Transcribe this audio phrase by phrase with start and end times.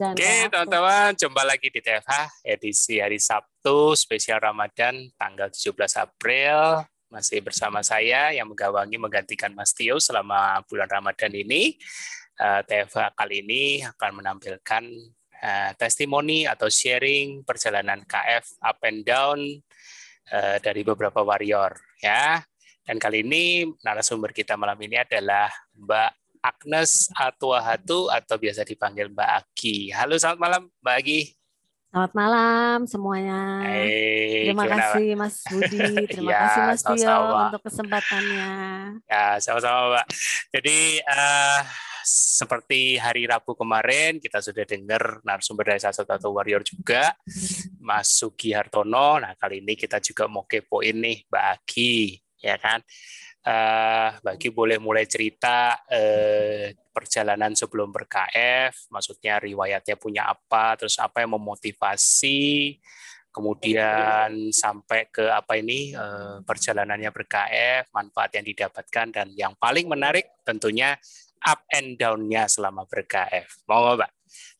[0.00, 0.48] Oke, aku.
[0.48, 6.88] teman-teman, jumpa lagi di TFH edisi hari Sabtu spesial Ramadan tanggal 17 April.
[7.12, 11.76] Masih bersama saya yang menggawangi menggantikan Mas Tio selama bulan Ramadan ini.
[12.32, 14.88] Eh, TFH kali ini akan menampilkan
[15.36, 19.36] eh, testimoni atau sharing perjalanan KF up and down
[20.32, 22.40] eh, dari beberapa warrior ya.
[22.80, 29.30] Dan kali ini narasumber kita malam ini adalah Mbak Agnes Atuahatu atau biasa dipanggil Mbak
[29.44, 29.92] Aki.
[29.92, 31.20] Halo, selamat malam Mbak Aki.
[31.90, 33.40] Selamat malam semuanya.
[33.66, 38.50] Hey, Terima kasih Mas Budi, terima Ya, kasih Mas Tio untuk kesempatannya.
[39.04, 40.06] Ya, sama-sama Mbak.
[40.56, 41.60] Jadi eh,
[42.08, 47.12] seperti hari Rabu kemarin kita sudah dengar narasumber dari salah satu warrior juga,
[47.76, 49.20] Mas Sugi Hartono.
[49.20, 51.94] Nah kali ini kita juga mau kepoin nih Mbak Aki,
[52.40, 52.80] ya kan?
[53.40, 61.00] Eh, Mbak Aki boleh mulai cerita eh, perjalanan sebelum ber-KF, maksudnya riwayatnya punya apa, terus
[61.00, 62.76] apa yang memotivasi,
[63.32, 70.28] kemudian sampai ke apa ini eh, perjalanannya ber-KF, manfaat yang didapatkan dan yang paling menarik
[70.44, 71.00] tentunya
[71.40, 73.64] up and down-nya selama ber-KF.
[73.64, 74.10] Mau nggak, Mbak?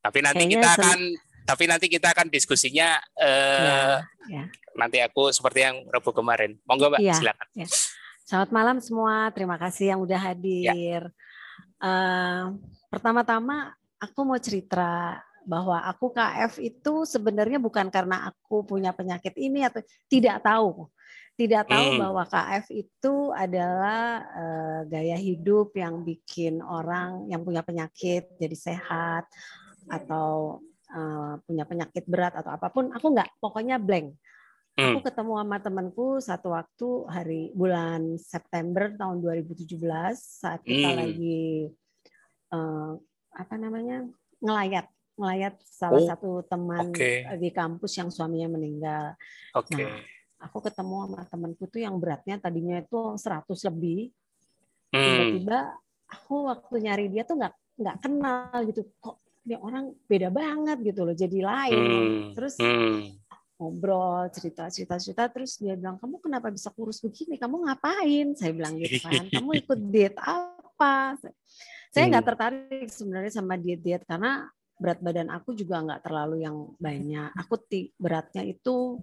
[0.01, 1.01] Tapi nanti Kayaknya kita akan
[1.41, 4.45] tapi nanti kita akan diskusinya eh, Ya, ya.
[4.73, 6.56] nanti aku seperti yang Rabu kemarin.
[6.64, 7.14] Monggo, Mbak, Iya.
[7.20, 7.48] silakan.
[8.31, 11.03] Selamat malam semua, terima kasih yang udah hadir.
[11.83, 12.45] Eh,
[12.86, 19.67] Pertama-tama aku mau cerita bahwa aku KF itu sebenarnya bukan karena aku punya penyakit ini
[19.67, 20.86] atau tidak tahu.
[21.34, 22.06] Tidak tahu Hmm.
[22.06, 29.27] bahwa KF itu adalah eh, gaya hidup yang bikin orang yang punya penyakit jadi sehat
[29.91, 32.95] atau eh, punya penyakit berat atau apa pun.
[32.95, 34.14] Aku nggak, pokoknya blank.
[34.81, 34.97] Hmm.
[34.97, 39.77] Aku ketemu sama temanku satu waktu hari bulan September tahun 2017
[40.17, 40.98] saat kita Hmm.
[41.05, 41.69] lagi
[42.48, 42.92] eh,
[43.31, 44.08] apa namanya
[44.41, 47.12] ngelayat ngelayat salah Oh, satu teman oke.
[47.36, 49.13] di kampus yang suaminya meninggal.
[49.52, 49.77] Oke.
[49.77, 50.01] Nah,
[50.41, 54.08] Aku ketemu sama temanku tuh yang beratnya tadinya itu 100 lebih.
[54.89, 54.97] Hmm.
[54.97, 55.77] Tiba-tiba
[56.08, 58.80] aku waktu nyari dia tuh nggak nggak kenal gitu.
[58.97, 61.12] Kok dia orang beda banget gitu loh.
[61.12, 61.77] Jadi lain.
[61.77, 62.33] Hmm.
[62.33, 63.20] Terus Hmm.
[63.61, 67.37] Ngobrol cerita cerita cerita terus dia bilang kamu kenapa bisa kurus begini?
[67.37, 68.33] Kamu ngapain?
[68.33, 71.21] Saya bilang gitu kan kamu ikut diet apa?
[71.93, 72.31] Saya nggak Hmm.
[72.33, 74.48] tertarik sebenarnya sama diet diet karena
[74.81, 77.37] berat badan aku juga nggak terlalu yang banyak.
[77.37, 78.97] Aku ti- beratnya itu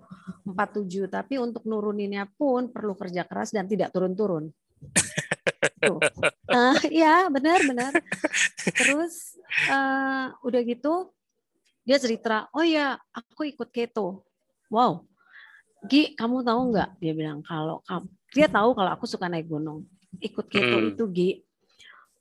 [0.50, 4.50] 47 tapi untuk nuruninnya pun perlu kerja keras dan tidak turun-turun.
[5.78, 6.02] Tuh.
[6.48, 7.92] Eh, ya benar benar.
[8.64, 9.36] Terus
[9.68, 11.12] eh, udah gitu
[11.84, 14.27] dia cerita oh ya aku ikut keto
[14.70, 15.04] wow.
[15.86, 16.90] Gi kamu tahu nggak?
[16.98, 19.86] Dia bilang kalau kamu dia tahu kalau aku suka naik gunung.
[20.20, 20.92] Ikut keto Hmm.
[20.92, 21.30] itu Gi.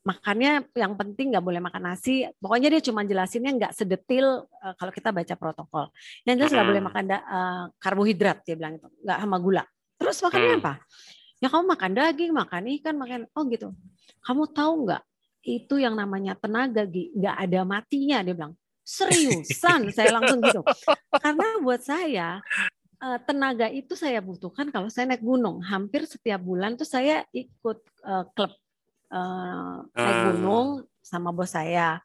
[0.07, 2.23] Makannya yang penting nggak boleh makan nasi.
[2.39, 5.91] Pokoknya dia cuma jelasinnya nggak sedetil eh, kalau kita baca protokol.
[6.23, 6.89] Yang jelas nggak boleh Hmm.
[6.93, 8.87] makan da- eh, karbohidrat dia bilang itu.
[9.03, 9.63] Nggak sama gula.
[9.99, 10.61] Terus makannya Hmm.
[10.63, 10.73] apa?
[11.37, 13.67] Ya kamu makan daging makan ikan makan oh gitu.
[14.23, 15.03] Kamu tahu nggak?
[15.43, 17.11] Itu yang namanya tenaga Gi.
[17.11, 18.53] Nggak ada matinya dia bilang
[18.87, 20.63] seriusan saya langsung gitu.
[21.19, 22.39] Karena buat saya
[23.03, 25.59] eh, tenaga itu saya butuhkan kalau saya naik gunung.
[25.59, 28.55] Hampir setiap bulan tuh saya ikut eh, klub
[29.11, 30.23] eh, naik Ah.
[30.31, 30.67] gunung
[31.03, 31.99] sama bos saya.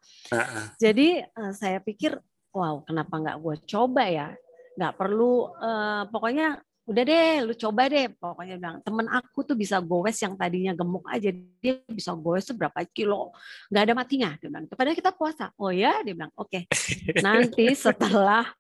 [0.78, 1.22] Jadi
[1.54, 2.18] saya pikir
[2.54, 4.28] wow kenapa nggak gue coba ya?
[4.74, 8.10] Nggak perlu eh, pokoknya udah deh lu coba deh.
[8.10, 12.58] Pokoknya bilang temen aku tuh bisa goes yang tadinya gemuk aja dia bisa goes tuh
[12.58, 13.30] berapa kilo
[13.70, 14.30] nggak ada matinya.
[14.38, 15.54] Dia bilang padahal kita puasa.
[15.58, 16.66] Oh ya dia bilang oke
[17.26, 18.50] nanti setelah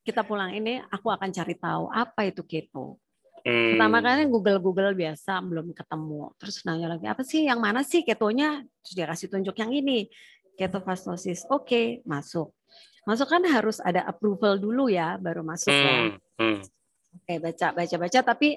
[0.00, 2.96] kita pulang ini aku akan cari tahu apa itu keto.
[3.38, 3.78] Hmm.
[3.78, 6.32] pertama kali Google Google biasa belum ketemu.
[6.40, 7.46] Terus nanya lagi apa sih?
[7.46, 8.64] Yang mana sih ketonya?
[8.82, 10.10] Terus dia kasih tunjuk yang ini
[10.58, 11.46] ketofastosis.
[11.48, 12.50] Oke masuk.
[13.06, 16.18] Masuk kan harus ada approval dulu ya baru masuk ya.
[16.36, 16.60] Hmm.
[17.16, 18.48] Oke baca baca baca tapi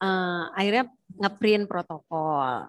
[0.00, 0.84] eh, akhirnya
[1.18, 2.66] ngeprint protokol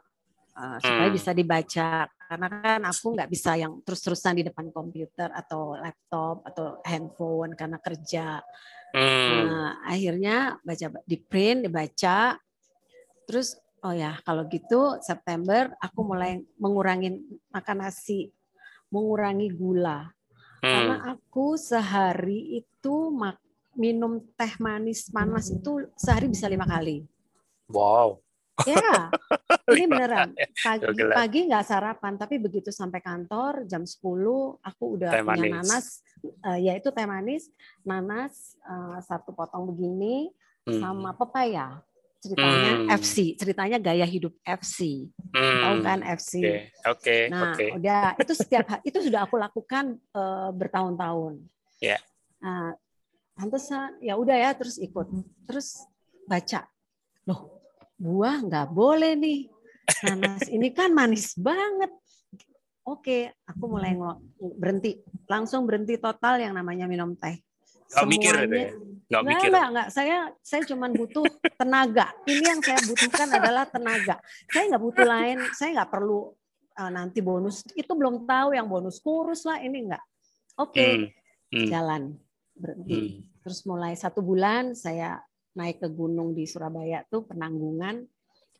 [0.57, 1.17] eh, supaya Hmm.
[1.17, 6.79] bisa dibaca karena kan aku nggak bisa yang terus-terusan di depan komputer atau laptop atau
[6.85, 8.39] handphone karena kerja
[8.91, 9.31] Hmm.
[9.31, 12.35] Nah, akhirnya baca di print, dibaca.
[13.23, 17.15] Terus oh ya, kalau gitu September aku mulai mengurangi
[17.49, 18.27] makan nasi,
[18.91, 20.11] mengurangi gula.
[20.61, 21.11] Karena Hmm.
[21.17, 23.40] aku sehari itu mak-
[23.73, 27.03] minum teh manis panas itu sehari bisa lima kali.
[27.67, 28.19] Wow.
[28.61, 29.09] Ya,
[29.73, 30.37] ini beneran.
[30.53, 31.15] Pagi lah.
[31.17, 33.97] pagi nggak sarapan, tapi begitu sampai kantor jam 10
[34.61, 35.53] aku udah Teh punya manis.
[35.57, 35.85] nanas,
[36.21, 37.49] eh, yaitu teh manis,
[37.81, 40.29] nanas eh, satu potong begini
[40.61, 40.77] Hmm.
[40.77, 41.81] sama pepaya.
[42.21, 42.89] ceritanya Hmm.
[43.01, 45.09] FC, ceritanya gaya hidup FC.
[45.33, 45.57] Hmm.
[45.57, 46.33] Tahu kan FC?
[46.37, 46.53] Oke,
[46.85, 47.65] oke, Nah, oke.
[47.81, 51.41] udah itu setiap itu sudah aku lakukan eh, bertahun-tahun.
[51.81, 51.97] Ya.
[52.37, 52.77] Nah,
[53.41, 55.09] pantesan ya udah ya terus ikut.
[55.49, 55.81] Terus
[56.29, 56.69] baca.
[57.25, 57.57] Loh,
[57.97, 59.49] buah nggak boleh nih.
[60.05, 61.89] Nanas ini kan manis banget.
[62.85, 63.97] Oke, aku mulai
[64.57, 65.01] berhenti.
[65.25, 67.41] Langsung berhenti total yang namanya minum teh.
[67.91, 68.69] Nggak mikir gitu ya?
[68.71, 68.77] Nggak
[69.11, 69.49] Nggak, mikir.
[69.51, 69.87] nggak, nggak.
[69.89, 71.25] Saya saya cuma butuh
[71.57, 72.13] tenaga.
[72.29, 74.15] Ini yang saya butuhkan adalah tenaga.
[74.53, 75.37] Saya nggak butuh lain.
[75.57, 76.29] Saya nggak perlu
[76.77, 77.65] uh, nanti bonus.
[77.73, 79.59] Itu belum tahu yang bonus kurus lah.
[79.59, 80.03] Ini nggak.
[80.61, 81.05] Oke, Hmm.
[81.51, 81.67] Hmm.
[81.67, 82.01] jalan
[82.55, 82.95] berhenti.
[82.95, 83.30] Hmm.
[83.41, 85.17] Terus mulai satu bulan saya
[85.57, 88.05] naik ke gunung di Surabaya tuh penanggungan.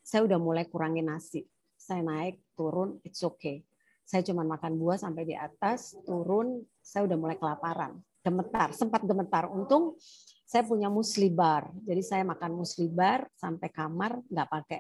[0.01, 1.45] Saya udah mulai kurangin nasi.
[1.78, 3.62] Saya naik turun, it's okay.
[4.06, 9.50] Saya cuma makan buah sampai di atas, turun, saya udah mulai kelaparan gemetar, sempat gemetar.
[9.50, 9.98] Untung
[10.45, 11.74] saya punya musli bar.
[11.84, 14.80] Jadi saya makan musli bar sampai kamar nggak pakai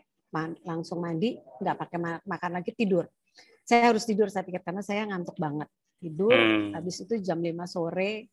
[0.63, 3.09] langsung mandi, nggak pakai ma- makan lagi tidur.
[3.65, 5.67] Saya harus tidur saya pikir karena saya ngantuk banget.
[6.01, 6.73] Tidur, Hmm.
[6.73, 8.31] habis itu jam 5 sore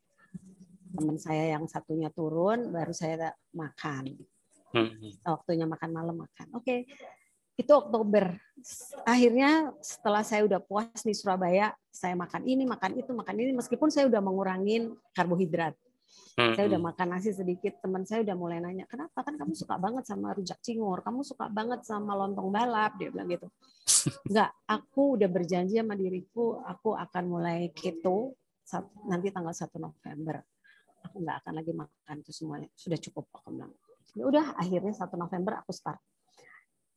[0.95, 4.17] teman saya yang satunya turun baru saya makan.
[4.73, 5.13] Hmm.
[5.25, 6.47] Waktunya makan malam makan.
[6.57, 6.89] Oke.
[7.59, 8.39] Itu Oktober.
[9.03, 13.91] Akhirnya setelah saya udah puas di Surabaya, saya makan ini, makan itu, makan ini meskipun
[13.91, 15.75] saya udah mengurangin karbohidrat.
[16.39, 16.55] Hmm.
[16.55, 20.07] Saya udah makan nasi sedikit, teman saya udah mulai nanya, "Kenapa kan kamu suka banget
[20.07, 21.03] sama rujak cingur?
[21.03, 23.51] Kamu suka banget sama lontong balap?" Dia bilang gitu.
[24.31, 28.39] Enggak, aku udah berjanji sama diriku, aku akan mulai keto
[29.09, 30.45] nanti tanggal 1 November.
[31.07, 32.69] Aku nggak akan lagi makan itu semuanya.
[32.75, 33.73] Sudah cukup aku bilang.
[34.17, 36.01] Ya udah, akhirnya 1 November aku start.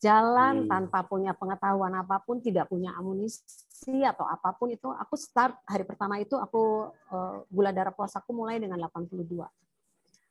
[0.01, 0.69] Jalan Hmm.
[0.69, 5.85] tanpa punya pengetahuan apa pun, tidak punya amunisi atau apa pun itu, aku start hari
[5.85, 9.45] pertama itu aku eh, gula darah puasaku mulai dengan 82.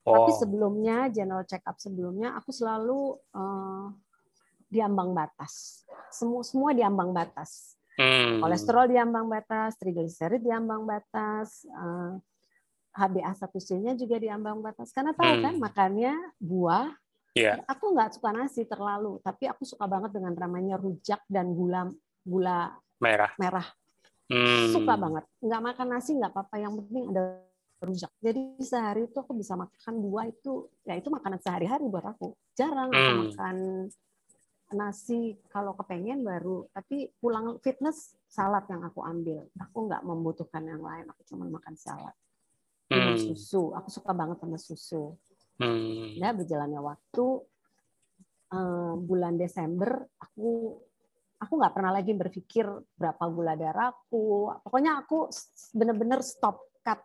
[0.00, 0.38] Tapi Oh.
[0.42, 3.86] sebelumnya general check up sebelumnya aku selalu eh,
[4.66, 5.86] di ambang batas.
[6.10, 7.78] Semua semua di ambang batas.
[7.94, 8.42] Hmm.
[8.42, 12.12] Kolesterol di ambang batas, trigliserid di ambang batas, eh,
[12.90, 14.90] HbA1c-nya juga di ambang batas.
[14.90, 15.44] Karena tahu Hmm.
[15.46, 16.90] kan makannya buah.
[17.32, 17.62] Iya.
[17.70, 21.86] Aku nggak suka nasi terlalu, tapi aku suka banget dengan namanya rujak dan gula
[22.20, 23.30] gula Merah.
[23.38, 23.64] merah.
[24.26, 24.74] Hmm.
[24.74, 25.24] Suka banget.
[25.38, 27.38] Nggak makan nasi nggak apa-apa, yang penting ada
[27.80, 28.10] rujak.
[28.20, 32.34] Jadi sehari itu aku bisa makan buah itu, ya itu makanan sehari-hari buat aku.
[32.52, 33.20] Jarang aku Hmm.
[33.30, 33.56] makan
[34.70, 39.46] nasi kalau kepengen baru, tapi pulang fitness salad yang aku ambil.
[39.58, 42.14] Aku nggak membutuhkan yang lain, aku cuma makan salad.
[42.90, 43.22] Minum Hmm.
[43.22, 45.14] susu, aku suka banget sama susu.
[45.62, 46.18] Hmm.
[46.18, 47.26] Ya berjalannya waktu
[48.50, 50.74] eh, bulan Desember aku
[51.40, 52.66] aku nggak pernah lagi berpikir
[52.98, 54.50] berapa gula darahku.
[54.66, 55.30] Pokoknya aku
[55.72, 57.00] bener-bener stop cut.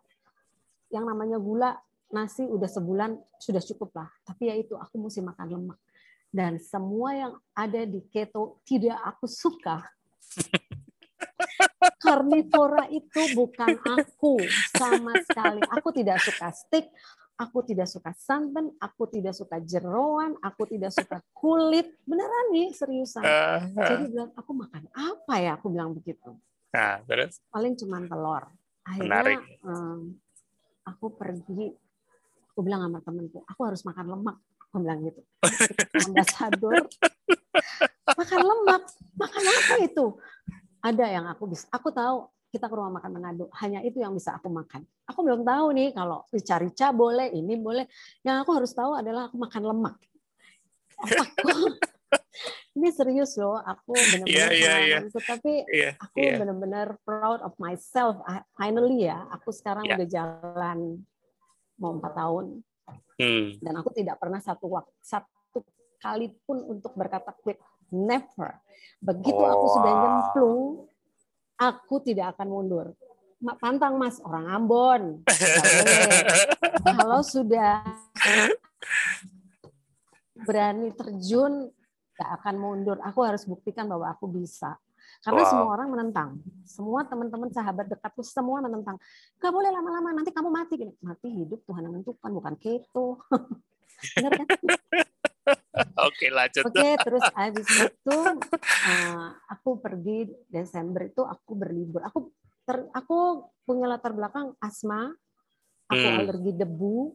[0.90, 1.70] Yang namanya gula
[2.10, 4.10] nasi udah sebulan sudah cukup lah.
[4.26, 5.78] Tapi ya itu aku mesti makan lemak.
[6.34, 9.86] Dan semua yang ada di keto tidak aku suka.
[12.06, 14.38] Karnivora itu bukan aku
[14.78, 15.58] sama sekali.
[15.74, 16.86] Aku tidak suka steak,
[17.34, 21.98] aku tidak suka santan, aku tidak suka jeroan, aku tidak suka kulit.
[22.06, 23.26] Beneran nih, seriusan.
[23.26, 23.88] Ah, ah.
[23.90, 25.58] Jadi bilang, aku makan apa ya?
[25.58, 26.38] Aku bilang begitu.
[26.70, 27.42] Nah, terus?
[27.50, 28.46] Paling cuma telur.
[28.86, 30.14] Akhirnya em,
[30.86, 31.74] aku pergi,
[32.54, 34.36] aku bilang sama temenku, aku harus makan lemak.
[34.70, 35.20] Aku bilang gitu.
[36.06, 36.86] Ambasador,
[38.14, 38.82] makan lemak.
[39.18, 40.06] Makan apa itu?
[40.86, 41.66] Ada yang aku bisa.
[41.74, 44.86] Aku tahu kita ke rumah makan Manado, hanya itu yang bisa aku makan.
[45.10, 47.90] Aku belum tahu nih kalau rica-rica boleh, ini boleh.
[48.22, 49.94] Yang aku harus tahu adalah aku makan lemak.
[50.96, 51.10] Aku,
[52.78, 54.98] ini serius loh, aku benar-benar Iya, iya, iya.
[55.02, 55.18] pengalamanku.
[55.26, 55.90] Tapi Iya.
[55.98, 56.34] aku Iya.
[56.38, 58.22] benar-benar proud of myself.
[58.24, 59.98] I- Finally ya, aku sekarang Ya.
[59.98, 60.78] udah jalan
[61.76, 62.62] mau empat tahun
[63.18, 63.58] Hmm.
[63.58, 65.60] dan aku tidak pernah satu waktu satu
[65.98, 67.58] kali pun untuk berkata quit.
[67.92, 68.50] Never.
[69.00, 70.62] Begitu aku sudah nyemplung,
[71.56, 72.86] aku tidak akan mundur.
[73.60, 75.02] Pantang mas, orang Ambon.
[76.96, 77.84] Kalau sudah
[80.46, 81.68] berani terjun,
[82.16, 82.96] gak akan mundur.
[83.04, 84.74] Aku harus buktikan bahwa aku bisa.
[85.22, 85.50] Karena Wow.
[85.52, 86.30] semua orang menentang.
[86.64, 88.96] Semua teman-teman sahabat dekatku semua menentang.
[89.36, 90.74] Gak boleh lama-lama, nanti kamu mati.
[90.80, 93.20] Gini, Mati hidup Tuhan yang menentukan, bukan keto.
[94.16, 94.46] Bener kan?
[96.06, 96.64] Oke, lanjut.
[96.66, 98.18] Oke, terus habis itu
[98.86, 102.02] eh, aku pergi Desember itu aku berlibur.
[102.06, 102.30] Aku
[102.66, 105.10] ter- aku punya latar belakang asma,
[105.86, 106.18] aku Hmm.
[106.22, 107.14] alergi debu,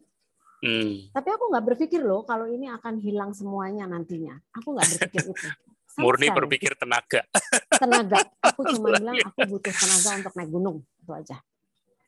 [0.62, 1.10] Hmm.
[1.10, 4.38] tapi aku nggak berpikir loh kalau ini akan hilang semuanya nantinya.
[4.62, 5.48] Aku nggak berpikir itu.
[5.90, 7.26] Sama Murni berpikir tenaga.
[7.82, 8.30] tenaga.
[8.46, 11.38] Aku cuma bilang aku butuh tenaga untuk naik gunung itu aja.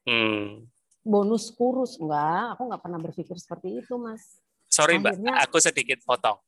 [0.06, 0.68] Hmm.
[1.04, 4.43] Bonus kurus enggak, aku nggak pernah berpikir seperti itu mas.
[4.74, 6.42] Sorry mbak, aku sedikit potong.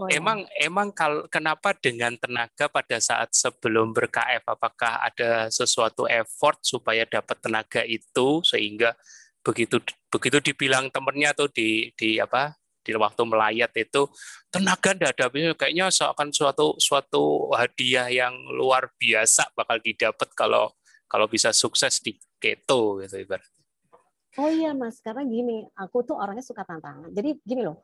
[0.00, 0.72] Oh, emang ya.
[0.72, 7.36] emang kalau kenapa dengan tenaga pada saat sebelum ber-KF, apakah ada sesuatu effort supaya dapat
[7.44, 8.96] tenaga itu sehingga
[9.44, 9.78] begitu
[10.08, 14.06] begitu dibilang temennya atau di di apa di waktu melayat itu
[14.50, 15.26] tenaga tidak ada
[15.58, 20.70] kayaknya seakan suatu suatu hadiah yang luar biasa bakal didapat kalau
[21.06, 23.55] kalau bisa sukses di keto gitu ibarat.
[24.36, 27.08] Oh iya mas, karena gini, aku tuh orangnya suka tantangan.
[27.08, 27.80] Jadi gini loh,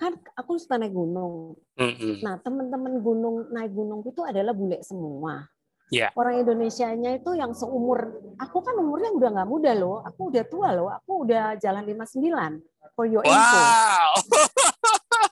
[0.00, 1.60] kan aku suka naik gunung.
[1.76, 2.24] Mm-hmm.
[2.24, 5.44] Nah teman-teman gunung naik gunung itu adalah bule semua.
[5.90, 6.14] Yeah.
[6.14, 10.70] Orang Indonesia-nya itu yang seumur, aku kan umurnya udah nggak muda loh, aku udah tua
[10.70, 13.34] loh, aku udah jalan 59 for your wow.
[13.34, 13.62] info.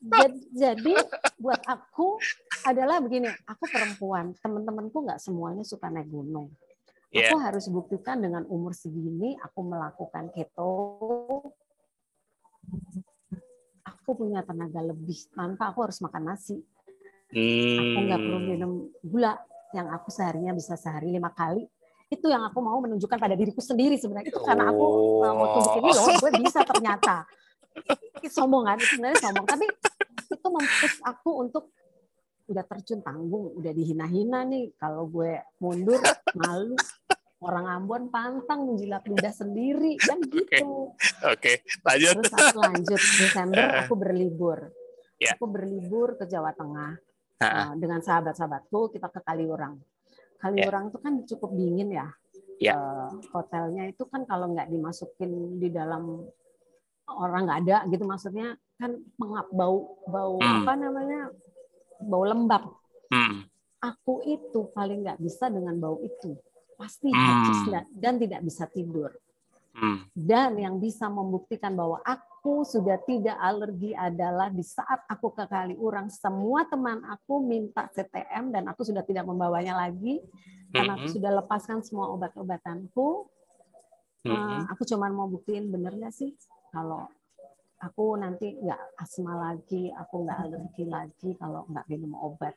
[0.02, 0.94] jadi, jadi
[1.38, 2.18] buat aku
[2.66, 6.50] adalah begini, aku perempuan, teman-temanku nggak semuanya suka naik gunung.
[7.08, 7.32] Yeah.
[7.32, 10.72] Aku harus buktikan dengan umur segini aku melakukan keto.
[13.84, 16.60] Aku punya tenaga lebih tanpa aku harus makan nasi.
[17.32, 17.80] Hmm.
[17.80, 18.48] Aku nggak perlu hmm.
[18.48, 19.40] minum gula
[19.72, 21.64] yang aku seharinya bisa sehari lima kali.
[22.08, 24.28] Itu yang aku mau menunjukkan pada diriku sendiri sebenarnya.
[24.28, 25.32] Itu karena aku oh.
[25.32, 27.16] mau tunjukin ini loh, gue bisa ternyata.
[28.20, 29.44] Itu sombong kan, itu sebenarnya sombong.
[29.48, 29.64] Tapi
[30.28, 31.72] itu mempush aku untuk
[32.48, 34.72] udah terjun tanggung, udah dihina-hina nih.
[34.80, 36.00] Kalau gue mundur,
[36.34, 36.74] malu.
[37.38, 40.90] Orang Ambon pantang menjilat lidah sendiri, kan gitu.
[41.22, 41.54] Oke, okay.
[41.62, 41.86] okay.
[41.86, 42.14] lanjut.
[42.26, 43.00] Terus aku lanjut.
[43.00, 44.58] Desember aku berlibur.
[45.22, 45.38] Yeah.
[45.38, 46.98] Aku berlibur ke Jawa Tengah.
[47.38, 49.78] Uh, dengan sahabat-sahabatku, kita ke Kaliurang.
[50.42, 51.04] Kaliurang itu yeah.
[51.06, 51.94] kan cukup dingin ya.
[51.94, 52.08] Yeah.
[52.58, 52.74] Ya.
[52.74, 56.26] Uh, hotelnya itu kan kalau nggak dimasukin di dalam
[57.14, 60.62] orang nggak ada gitu maksudnya kan mengap bau bau hmm.
[60.62, 61.20] apa namanya
[62.02, 62.70] bau lembab.
[63.10, 63.46] Hmm.
[63.78, 66.34] Aku itu paling nggak bisa dengan bau itu,
[66.74, 67.94] pasti hmm.
[67.94, 69.14] dan tidak bisa tidur.
[69.78, 70.02] Hmm.
[70.10, 76.10] Dan yang bisa membuktikan bahwa aku sudah tidak alergi adalah di saat aku ke Kaliurang,
[76.10, 80.18] semua teman aku minta CTM dan aku sudah tidak membawanya lagi
[80.74, 81.14] karena aku hmm.
[81.14, 83.30] sudah lepaskan semua obat-obatanku.
[84.26, 84.34] Hmm.
[84.34, 86.34] Uh, aku cuma mau buktiin bener nggak sih
[86.74, 87.06] kalau
[87.78, 92.54] aku nanti nggak asma lagi, aku nggak alergi lagi kalau nggak minum obat.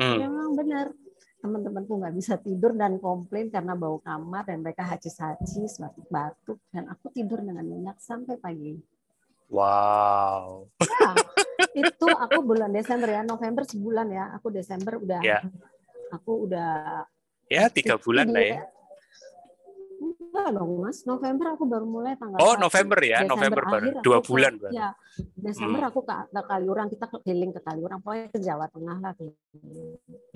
[0.00, 0.16] Hmm.
[0.20, 0.92] Memang benar,
[1.40, 7.12] teman-temanku nggak bisa tidur dan komplain karena bau kamar dan mereka hacis-hacis, batuk-batuk, dan aku
[7.12, 8.76] tidur dengan nyenyak sampai pagi.
[9.46, 10.66] Wow.
[10.82, 11.12] Ya,
[11.76, 15.44] itu aku bulan Desember ya, November sebulan ya, aku Desember udah, yeah.
[16.10, 17.04] aku udah.
[17.46, 18.60] Ya tiga bulan lah ya
[20.36, 24.18] Enggak dong mas, November aku baru mulai tanggal Oh November ya, Desember November baru dua
[24.20, 24.72] bulan baru.
[24.76, 24.88] Ya,
[25.32, 25.88] Desember hmm.
[25.88, 29.12] aku ke, ke Kaliurang, kita keliling ke Kaliurang, pokoknya ke Jawa Tengah lah.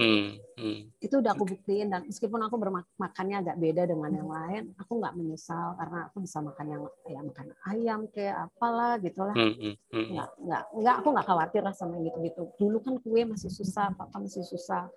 [0.01, 0.41] Hmm.
[0.57, 0.79] Hmm.
[1.05, 5.15] Itu udah aku buktiin dan meskipun aku bermakannya agak beda dengan yang lain, aku nggak
[5.21, 9.37] menyesal karena aku bisa makan yang ya makan ayam kayak apalah gitulah.
[9.37, 9.53] Hmm.
[9.53, 9.77] Hmm.
[9.93, 10.09] Hmm.
[10.17, 12.43] Nggak, nggak, nggak, aku nggak khawatir lah sama gitu-gitu.
[12.57, 14.89] Dulu kan kue masih susah, papa masih susah.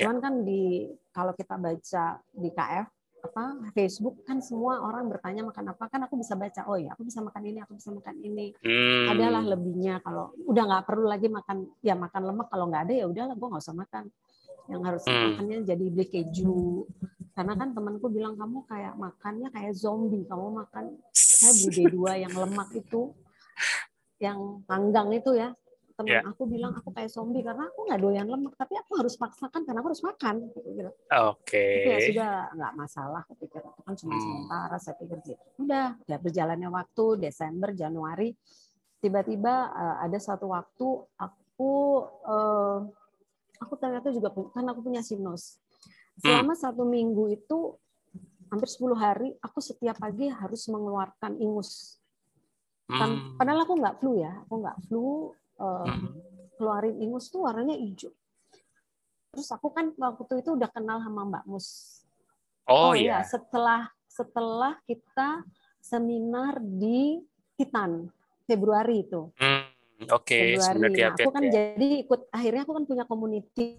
[0.00, 0.08] Ya.
[0.08, 2.95] Cuman kan di kalau kita baca di KF
[3.26, 5.84] apa Facebook kan semua orang bertanya makan apa.
[5.90, 8.54] Kan aku bisa baca oh ya aku bisa makan ini aku bisa makan ini.
[8.62, 9.12] Hmm.
[9.12, 12.46] adalah lebihnya kalau udah nggak perlu lagi makan ya makan lemak.
[12.48, 14.04] Kalau nggak ada ya udahlah gue nggak usah makan.
[14.66, 15.22] Yang harus hmm.
[15.30, 16.86] makannya jadi beli keju.
[17.36, 20.24] Karena kan temanku bilang kamu kayak makannya kayak zombie.
[20.24, 23.12] Kamu makan saya beli D2 yang lemak itu
[24.16, 25.52] yang panggang itu ya
[25.96, 26.24] teman yeah.
[26.28, 29.80] aku bilang aku kayak zombie karena aku nggak doyan lemak tapi aku harus paksakan karena
[29.80, 30.60] aku harus makan gitu.
[30.68, 30.92] Oke.
[31.48, 31.88] Okay.
[31.88, 34.22] ya sudah nggak masalah aku pikir itu kan cuma hmm.
[34.22, 35.44] sementara saya pikir gitu.
[35.64, 38.36] Udah, udah berjalannya waktu Desember Januari
[39.00, 40.86] tiba-tiba uh, ada satu waktu
[41.16, 41.72] aku
[42.28, 42.84] uh,
[43.56, 45.56] aku ternyata juga kan aku punya sinus.
[46.20, 46.60] Selama hmm.
[46.60, 47.76] satu minggu itu
[48.52, 51.96] hampir 10 hari aku setiap pagi harus mengeluarkan ingus.
[52.86, 53.34] Kan, hmm.
[53.40, 55.88] Padahal aku nggak flu ya, aku nggak flu, uh,
[56.56, 58.12] keluarin ingus tuh warnanya hijau.
[59.36, 62.00] Terus aku kan waktu itu udah kenal sama Mbak Mus.
[62.66, 63.20] Oh, oh iya.
[63.20, 65.44] Ya, setelah setelah kita
[65.76, 67.20] seminar di
[67.54, 68.08] Titan
[68.48, 69.28] Februari itu.
[69.36, 69.68] Hmm,
[70.08, 70.60] Oke, okay.
[70.60, 71.04] Februari.
[71.04, 71.52] Nah, aku kan ya.
[71.52, 73.70] jadi ikut akhirnya aku kan punya community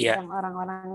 [0.00, 0.16] yeah.
[0.20, 0.88] yang orang-orang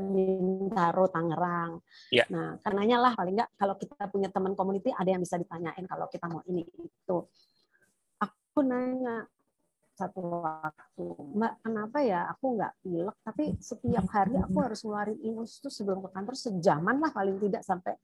[0.00, 1.80] Bintaro, Tangerang.
[2.12, 2.26] Yeah.
[2.30, 6.06] Nah, karenanya lah paling nggak kalau kita punya teman community ada yang bisa ditanyain kalau
[6.08, 7.18] kita mau ini itu.
[8.20, 9.28] Aku nanya
[9.96, 11.04] satu waktu,
[11.36, 16.04] Mbak, kenapa ya aku nggak pilek, tapi setiap hari aku harus ngeluarin ingus itu sebelum
[16.04, 17.96] ke kantor sejaman lah paling tidak sampai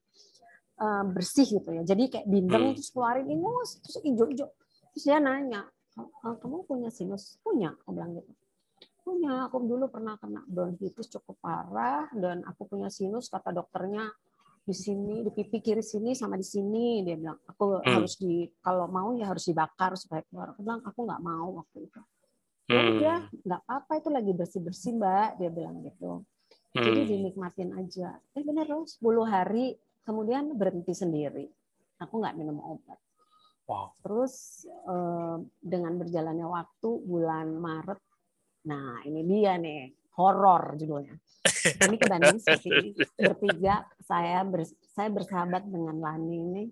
[0.80, 1.84] uh, bersih gitu ya.
[1.84, 2.74] Jadi kayak bindeng hmm.
[2.80, 4.48] terus keluarin ingus terus hijau-hijau.
[4.96, 5.68] Terus dia nanya,
[6.20, 7.36] kamu punya sinus?
[7.44, 8.32] Punya, aku bilang gitu
[9.02, 14.06] punya aku dulu pernah kena bronkitis cukup parah dan aku punya sinus kata dokternya
[14.62, 17.98] di sini di pipi kiri sini sama di sini dia bilang aku Hmm.
[17.98, 21.78] harus di kalau mau ya harus dibakar supaya keluar aku bilang aku nggak mau waktu
[21.82, 22.00] itu
[22.70, 22.90] ya Hmm.
[22.94, 26.22] udah nggak apa-apa itu lagi bersih bersih mbak dia bilang gitu
[26.72, 27.10] jadi Hmm.
[27.10, 29.74] dinikmatin aja eh bener loh 10 hari
[30.06, 31.50] kemudian berhenti sendiri
[31.98, 33.02] aku nggak minum obat
[33.66, 33.94] Wow.
[33.98, 37.98] terus eh, dengan berjalannya waktu bulan Maret
[38.62, 41.16] nah ini dia nih horor judulnya
[41.82, 42.94] ini ke Bandung ini
[43.26, 46.62] bertiga saya bers- saya bersahabat dengan Lani ini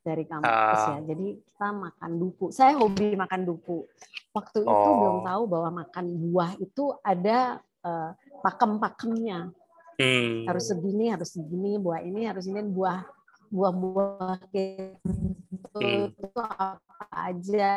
[0.00, 0.96] dari kampus Ah.
[0.96, 3.84] ya jadi kita makan duku saya hobi makan duku
[4.32, 4.96] waktu itu Oh.
[4.96, 8.10] belum tahu bahwa makan buah itu ada eh,
[8.40, 9.52] pakem-pakemnya
[10.00, 10.48] Hmm.
[10.48, 13.04] harus segini harus segini buah ini harus ini buah
[13.52, 16.08] buah-buah gitu Hmm.
[16.08, 17.76] itu apa aja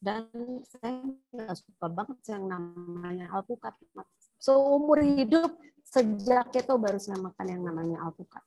[0.00, 0.28] dan
[0.66, 3.72] saya nggak suka banget yang namanya alpukat
[4.36, 8.42] seumur hidup sejak itu baru saya makan yang namanya alpukat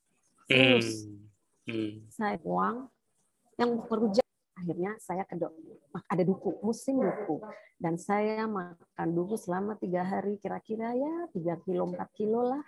[0.50, 0.82] Hmm.
[1.70, 2.10] Hmm.
[2.10, 2.90] saya buang
[3.62, 4.26] yang kerja
[4.58, 5.38] akhirnya saya ke
[6.10, 7.38] ada duku musim duku
[7.78, 12.66] dan saya makan duku selama tiga hari kira-kira ya tiga kilo empat kilo lah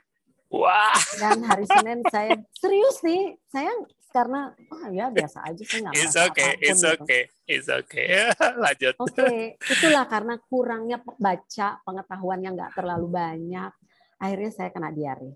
[0.51, 0.91] Wah.
[1.15, 3.71] dan hari Senin saya serius nih saya
[4.11, 6.51] karena oh ya biasa aja saya nggak It's okay.
[6.59, 6.93] It's gitu.
[6.99, 7.23] okay.
[7.47, 8.07] It's okay.
[8.63, 8.93] Lanjut.
[8.99, 13.71] Oke, itulah karena kurangnya baca pengetahuan yang nggak terlalu banyak.
[14.19, 15.31] Akhirnya saya kena diare.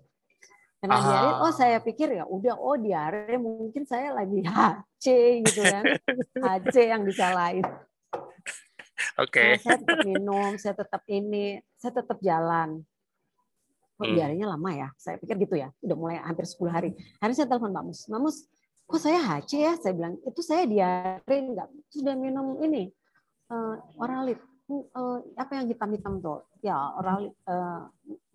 [0.76, 1.00] Kena Ah.
[1.00, 5.04] diare, oh saya pikir ya udah, oh diare mungkin saya lagi HC
[5.48, 5.84] gitu kan.
[6.36, 7.64] HC yang disalahin.
[9.16, 9.56] Oke.
[9.56, 12.84] Nah, saya tetap minum, saya tetap ini, saya tetap jalan.
[13.96, 14.16] Kok Hmm.
[14.16, 14.88] diarenya lama ya?
[15.00, 15.72] Saya pikir gitu ya.
[15.80, 16.90] Udah mulai hampir 10 hari.
[17.16, 18.00] Hari saya telepon Mbak Mus.
[18.06, 18.36] Mbak Mus,
[18.84, 19.72] kok saya HC ya?
[19.80, 21.68] Saya bilang, itu saya diare enggak?
[21.88, 22.92] Sudah minum ini,
[23.48, 24.36] eh, oralit.
[24.66, 26.44] Hmm, eh, apa yang hitam-hitam tuh?
[26.60, 27.32] Ya, oralit.
[27.48, 27.80] eh,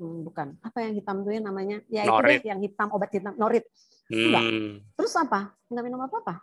[0.02, 0.48] hmm, bukan.
[0.60, 1.78] Apa yang hitam tuh ya namanya?
[1.88, 3.38] Ya itu deh, yang hitam, obat hitam.
[3.38, 3.68] Norit.
[4.10, 4.42] Enggak.
[4.42, 4.82] Hmm.
[4.98, 5.54] Terus apa?
[5.70, 6.42] Enggak minum apa-apa?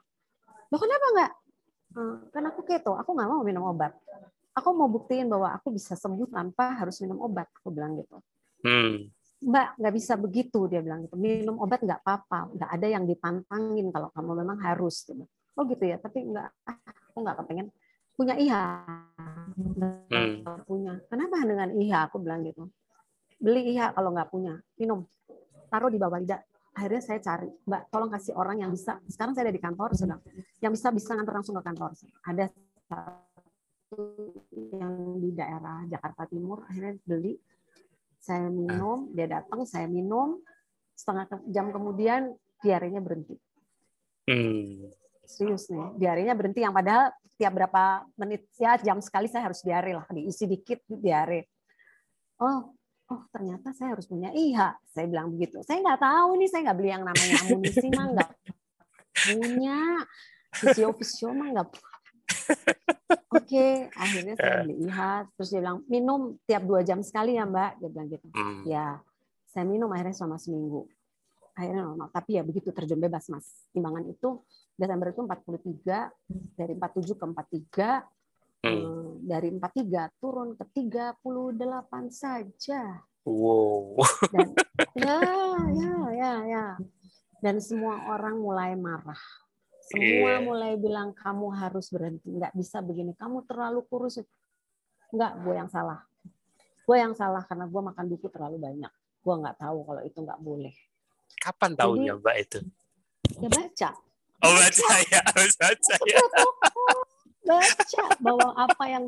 [0.70, 1.32] Loh kenapa enggak?
[1.90, 3.96] "Eh, kan aku keto, aku nggak mau minum obat.
[4.54, 7.48] Aku mau buktiin bahwa aku bisa sembuh tanpa harus minum obat.
[7.58, 8.20] Aku bilang gitu.
[8.62, 9.10] Hmm.
[9.38, 11.14] Mbak, nggak bisa begitu, dia bilang gitu.
[11.14, 12.50] Minum obat nggak apa-apa.
[12.58, 15.06] Nggak ada yang dipantangin kalau kamu memang harus.
[15.06, 15.22] Gitu.
[15.54, 17.68] Oh gitu ya, tapi nggak, aku nggak kepengen
[18.18, 18.66] punya IHA.
[20.10, 20.42] Hmm.
[20.66, 20.98] punya.
[21.06, 22.10] Kenapa dengan IHA?
[22.10, 22.66] Aku bilang gitu.
[23.38, 24.58] Beli IHA kalau nggak punya.
[24.74, 25.06] Minum.
[25.70, 26.42] Taruh di bawah lidah.
[26.74, 28.98] Akhirnya saya cari, Mbak, tolong kasih orang yang bisa.
[29.06, 30.22] Sekarang saya ada di kantor, sedang
[30.58, 31.90] yang bisa bisa ngantar langsung ke kantor.
[32.22, 32.44] Ada
[32.86, 34.02] satu
[34.74, 37.34] yang di daerah Jakarta Timur, akhirnya beli.
[38.18, 40.38] Saya minum, dia datang, saya minum.
[40.98, 43.38] Setengah jam kemudian diarenya berhenti.
[44.28, 44.90] Hmm.
[45.28, 49.94] Serius nih, diarenya berhenti yang padahal tiap berapa menit ya jam sekali saya harus diare
[49.94, 51.52] lah, diisi dikit diare.
[52.42, 52.74] Oh,
[53.12, 54.74] oh ternyata saya harus punya IHA.
[54.88, 55.62] Saya bilang begitu.
[55.62, 58.30] Saya nggak tahu nih, saya nggak beli yang namanya amunisi mah nggak
[59.14, 59.80] punya.
[60.48, 61.68] Fisio-fisio mah nggak
[63.28, 65.28] Oke, akhirnya saya beli IHA.
[65.36, 67.72] Terus dia bilang, minum tiap dua jam sekali ya Mbak.
[67.84, 68.26] Dia bilang gitu.
[68.32, 68.64] Hmm.
[68.64, 69.00] Ya,
[69.52, 70.88] saya minum akhirnya selama seminggu.
[71.52, 72.08] Akhirnya normal.
[72.08, 73.68] Tapi ya begitu terjun bebas, Mas.
[73.74, 74.40] Timbangan itu
[74.78, 76.08] Desember itu 43,
[76.56, 77.90] dari 47 ke 43,
[78.58, 78.74] Hmm.
[78.74, 82.98] eh, dari 43 turun ke 38 saja.
[83.22, 84.02] Wow.
[84.34, 84.50] Dan
[84.98, 85.20] ya,
[85.78, 86.64] ya, ya, ya.
[87.38, 89.20] Dan semua orang mulai marah.
[89.88, 90.44] Semua Iya.
[90.44, 93.16] mulai bilang kamu harus berhenti, nggak bisa begini.
[93.16, 94.20] Kamu terlalu kurus.
[95.08, 96.04] Nggak, gue yang salah.
[96.84, 98.92] Gue yang salah karena gue makan duku terlalu banyak.
[99.24, 100.74] Gue nggak tahu kalau itu nggak boleh.
[101.40, 102.58] Kapan tahunya Mbak itu?
[103.40, 103.90] Ya baca,
[104.38, 106.18] Oh, baca ya, harus baca ya.
[107.48, 109.04] baca bahwa apa yang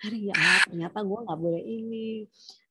[0.00, 2.06] hari ya Allah, ternyata gue nggak boleh ini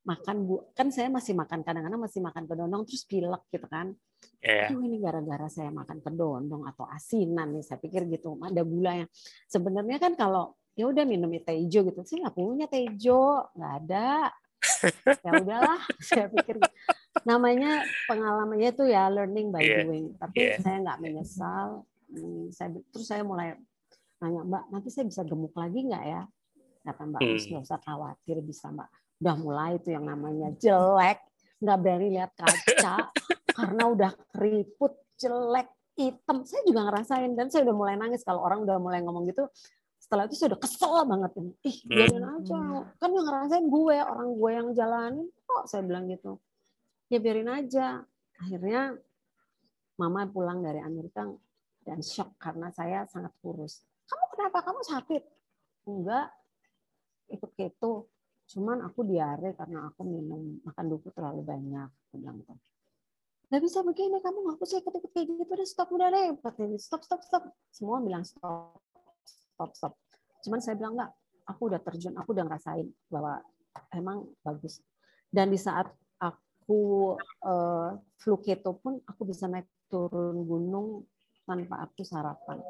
[0.03, 3.95] makan bu kan saya masih makan kadang-kadang masih makan kedondong terus pilek gitu kan
[4.43, 4.67] Ya.
[4.67, 9.07] Aduh ini gara-gara saya makan kedondong atau asinan nih saya pikir gitu ada gulanya
[9.47, 13.73] sebenarnya kan kalau ya udah minum teh hijau gitu saya nggak punya teh hijau nggak
[13.85, 14.33] ada
[15.23, 16.71] ya udahlah saya pikir gitu.
[17.23, 20.55] namanya pengalamannya itu ya learning by Iya, doing tapi iya.
[20.59, 21.67] saya nggak menyesal
[22.13, 23.57] Hmm, saya terus saya mulai
[24.21, 26.21] nanya mbak nanti saya bisa gemuk lagi nggak ya
[26.85, 27.29] kata mbak Hmm.
[27.33, 28.85] "Terus nggak usah khawatir bisa mbak
[29.17, 31.25] udah mulai itu yang namanya jelek
[31.57, 33.09] nggak berani lihat kaca
[33.53, 36.41] karena udah keriput jelek hitam.
[36.43, 39.45] Saya juga ngerasain dan saya udah mulai nangis kalau orang udah mulai ngomong gitu.
[40.01, 41.31] Setelah itu saya udah kesel banget.
[41.63, 42.59] Ih biarin aja.
[42.97, 46.41] Kan yang ngerasain gue orang gue yang jalanin kok saya bilang gitu.
[47.07, 48.01] Ya biarin aja.
[48.41, 48.97] Akhirnya
[49.95, 51.29] mama pulang dari Amerika
[51.85, 53.85] dan shock karena saya sangat kurus.
[54.09, 54.57] Kamu kenapa?
[54.65, 55.23] Kamu sakit?
[55.87, 56.27] Enggak
[57.29, 58.09] ikut keto.
[58.43, 62.72] Cuman aku diare karena aku minum makan duku terlalu banyak aku bilang gitu
[63.51, 67.21] nggak bisa begini kamu nggak usah ikut-ikut kayak gitu udah stop udah repot stop stop
[67.21, 67.43] stop.
[67.69, 68.79] Semua bilang stop
[69.25, 69.93] stop stop.
[70.43, 71.11] Cuman saya bilang nggak
[71.47, 73.43] aku udah terjun aku udah ngerasain bahwa
[73.93, 74.79] emang bagus.
[75.33, 75.89] Dan di saat
[76.21, 81.03] aku uh, flu keto pun aku bisa naik turun gunung
[81.43, 82.61] tanpa aku sarapan.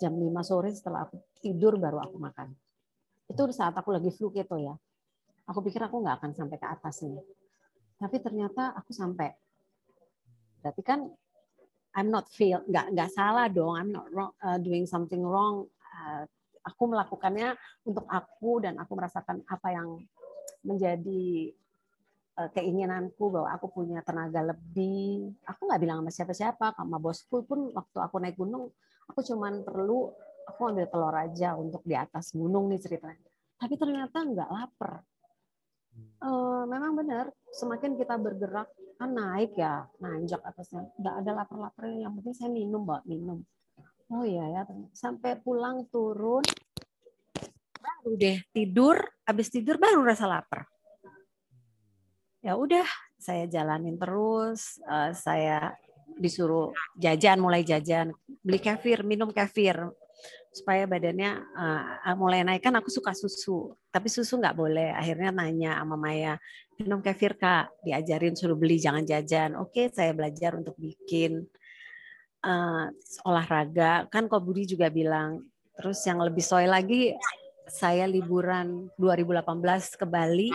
[0.00, 2.50] Jam 5 sore setelah aku tidur baru aku makan.
[3.28, 4.74] Itu saat aku lagi flu keto ya.
[5.50, 7.20] Aku pikir aku nggak akan sampai ke atas ini.
[7.98, 9.30] Tapi ternyata aku sampai
[10.62, 11.10] berarti kan
[11.92, 15.68] I'm not feel nggak nggak salah dong I'm not wrong, uh, doing something wrong.
[15.92, 16.24] Uh,
[16.64, 20.00] aku melakukannya untuk aku dan aku merasakan apa yang
[20.64, 21.52] menjadi
[22.38, 25.36] uh, keinginanku bahwa aku punya tenaga lebih.
[25.44, 28.72] Aku nggak bilang sama siapa-siapa sama bosku pun waktu aku naik gunung
[29.10, 30.08] aku cuman perlu
[30.48, 33.28] aku ambil telur aja untuk di atas gunung nih ceritanya.
[33.60, 35.04] Tapi ternyata nggak lapar.
[36.24, 40.86] Uh, memang benar semakin kita bergerak kan naik ya nanjak atasnya.
[40.94, 43.42] Nggak ada lapar-lapar yang penting saya minum mbak minum.
[44.14, 44.62] Oh iya ya
[44.94, 46.46] sampai pulang turun
[47.82, 49.02] baru deh tidur.
[49.26, 50.70] Habis tidur baru rasa lapar.
[52.42, 52.86] Ya udah
[53.18, 55.74] saya jalanin terus uh, saya
[56.14, 58.14] disuruh jajan mulai jajan.
[58.38, 59.82] Beli kefir minum kefir
[60.52, 62.62] supaya badannya uh, mulai naik.
[62.62, 64.92] Kan aku suka susu tapi susu nggak boleh.
[64.92, 66.36] Akhirnya nanya sama Maya
[66.76, 67.72] minum kefir kak.
[67.82, 69.56] Diajarin suruh beli jangan jajan.
[69.56, 71.48] Oke saya belajar untuk bikin
[72.44, 72.86] uh,
[73.24, 74.06] olahraga.
[74.12, 75.40] Kan kok Budi juga bilang
[75.72, 77.16] terus yang lebih soy lagi
[77.64, 80.52] saya liburan 2018 ke Bali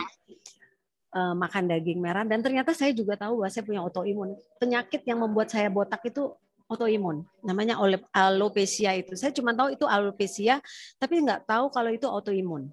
[1.14, 2.22] uh, makan daging merah.
[2.22, 4.38] Dan ternyata saya juga tahu bahwa saya punya autoimun.
[4.62, 6.30] Penyakit yang membuat saya botak itu
[6.68, 7.80] autoimun, namanya
[8.12, 9.16] alopecia itu.
[9.16, 10.60] Saya cuma tahu itu alopecia,
[11.00, 12.68] tapi nggak tahu kalau itu autoimun.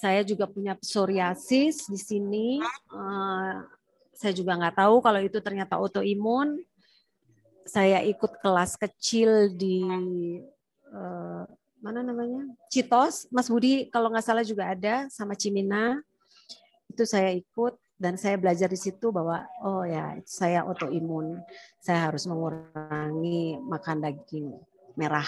[0.00, 2.48] Saya juga punya psoriasis di sini.
[2.64, 3.56] Eh,
[4.16, 6.64] saya juga nggak tahu kalau itu ternyata autoimun.
[7.68, 9.84] Saya ikut kelas kecil di
[10.88, 11.44] eh,
[11.84, 16.00] mana namanya Citos, Mas Budi kalau nggak salah juga ada sama Cimina.
[16.88, 21.40] Itu saya ikut dan saya belajar di situ bahwa oh ya saya autoimun.
[21.80, 24.52] Saya harus mengurangi makan daging
[24.92, 25.24] merah.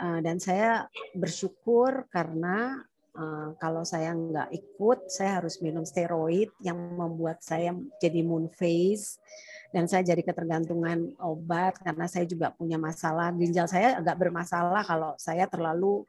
[0.00, 2.80] Uh, dan saya bersyukur karena
[3.12, 9.20] uh, kalau saya nggak ikut saya harus minum steroid yang membuat saya jadi moon face.
[9.68, 13.36] Dan saya jadi ketergantungan obat karena saya juga punya masalah.
[13.36, 16.08] Ginjal saya agak bermasalah kalau saya terlalu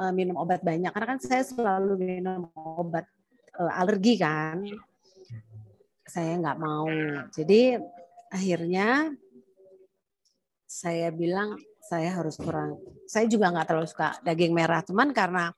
[0.00, 0.88] uh, minum obat banyak.
[0.88, 3.04] Karena kan saya selalu minum obat
[3.68, 4.64] alergi kan?
[6.06, 6.88] Saya nggak mau.
[7.30, 7.76] Jadi
[8.32, 9.12] akhirnya
[10.64, 12.80] saya bilang saya harus kurang.
[13.04, 15.52] Saya juga nggak terlalu suka daging merah cuman karena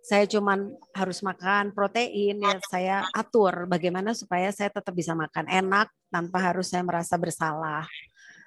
[0.00, 5.92] saya cuman harus makan protein ya saya atur bagaimana supaya saya tetap bisa makan enak
[6.08, 7.86] tanpa harus saya merasa bersalah.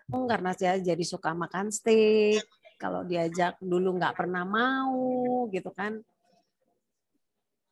[0.10, 2.44] Karena saya jadi suka makan steak
[2.76, 6.04] kalau diajak dulu nggak pernah mau gitu kan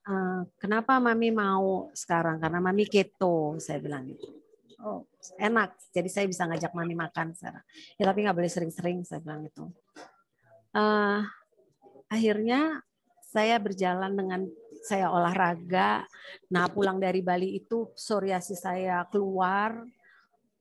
[0.01, 2.41] Eh, kenapa mami mau sekarang?
[2.41, 4.33] Karena mami keto, saya bilang gitu.
[4.81, 5.05] Oh,
[5.37, 5.77] enak.
[5.93, 7.61] Jadi saya bisa ngajak mami makan sekarang.
[8.01, 9.69] Ya tapi nggak boleh sering-sering, saya bilang itu.
[10.73, 11.21] Uh,
[12.09, 12.81] akhirnya
[13.21, 14.41] saya berjalan dengan
[14.81, 16.09] saya olahraga.
[16.49, 19.85] Nah pulang dari Bali itu psoriasis saya keluar,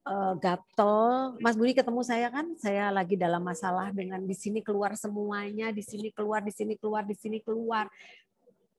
[0.05, 1.41] uh, gatel.
[1.41, 5.81] Mas Budi ketemu saya kan, saya lagi dalam masalah dengan di sini keluar semuanya, di
[5.81, 7.89] sini keluar, di sini keluar, di sini keluar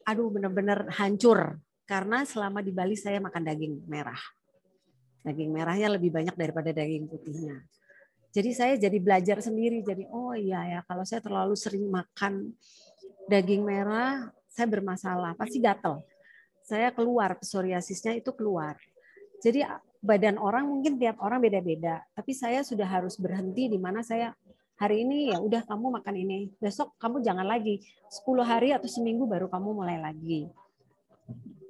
[0.06, 4.20] aduh benar-benar hancur karena selama di Bali saya makan daging merah.
[5.22, 7.62] Daging merahnya lebih banyak daripada daging putihnya.
[8.32, 12.56] Jadi saya jadi belajar sendiri jadi oh iya ya kalau saya terlalu sering makan
[13.28, 16.00] daging merah saya bermasalah pasti gatel.
[16.64, 18.80] Saya keluar psoriasisnya itu keluar.
[19.42, 19.66] Jadi
[20.02, 24.34] badan orang mungkin tiap orang beda-beda, tapi saya sudah harus berhenti di mana saya
[24.82, 27.78] hari ini ya udah kamu makan ini, besok kamu jangan lagi.
[28.10, 30.50] 10 hari atau seminggu baru kamu mulai lagi.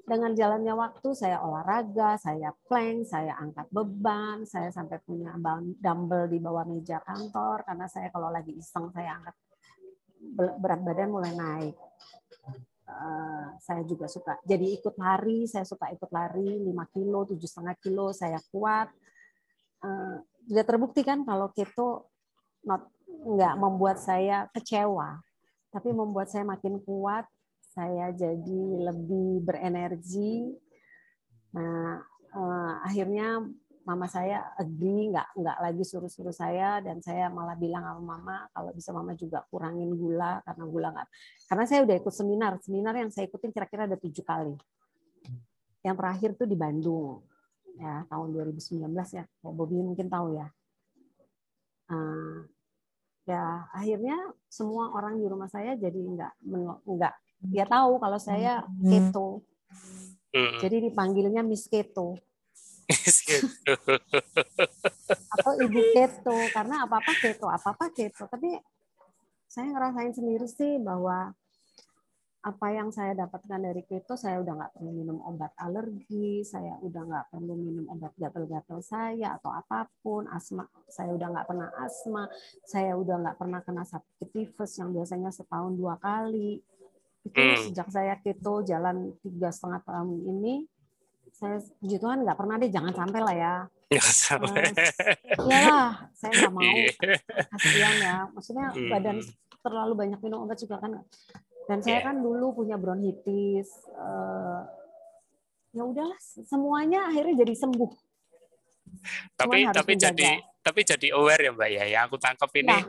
[0.08, 5.36] Dengan jalannya waktu saya olahraga, saya plank, saya angkat beban, saya sampai punya
[5.76, 9.36] dumbbell di bawah meja kantor karena saya kalau lagi iseng saya angkat
[10.60, 11.76] berat badan mulai naik.
[12.92, 17.80] Uh, saya juga suka jadi ikut lari saya suka ikut lari 5 kilo tujuh setengah
[17.80, 18.92] kilo saya kuat
[19.88, 22.12] uh, sudah terbukti kan kalau keto
[22.68, 22.86] not
[23.22, 25.22] nggak membuat saya kecewa,
[25.70, 27.26] tapi membuat saya makin kuat.
[27.72, 30.52] Saya jadi lebih berenergi.
[31.56, 32.04] Nah,
[32.36, 33.48] eh, akhirnya
[33.82, 38.70] mama saya agree nggak nggak lagi suruh-suruh saya dan saya malah bilang sama mama kalau
[38.78, 41.08] bisa mama juga kurangin gula karena gula nggak
[41.50, 44.54] karena saya udah ikut seminar seminar yang saya ikutin kira-kira ada tujuh kali
[45.82, 47.26] yang terakhir tuh di Bandung
[47.78, 48.86] ya tahun 2019
[49.18, 49.24] ya.
[49.42, 50.48] Bobby mungkin tahu ya.
[51.92, 52.48] Uh,
[53.32, 54.18] ya akhirnya
[54.52, 56.34] semua orang di rumah saya jadi nggak
[56.84, 59.42] nggak dia tahu kalau saya keto.
[60.32, 60.60] Hmm.
[60.62, 62.16] Jadi dipanggilnya Miss Keto.
[65.34, 68.30] Atau Ibu Keto karena apa-apa keto, apa-apa keto.
[68.30, 68.62] Tapi
[69.50, 71.34] saya ngerasain sendiri sih bahwa
[72.42, 77.04] apa yang saya dapatkan dari keto saya udah nggak perlu minum obat alergi saya udah
[77.06, 82.26] nggak perlu minum obat gatal-gatal saya atau apa pun asma saya udah nggak pernah asma
[82.66, 86.66] saya udah nggak pernah kena sakit tifus yang biasanya setahun dua kali
[87.22, 87.70] itu hmm.
[87.70, 90.66] sejak saya keto jalan tiga setengah tahun ini
[91.30, 93.56] saya puji Tuhan nggak pernah deh jangan sampai lah ya
[95.46, 96.90] uh, ya saya nggak mau iya.
[97.54, 98.90] kasihan ya maksudnya hmm.
[98.90, 99.18] badan
[99.62, 101.06] terlalu banyak minum obat juga kan
[101.70, 102.06] dan saya yeah.
[102.10, 103.70] kan dulu punya bronkitis.
[103.94, 104.66] Uh,
[105.72, 107.92] ya udahlah, semuanya akhirnya jadi sembuh.
[109.40, 110.12] Tapi tapi menjaga.
[110.12, 110.30] jadi
[110.62, 111.84] tapi jadi aware ya Mbak ya.
[111.90, 112.82] Yang aku tangkap ini ya,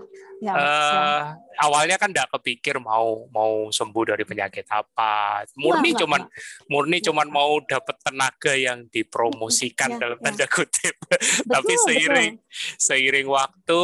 [0.44, 1.64] ya, uh, ya.
[1.64, 5.46] awalnya kan tidak kepikir mau mau sembuh dari penyakit apa.
[5.56, 6.68] Murni ya, cuman enggak.
[6.68, 7.04] murni ya.
[7.08, 10.24] cuman mau dapat tenaga yang dipromosikan ya, dalam ya.
[10.28, 10.96] tanda kutip.
[11.08, 12.76] Betul, tapi seiring betul.
[12.76, 13.82] seiring waktu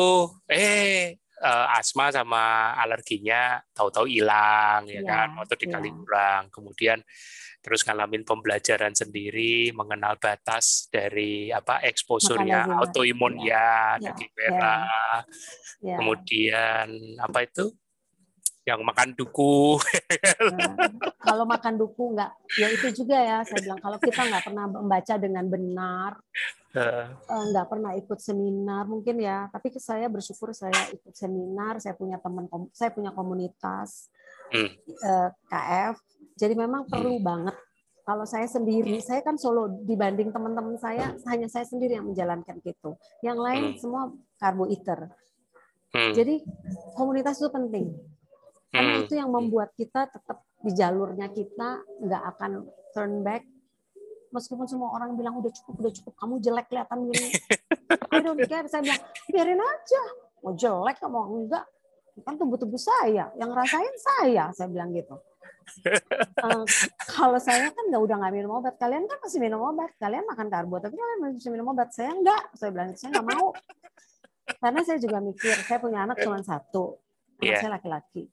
[0.52, 5.90] eh uh, asma sama alerginya tahu-tahu hilang ya, ya kan waktu di ya.
[5.94, 6.98] kurang kemudian
[7.58, 14.38] terus ngalamin pembelajaran sendiri mengenal batas dari apa eksposurnya autoimun ya, ya, daging ya.
[14.38, 15.20] merah
[15.82, 15.96] ya.
[15.98, 17.74] kemudian apa itu
[18.68, 19.80] yang makan duku.
[20.38, 20.76] Nah,
[21.24, 25.14] kalau makan duku nggak, ya itu juga ya saya bilang kalau kita nggak pernah membaca
[25.16, 26.20] dengan benar,
[26.76, 32.20] Eh, nggak pernah ikut seminar mungkin ya tapi saya bersyukur saya ikut seminar saya punya
[32.20, 32.44] teman
[32.76, 34.12] saya punya komunitas
[34.52, 34.70] hmm.
[34.84, 35.96] eh, KF
[36.36, 36.92] jadi memang hmm.
[36.92, 37.56] perlu banget
[38.04, 39.06] kalau saya sendiri hmm.
[39.08, 43.80] saya kan solo dibanding teman-teman saya hanya saya sendiri yang menjalankan gitu yang lain hmm.
[43.80, 45.08] semua karbo eater
[45.96, 46.12] hmm.
[46.12, 46.44] jadi
[47.00, 47.96] komunitas itu penting
[48.68, 49.02] karena hmm.
[49.08, 53.46] itu yang membuat kita tetap di jalurnya kita nggak akan turn back.
[54.28, 57.28] Meskipun semua orang bilang udah cukup udah cukup kamu jelek kelihatan gini.
[58.12, 59.02] I don't care saya bilang
[59.32, 60.02] biarin aja.
[60.44, 61.64] Mau jelek mau enggak?
[62.26, 65.16] Kan tubuh-tubuh saya yang rasain saya saya bilang gitu.
[66.44, 66.64] Uh,
[67.12, 68.76] kalau saya kan nggak udah nggak minum obat.
[68.76, 71.88] Kalian kan masih minum obat kalian makan karbo tapi kalian masih minum obat.
[71.96, 73.56] Saya enggak saya bilang saya nggak mau.
[74.60, 77.00] Karena saya juga mikir saya punya anak cuma satu
[77.40, 77.60] anak yeah.
[77.62, 78.28] saya laki-laki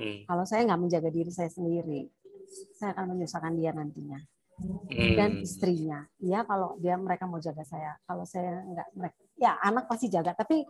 [0.00, 0.28] hmm.
[0.28, 2.08] kalau saya nggak menjaga diri saya sendiri
[2.78, 4.20] saya akan menyusahkan dia nantinya
[5.18, 5.44] dan hmm.
[5.46, 6.06] istrinya.
[6.22, 7.98] Ya kalau dia mereka mau jaga saya.
[8.06, 10.62] Kalau saya enggak mereka ya anak pasti jaga, tapi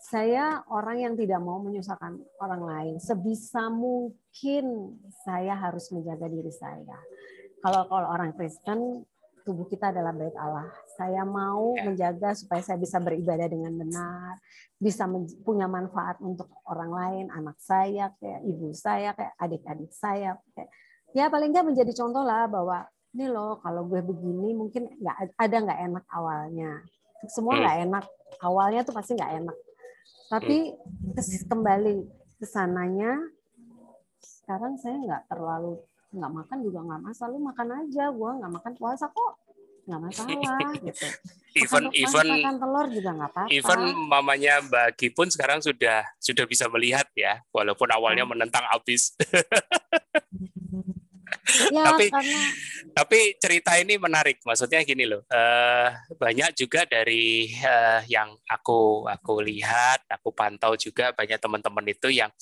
[0.00, 2.94] saya orang yang tidak mau menyusahkan orang lain.
[3.02, 6.96] Sebisa mungkin saya harus menjaga diri saya.
[7.60, 9.04] Kalau kalau orang Kristen
[9.48, 10.68] tubuh kita adalah bait Allah.
[11.00, 11.88] Saya mau ya.
[11.88, 14.36] menjaga supaya saya bisa beribadah dengan benar,
[14.76, 15.08] bisa
[15.40, 20.68] punya manfaat untuk orang lain, anak saya, kayak ibu saya, kayak adik-adik saya, kayak
[21.16, 22.84] ya paling nggak menjadi contoh lah bahwa
[23.16, 26.84] ini loh kalau gue begini mungkin nggak ada nggak enak awalnya
[27.32, 27.60] semua hmm.
[27.64, 27.84] nggak hmm.
[27.88, 28.04] enak
[28.44, 29.56] awalnya tuh pasti nggak enak
[30.28, 31.48] tapi hmm.
[31.48, 31.94] kembali
[32.36, 33.16] ke sananya
[34.20, 38.72] sekarang saya nggak terlalu nggak makan juga nggak masalah lu makan aja gue nggak makan
[38.80, 39.32] puasa kok.
[39.88, 41.08] Nggak masalah gitu.
[41.56, 43.50] Even makan, even makan telur juga nggak apa-apa.
[43.52, 48.32] even mamanya Mbak Gi pun sekarang sudah sudah bisa melihat ya walaupun awalnya hmm.
[48.36, 49.16] menentang abis
[51.72, 52.40] ya, tapi karena...
[52.92, 54.40] tapi cerita ini menarik.
[54.44, 61.12] Maksudnya gini loh uh, banyak juga dari uh, yang aku aku lihat aku pantau juga
[61.12, 62.32] banyak teman-teman itu yang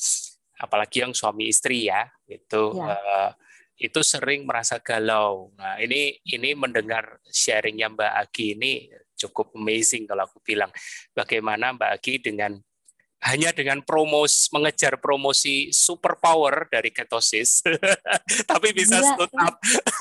[0.57, 2.95] apalagi yang suami istri ya itu ya.
[2.97, 3.31] Uh,
[3.77, 5.53] itu sering merasa galau.
[5.61, 8.73] Nah ini ini mendengar sharingnya Mbak Agi ini
[9.17, 10.73] cukup amazing kalau aku bilang
[11.13, 12.57] bagaimana Mbak Agi dengan
[13.25, 17.65] hanya dengan promos mengejar promosi super power dari ketosis
[18.51, 19.09] tapi bisa ya.
[19.17, 19.57] stood up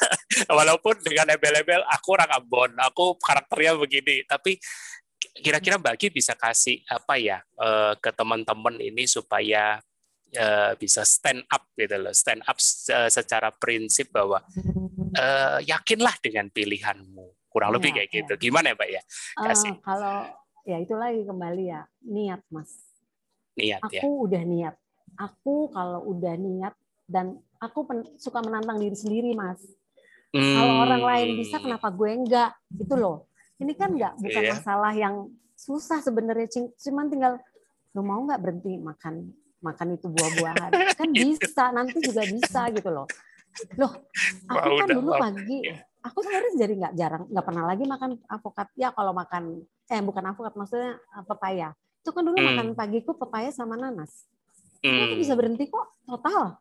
[0.59, 4.59] walaupun dengan embel-embel aku orang Ambon aku karakternya begini tapi
[5.31, 9.79] kira-kira Mbak Ki bisa kasih apa ya eh, ke teman-teman ini supaya
[10.33, 12.13] eh, bisa stand up gitu loh.
[12.15, 12.57] Stand up
[13.11, 14.41] secara prinsip bahwa
[15.15, 17.25] uh, yakinlah dengan pilihanmu.
[17.49, 18.15] Kurang ya, lebih kayak ya.
[18.21, 18.33] gitu.
[18.49, 19.01] Gimana ya Mbak ya?
[19.39, 19.71] Kasih.
[19.71, 20.17] uh, kalau
[20.67, 21.81] ya itu lagi kembali ya.
[22.03, 22.71] Niat mas.
[23.55, 24.03] Niat aku ya.
[24.03, 24.75] udah niat.
[25.15, 26.75] Aku kalau udah niat
[27.07, 29.61] dan aku pen, suka menantang diri sendiri mas.
[30.35, 30.51] Hmm.
[30.51, 32.51] kalau orang lain bisa kenapa gue enggak?
[32.75, 33.31] Itu loh.
[33.55, 34.51] Ini kan enggak bukan yeah.
[34.51, 36.75] masalah yang susah sebenarnya.
[36.75, 37.39] Cuman tinggal
[37.95, 39.31] lo mau nggak berhenti makan
[39.63, 40.71] makan itu buah-buahan.
[40.99, 43.07] Kan bisa nanti juga bisa gitu loh.
[43.79, 43.93] Loh
[44.51, 45.63] aku kan dulu pagi
[46.03, 48.67] aku sebenarnya jadi nggak jarang nggak pernah lagi makan avokat.
[48.75, 51.71] Ya kalau makan eh bukan avokat maksudnya eh, pepaya.
[52.03, 52.47] Itu kan dulu hmm.
[52.51, 54.27] makan pagiku pepaya sama nanas.
[54.83, 55.07] Hmm.
[55.07, 56.59] aku bisa berhenti kok total.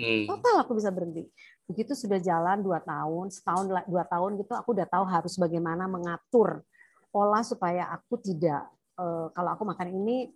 [0.00, 0.24] Hmm.
[0.24, 1.28] total aku bisa berhenti.
[1.68, 6.64] Begitu sudah jalan dua tahun setahun dua tahun gitu aku udah tahu harus bagaimana mengatur
[7.12, 8.64] pola supaya aku tidak
[8.96, 10.32] eh, kalau aku makan ini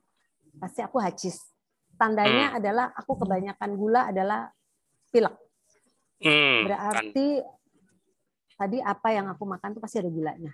[0.61, 1.54] pasti aku hacis
[1.96, 2.59] tandanya hmm.
[2.59, 4.50] adalah aku kebanyakan gula adalah
[5.11, 5.35] pilek
[6.22, 6.59] hmm.
[6.66, 7.26] berarti
[8.54, 10.52] tadi apa yang aku makan tuh pasti ada gulanya.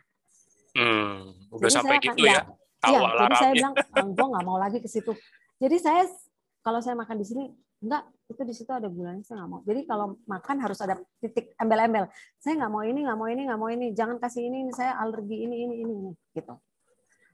[0.75, 2.43] Hmm, udah jadi sampai gitu ya.
[2.81, 5.13] Tahu ya, jadi saya bilang, oh, gue nggak mau lagi ke situ.
[5.61, 6.09] Jadi saya
[6.65, 7.45] kalau saya makan di sini,
[7.85, 9.61] enggak, itu di situ ada gulanya, saya nggak mau.
[9.69, 12.09] Jadi kalau makan harus ada titik embel-embel.
[12.41, 13.87] Saya nggak mau ini, nggak mau ini, nggak mau ini.
[13.93, 16.57] Jangan kasih ini, ini saya alergi ini, ini, ini, ini, gitu.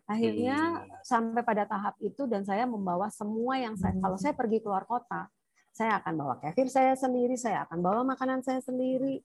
[0.07, 1.03] Akhirnya hmm.
[1.03, 5.27] sampai pada tahap itu dan saya membawa semua yang saya, kalau saya pergi keluar kota,
[5.75, 9.21] saya akan bawa kefir saya sendiri, saya akan bawa makanan saya sendiri,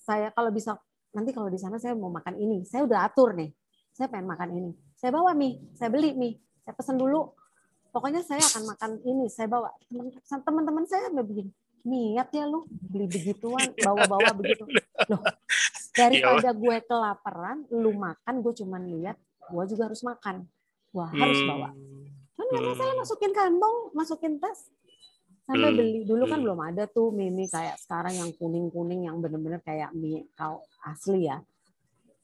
[0.00, 0.80] saya kalau bisa
[1.12, 3.52] nanti kalau di sana saya mau makan ini, saya udah atur nih.
[3.92, 4.70] Saya pengen makan ini.
[4.94, 7.34] Saya bawa mie, saya beli mie, saya pesan dulu.
[7.90, 9.74] Pokoknya saya akan makan ini, saya bawa.
[10.28, 11.50] Teman-teman saya udah begini,
[11.82, 14.64] niat ya lu beli begituan, bawa-bawa begitu.
[15.10, 15.22] Loh,
[15.96, 19.16] daripada gue kelaparan, lu makan, gue cuman lihat,
[19.48, 20.46] gue juga harus makan.
[20.92, 21.72] Wah, harus bawa.
[22.38, 24.72] Kan nggak masalah masukin kantong, masukin tas
[25.48, 25.78] sampai hmm.
[25.80, 26.44] beli dulu kan hmm.
[26.44, 30.60] belum ada tuh mie mie kayak sekarang yang kuning kuning yang bener-bener kayak mie kau
[30.84, 31.40] asli ya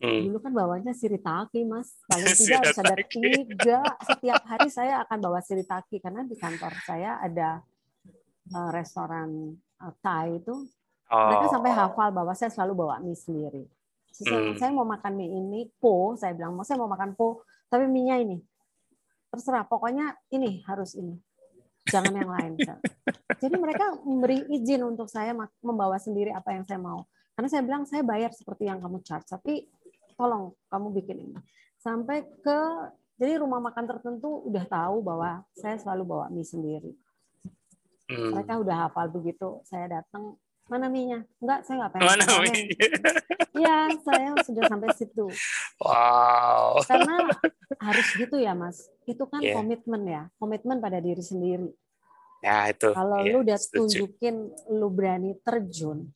[0.04, 0.28] hmm.
[0.28, 5.40] dulu kan bawanya siritaki mas paling tidak harus ada tiga setiap hari saya akan bawa
[5.40, 7.64] siritaki karena di kantor saya ada
[8.52, 10.68] uh, restoran uh, Thai itu
[11.08, 11.24] oh.
[11.32, 13.64] mereka sampai hafal bahwa saya selalu bawa mie sendiri
[14.14, 14.56] saya, hmm.
[14.62, 18.06] saya mau makan mie ini po saya bilang mau saya mau makan po tapi mie
[18.06, 18.38] nya ini
[19.34, 21.18] terserah pokoknya ini harus ini
[21.88, 22.52] jangan yang lain.
[23.42, 27.04] Jadi mereka memberi izin untuk saya membawa sendiri apa yang saya mau.
[27.34, 29.68] Karena saya bilang saya bayar seperti yang kamu charge, tapi
[30.14, 31.36] tolong kamu bikin ini.
[31.82, 32.58] Sampai ke
[33.14, 36.92] jadi rumah makan tertentu udah tahu bahwa saya selalu bawa mie sendiri.
[38.08, 38.32] Hmm.
[38.32, 39.60] Mereka udah hafal begitu.
[39.66, 41.28] Saya datang, mana mie-nya?
[41.44, 42.08] Enggak, saya nggak pengen.
[42.08, 42.62] Mana mie?
[43.54, 45.26] Iya, saya sudah sampai situ.
[45.78, 46.80] Wow.
[46.88, 47.28] Karena
[47.78, 48.88] harus gitu ya, Mas.
[49.04, 49.60] Itu kan yeah.
[49.60, 51.68] komitmen ya, komitmen pada diri sendiri.
[52.40, 52.90] Ya, itu.
[52.92, 54.08] Kalau yeah, lu udah setuju.
[54.08, 54.36] tunjukin
[54.72, 56.08] lu berani terjun,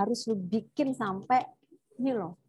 [0.00, 1.44] harus lu bikin sampai
[2.00, 2.40] ini loh.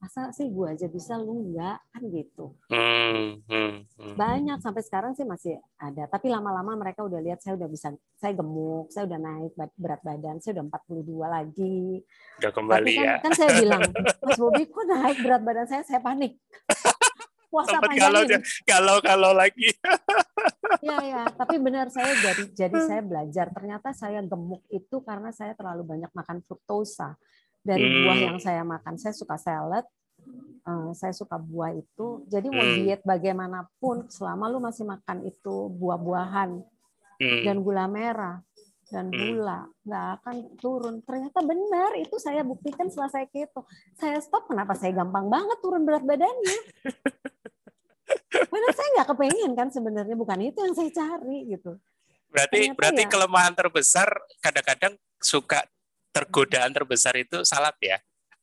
[0.00, 2.56] Masa sih gue aja bisa lu enggak kan gitu.
[2.72, 4.14] Hmm, hmm, hmm.
[4.16, 8.32] Banyak sampai sekarang sih masih ada, tapi lama-lama mereka udah lihat saya udah bisa saya
[8.32, 12.00] gemuk, saya udah naik berat badan, saya udah 42 lagi.
[12.40, 13.14] Udah kembali tapi kan, ya.
[13.20, 13.82] Kan saya bilang,
[14.24, 16.32] Mas Bobi kok naik berat badan saya, saya panik
[17.50, 18.22] puasa kalau
[18.64, 19.68] kalau kalau lagi.
[20.86, 25.52] ya ya, tapi benar saya jadi jadi saya belajar ternyata saya gemuk itu karena saya
[25.52, 27.20] terlalu banyak makan fruktosa
[27.60, 27.98] dari hmm.
[28.04, 28.94] buah yang saya makan.
[28.96, 29.84] Saya suka salad,
[30.64, 32.24] uh, saya suka buah itu.
[32.28, 32.76] Jadi mau hmm.
[32.82, 36.60] diet bagaimanapun selama lu masih makan itu buah-buahan
[37.20, 37.42] hmm.
[37.44, 38.36] dan gula merah
[38.90, 39.16] dan hmm.
[39.16, 40.94] gula nggak akan turun.
[41.06, 43.64] Ternyata benar itu saya buktikan setelah saya keto.
[43.96, 46.58] Saya stop kenapa saya gampang banget turun berat badannya.
[48.50, 51.78] Padahal saya nggak kepengen kan sebenarnya bukan itu yang saya cari gitu.
[52.30, 54.08] Berarti Ternyata berarti ya, kelemahan terbesar
[54.42, 55.66] kadang-kadang suka
[56.10, 57.98] tergodaan terbesar itu salad ya.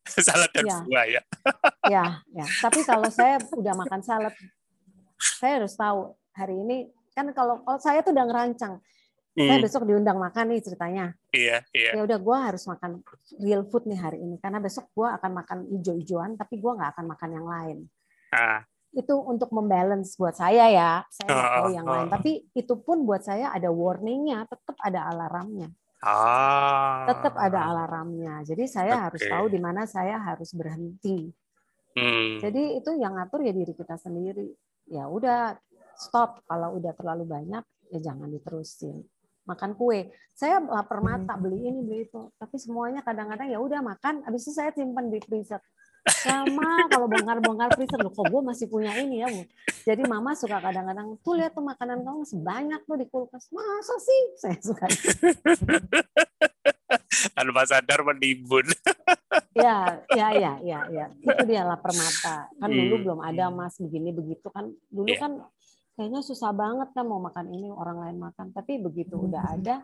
[0.28, 0.78] salad dan ya.
[0.88, 1.22] buah ya.
[1.94, 2.46] ya, ya.
[2.64, 4.34] Tapi kalau saya udah makan salad,
[5.20, 8.78] saya harus tahu hari ini kan kalau, kalau saya tuh udah ngerancang
[9.34, 9.48] hmm.
[9.50, 11.06] saya besok diundang makan nih ceritanya.
[11.34, 11.92] Iya, iya.
[11.98, 13.02] Ya udah gue harus makan
[13.42, 17.06] real food nih hari ini karena besok gue akan makan hijau-hijauan tapi gue nggak akan
[17.10, 17.78] makan yang lain.
[18.32, 18.62] Ah
[18.98, 21.30] itu untuk membalance buat saya ya saya
[21.62, 25.70] tahu yang lain tapi itu pun buat saya ada warningnya tetap ada alarmnya
[26.04, 27.06] ah.
[27.10, 28.46] tetap ada alarmnya.
[28.46, 29.04] Jadi saya okay.
[29.10, 31.32] harus tahu di mana saya harus berhenti.
[31.98, 32.38] Hmm.
[32.38, 34.54] jadi itu yang ngatur ya diri kita sendiri.
[34.86, 35.58] Ya udah
[35.98, 36.46] stop.
[36.46, 39.02] Kalau udah terlalu banyak ya jangan diterusin.
[39.50, 40.14] Makan kue.
[40.38, 42.30] Saya lapar mata beli ini beli itu.
[42.38, 45.58] Tapi semuanya kadang-kadang ya udah makan habis itu saya simpan di freezer
[46.12, 48.00] sama kalau bongkar-bongkar freezer.
[48.00, 49.44] Loh kok gue masih punya ini ya bu?
[49.88, 53.48] Jadi mama suka kadang-kadang tuh lihat tuh makanan kamu masih banyak tuh di kulkas.
[53.52, 54.22] Masa sih?
[54.42, 54.86] Saya suka
[57.36, 58.66] tanpa sadar menimbun.
[59.58, 61.06] Ya ya ya ya ya.
[61.18, 62.46] Itu dia lapar mata.
[62.62, 63.04] Kan dulu hmm.
[63.10, 64.70] belum ada mas begini begitu kan.
[64.94, 65.18] Dulu yeah.
[65.18, 65.32] kan
[65.98, 68.54] kayaknya susah banget kan mau makan ini orang lain makan.
[68.54, 69.82] Tapi begitu udah ada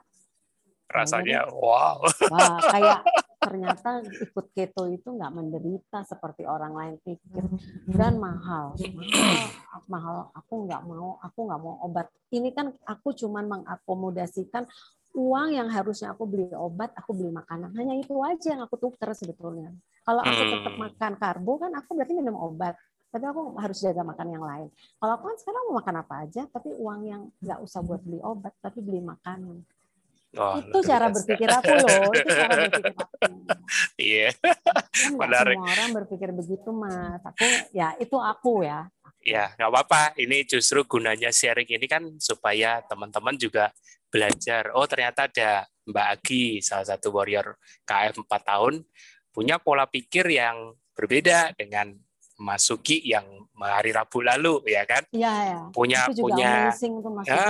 [0.94, 1.98] rasanya wow
[2.30, 3.02] wah kayak
[3.44, 7.44] ternyata ikut keto itu nggak menderita seperti orang lain pikir
[7.92, 9.36] dan mahal mahal
[9.92, 14.64] mahal aku nggak mau aku nggak mau obat ini kan aku cuman mengakomodasikan
[15.14, 17.70] uang yang harusnya aku beli obat, aku beli makanan.
[17.78, 19.70] Hanya itu aja yang aku tukar sebetulnya.
[20.02, 20.82] Kalau aku tetap Hmm.
[20.90, 22.74] makan karbo kan aku berarti minum obat.
[23.14, 24.68] Tapi aku harus jaga makan yang lain.
[24.98, 28.18] Kalau aku kan sekarang mau makan apa aja, tapi uang yang nggak usah buat beli
[28.26, 29.62] obat, tapi beli makanan.
[30.34, 31.16] Oh, itu cara biasa.
[31.16, 32.04] berpikir aku loh.
[32.10, 33.26] Itu cara berpikir aku.
[33.96, 34.54] Iya, Kan
[35.14, 35.56] nggak Menarik.
[35.56, 37.22] semua orang berpikir begitu, Mas.
[37.22, 38.90] Aku ya itu aku ya.
[39.22, 40.02] ya nggak apa-apa.
[40.18, 43.70] Ini justru gunanya sharing ini kan supaya teman-teman juga
[44.10, 44.74] belajar.
[44.74, 47.54] Oh ternyata ada Mbak Agi, salah satu warrior
[47.84, 48.82] KF 4 tahun,
[49.30, 51.94] punya pola pikir yang berbeda dengan
[52.38, 53.24] Mas Sugi yang
[53.56, 55.06] hari Rabu lalu, ya kan?
[55.10, 55.60] Iya ya.
[55.70, 57.26] Punya Itu juga punya amazing tuh Mas.
[57.30, 57.46] ya,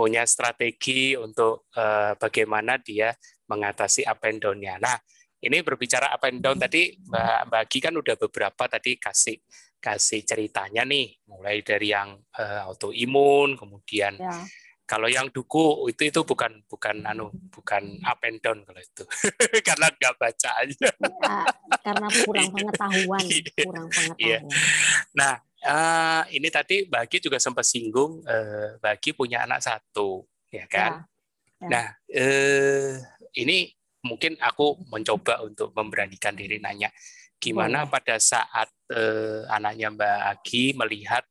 [0.00, 3.12] punya strategi untuk eh, bagaimana dia
[3.52, 4.80] mengatasi up and down-nya.
[4.80, 4.96] Nah,
[5.44, 9.36] ini berbicara up and down tadi Mbak Mbak Agi kan udah beberapa tadi kasih
[9.76, 14.40] kasih ceritanya nih, mulai dari yang eh, autoimun, kemudian Ya.
[14.88, 19.04] kalau yang duku itu itu bukan bukan anu bukan up and down kalau itu
[19.68, 20.88] karena nggak baca aja.
[20.96, 21.36] Ya,
[21.84, 23.52] karena kurang pengetahuan, Iya.
[23.68, 23.96] kurang Iya.
[24.16, 24.52] pengetahuan.
[25.12, 30.24] Nah, eh, ini tadi Mbak Agi juga sempat singgung eh, Mbak Agi punya anak satu,
[30.48, 31.04] ya kan?
[31.60, 31.68] Ya.
[31.68, 32.96] Nah, eh,
[33.36, 33.68] ini
[34.00, 36.88] mungkin aku mencoba untuk memberanikan diri nanya,
[37.36, 37.92] gimana Boleh.
[37.92, 41.24] pada saat eh, anaknya Mbak Agi melihat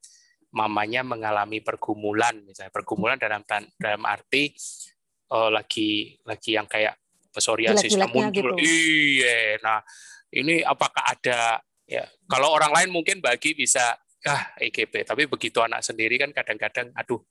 [0.50, 3.46] mamanya mengalami pergumulan, misalnya pergumulan dalam
[3.78, 4.54] dalam arti
[5.30, 6.98] oh, lagi lagi yang kayak
[7.30, 8.66] psoriasisnya Jelek-jeleknya muncul, gitu.
[8.66, 9.62] iya.
[9.62, 9.80] Nah,
[10.34, 12.06] ini apakah ada ya?
[12.26, 17.24] Kalau orang lain mungkin bagi bisa ah EGP, tapi begitu anak sendiri kan kadang-kadang, aduh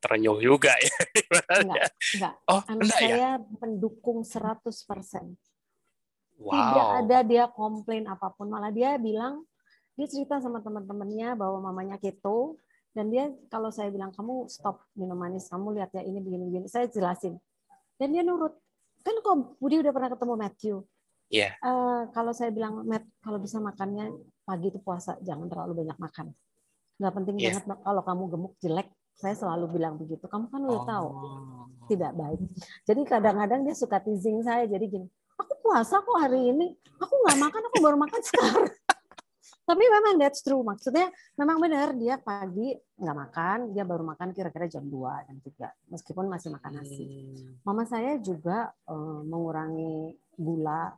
[0.00, 0.96] terenyuh juga ya.
[1.60, 2.34] Enggak, enggak.
[2.48, 3.08] Oh, Anak enggak ya?
[3.12, 3.30] saya
[3.60, 5.36] mendukung 100%.
[6.40, 6.56] Wow.
[6.56, 9.44] Tidak ada dia komplain apa pun, malah dia bilang
[9.92, 12.56] dia cerita sama teman-temannya bahwa mamanya keto
[12.96, 16.88] dan dia kalau saya bilang kamu stop minum manis, kamu lihat ya ini begini-begini, saya
[16.88, 17.36] jelasin.
[18.00, 18.56] Dan dia nurut.
[19.04, 20.76] Kan kok Budi udah pernah ketemu Matthew.
[21.30, 21.54] Iya.
[21.60, 24.10] Eh, kalau saya bilang Matt, kalau bisa makannya
[24.50, 26.26] pagi itu puasa, jangan terlalu banyak makan.
[26.98, 27.62] Nggak penting Iya.
[27.62, 28.88] banget kalau kamu gemuk jelek.
[29.14, 30.24] Saya selalu bilang begitu.
[30.26, 31.64] Kamu kan udah tahu Oh.
[31.86, 32.40] tidak baik.
[32.88, 34.64] Jadi kadang-kadang dia suka teasing saya.
[34.64, 36.72] Jadi gini, aku puasa kok hari ini.
[36.98, 38.64] Aku nggak makan, aku baru makan sekarang.
[39.68, 40.64] Tapi memang that's true.
[40.64, 45.68] Maksudnya memang benar dia pagi nggak makan, dia baru makan kira-kira jam 2 jam 3.
[45.92, 47.04] Meskipun masih makan nasi.
[47.06, 47.60] Hmm.
[47.62, 50.96] Mama saya juga eh, mengurangi gula,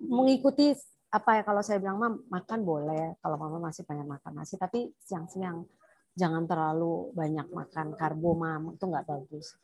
[0.00, 0.72] mengikuti
[1.08, 4.92] apa ya kalau saya bilang mam makan boleh kalau mama masih pengen makan nasi tapi
[5.00, 5.64] siang-siang
[6.12, 9.56] jangan terlalu banyak makan karbo mam itu nggak bagus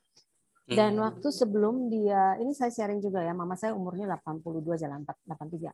[0.65, 1.05] dan Hmm.
[1.05, 5.69] waktu sebelum dia, ini saya sharing juga ya, mama saya umurnya 82 jalan 83.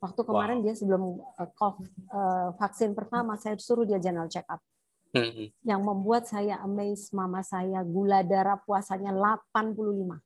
[0.00, 4.64] Waktu kemarin dia sebelum uh, COVID, uh, vaksin pertama, saya suruh dia general check up.
[5.12, 5.52] Hmm.
[5.60, 10.24] Yang membuat saya amazed, mama saya gula darah puasanya 85.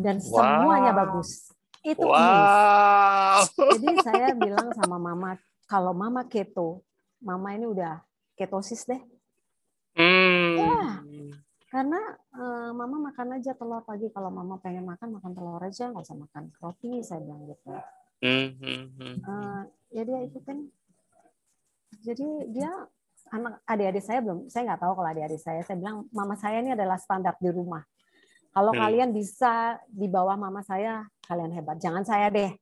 [0.00, 1.00] Dan semuanya Wow.
[1.04, 1.52] bagus.
[1.82, 2.06] Itu.
[2.06, 3.42] Wow.
[3.50, 5.34] Jadi saya bilang sama mama,
[5.66, 6.86] kalau mama keto,
[7.18, 8.02] mama ini udah
[8.38, 9.02] ketosis deh.
[9.98, 10.56] Hmm.
[10.56, 10.80] Ya.
[11.68, 12.00] Karena
[12.36, 14.08] eh, mama makan aja telur pagi.
[14.14, 15.90] Kalau mama pengen makan, makan telur aja.
[15.90, 17.70] Nggak usah makan roti, saya bilang gitu.
[18.22, 19.18] Hmm.
[19.18, 19.60] Eh,
[19.98, 20.58] ya dia itu kan.
[22.02, 22.70] Jadi dia
[23.32, 25.60] anak adik-adik saya belum, saya nggak tahu kalau adik-adik saya.
[25.64, 27.82] Saya bilang mama saya ini adalah standar di rumah.
[28.52, 28.80] Kalau Hmm.
[28.84, 31.80] kalian bisa di bawah mama saya, kalian hebat.
[31.80, 32.52] Jangan saya deh.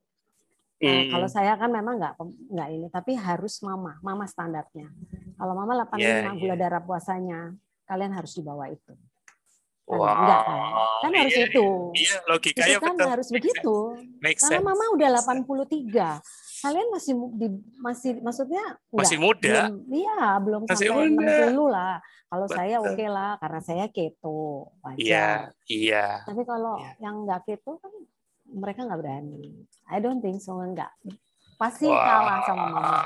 [0.81, 1.11] Nah, Hmm.
[1.13, 2.15] kalau saya kan memang nggak
[2.49, 4.89] nggak ini, tapi harus mama, mama standarnya.
[5.37, 6.01] Kalau mama 85
[6.33, 6.57] Yeah, gula yeah.
[6.57, 7.53] darah puasanya,
[7.85, 8.95] kalian harus di bawah itu.
[9.85, 10.15] Kan Wow.
[10.15, 10.59] enggak kan?
[11.03, 11.67] Kan harus Iya, itu.
[11.93, 13.09] Iya, Itu logikanya kan betul.
[13.11, 13.77] harus Make begitu.
[13.91, 14.23] sense.
[14.23, 14.67] Make Karena sense.
[14.71, 16.09] mama udah 83.
[16.61, 17.47] Kalian masih di,
[17.77, 19.55] masih maksudnya Masih enggak, muda.
[19.67, 21.37] belum iya belum Masih sampai muda.
[21.49, 21.95] 60 lah.
[22.27, 22.91] Kalau saya Betul.
[22.93, 24.41] oke lah karena saya keto
[24.79, 25.01] wajar.
[25.01, 25.29] Iya,
[25.67, 26.07] iya.
[26.23, 26.91] Tapi kalau Iya.
[27.01, 27.93] yang enggak keto kan
[28.47, 29.65] mereka nggak berani.
[29.87, 30.93] I don't think so enggak.
[31.57, 31.93] Pasti Wow.
[31.93, 33.01] kalah sama mama.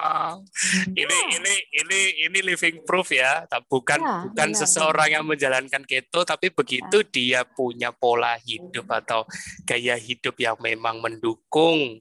[0.94, 1.26] Ini Ya.
[1.34, 3.42] ini ini ini living proof ya.
[3.66, 9.26] Bukan Ya, bukan benar, seseorang yang menjalankan keto tapi begitu dia punya pola hidup atau
[9.62, 11.98] gaya hidup yang memang mendukung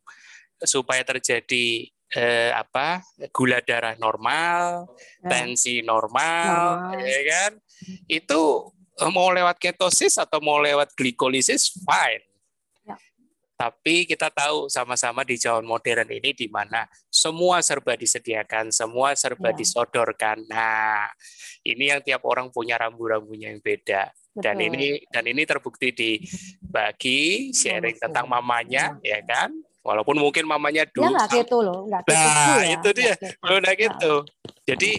[0.64, 3.02] supaya terjadi eh, apa?
[3.34, 4.86] gula darah normal,
[5.26, 5.30] Ya.
[5.34, 7.02] tensi normal, Normal.
[7.02, 7.52] ya kan?
[8.06, 8.70] Itu
[9.02, 12.22] eh, mau lewat ketosis atau mau lewat glikolisis fine.
[12.86, 12.94] Ya.
[13.58, 19.50] Tapi kita tahu sama-sama di zaman modern ini di mana semua serba disediakan, semua serba
[19.50, 19.58] Ya.
[19.58, 20.46] disodorkan.
[20.46, 21.10] Nah,
[21.66, 24.14] ini yang tiap orang punya rambu-rambunya yang beda.
[24.34, 24.70] Dan Betul.
[24.70, 26.12] ini dan ini terbukti di
[26.62, 29.50] bagi sharing tentang mamanya, ya kan?
[29.84, 32.72] Walaupun mungkin mamanya Dia dulu nggak keto loh, nggak keto Nah, ya.
[32.80, 33.14] itu dia.
[33.14, 33.52] nggak keto.
[33.52, 34.14] Oh, nah gitu.
[34.64, 34.92] Jadi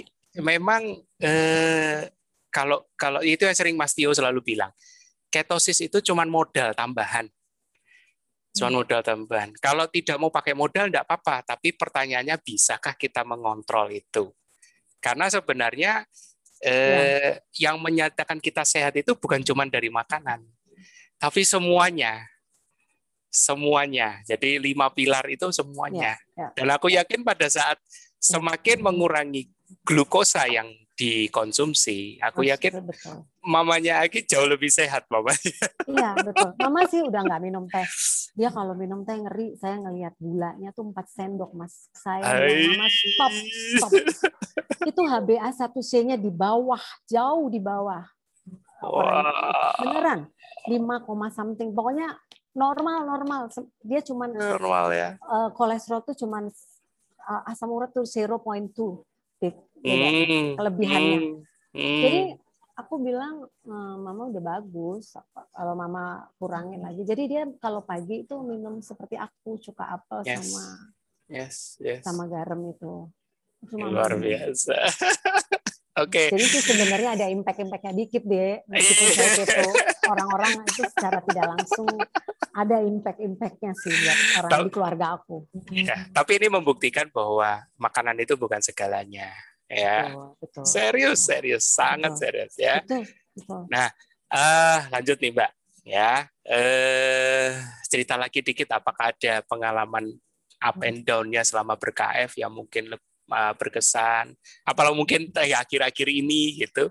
[0.45, 0.83] memang
[1.25, 2.13] eh,
[2.53, 4.69] kalau kalau itu yang sering Mas Tio selalu bilang,
[5.33, 7.33] ketosis itu cuma modal tambahan.
[8.55, 8.77] Cuma hmm.
[8.77, 9.51] modal tambahan.
[9.57, 14.31] Kalau tidak mau pakai modal tidak apa-apa, tapi pertanyaannya bisakah kita mengontrol itu?
[15.01, 16.05] Karena sebenarnya
[16.61, 17.73] eh, ya.
[17.73, 20.45] yang menyatakan kita sehat itu bukan cuma dari makanan,
[21.17, 22.21] tapi semuanya
[23.35, 24.23] semuanya.
[24.23, 26.15] Jadi lima pilar itu semuanya.
[26.39, 26.49] Ya, ya.
[26.55, 27.83] Dan aku yakin pada saat
[28.23, 29.51] semakin mengurangi
[29.83, 33.27] glukosa yang dikonsumsi, aku yakin betul.
[33.43, 35.51] mamanya Aki jauh lebih sehat mamanya.
[35.91, 36.55] Iya betul.
[36.55, 37.83] Mama sih udah nggak minum teh.
[38.39, 39.59] Dia kalau minum teh ngeri.
[39.59, 41.91] Saya ngelihat gulanya tuh 4 sendok mas.
[41.99, 43.33] Saya mama stop
[43.75, 43.91] stop.
[44.87, 46.81] Itu HbA 1C-nya di bawah,
[47.11, 48.07] jauh di bawah.
[48.87, 49.75] Wah.
[49.83, 50.31] Beneran
[50.71, 51.75] 5, something.
[51.75, 52.15] Pokoknya
[52.55, 53.43] normal normal
[53.83, 56.47] dia cuman normal ya uh, kolesterol tuh cuman
[57.27, 58.39] uh, asam urat tuh 0.2
[59.43, 60.55] hmm.
[60.55, 61.19] kelebihannya
[61.75, 62.01] hmm.
[62.03, 62.21] jadi
[62.79, 65.19] aku bilang uh, mama udah bagus
[65.51, 70.39] kalau mama kurangin lagi jadi dia kalau pagi itu minum seperti aku cuka apel yes.
[70.39, 70.65] sama
[71.27, 72.01] yes, yes.
[72.07, 73.11] sama garam itu
[73.65, 74.77] Cuma luar biasa
[75.95, 76.27] Oke.
[76.27, 76.35] Okay.
[76.35, 78.59] Jadi sih sebenarnya ada impact-impactnya dikit deh.
[78.67, 79.63] Meskipun saya itu
[80.13, 81.87] orang-orang itu secara tidak langsung
[82.51, 85.37] ada impact-impactnya sih buat orang Tau, di keluarga aku.
[85.71, 89.31] Ya, tapi ini membuktikan bahwa makanan itu bukan segalanya.
[89.71, 90.11] Ya.
[90.11, 90.65] Betul, betul.
[90.67, 92.23] Serius, serius, sangat betul.
[92.27, 92.75] serius ya.
[92.83, 93.03] Betul,
[93.39, 93.61] betul.
[93.71, 93.89] Nah,
[94.35, 95.51] uh, lanjut nih Mbak.
[95.85, 97.49] Ya, uh,
[97.87, 100.11] cerita lagi dikit apakah ada pengalaman
[100.59, 104.35] up and down-nya selama ber-KF yang mungkin lebih uh, berkesan?
[104.65, 106.91] Apalagi mungkin akhir-akhir ini gitu?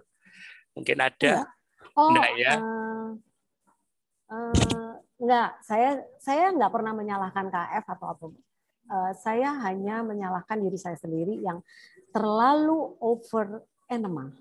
[0.74, 1.46] Mungkin ada?
[1.94, 2.54] Oh, enggak ya?
[2.58, 3.10] Uh,
[4.34, 5.50] uh, enggak.
[5.62, 8.26] Saya saya enggak pernah menyalahkan KF atau apa.
[8.84, 11.62] Uh, saya hanya menyalahkan diri saya sendiri yang
[12.12, 14.34] terlalu over enema.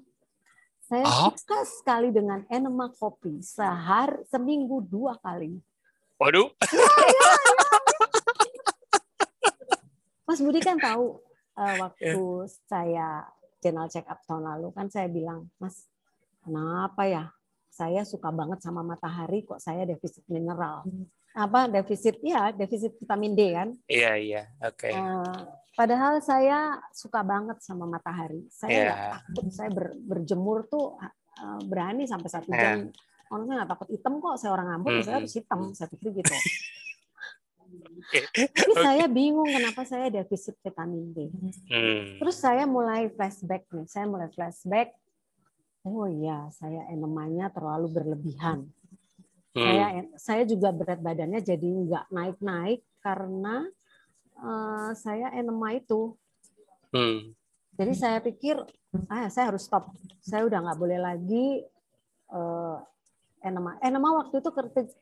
[0.82, 1.32] Saya oh.
[1.32, 5.56] suka sekali dengan enema kopi sehari seminggu dua kali.
[6.20, 6.52] Waduh.
[6.68, 7.32] Ya, ya, ya.
[10.32, 11.20] Mas Budi kan tahu
[11.56, 12.66] uh, waktu yeah.
[12.68, 13.08] saya
[13.62, 15.86] general check up tahun lalu kan saya bilang, Mas,
[16.42, 17.24] kenapa ya?
[17.72, 20.84] Saya suka banget sama matahari, kok saya defisit mineral.
[21.32, 22.20] Apa defisit?
[22.20, 23.68] Ya, defisit vitamin D kan?
[23.88, 24.34] Iya, yeah, iya.
[24.36, 24.46] Yeah.
[24.68, 24.88] Oke.
[24.90, 24.92] Okay.
[24.92, 25.40] Uh,
[25.72, 28.44] padahal saya suka banget sama matahari.
[28.52, 29.16] Saya yeah.
[29.16, 31.00] takut, saya ber, berjemur tuh
[31.40, 32.92] uh, berani sampai satu jam.
[32.92, 33.32] Yeah.
[33.32, 35.00] Orang saya nggak takut hitam kok, saya orang mm -hmm.
[35.08, 35.60] saya harus hitam.
[35.72, 36.34] Saya pikir gitu.
[38.32, 41.18] Tapi saya bingung kenapa saya defisit vitamin D.
[41.70, 42.18] Hmm.
[42.20, 44.92] Terus saya mulai flashback nih, saya mulai flashback.
[45.82, 48.70] Oh iya, saya enemanya terlalu berlebihan.
[49.52, 49.64] Hmm.
[49.64, 53.68] Saya saya juga berat badannya jadi nggak naik-naik karena
[54.40, 56.16] uh, saya enema itu.
[56.92, 57.32] Hmm.
[57.76, 58.60] Jadi saya pikir,
[59.08, 59.92] ah saya harus stop.
[60.20, 61.64] Saya udah nggak boleh lagi
[62.32, 62.78] uh,
[63.42, 63.76] enema.
[63.82, 64.50] Enema waktu itu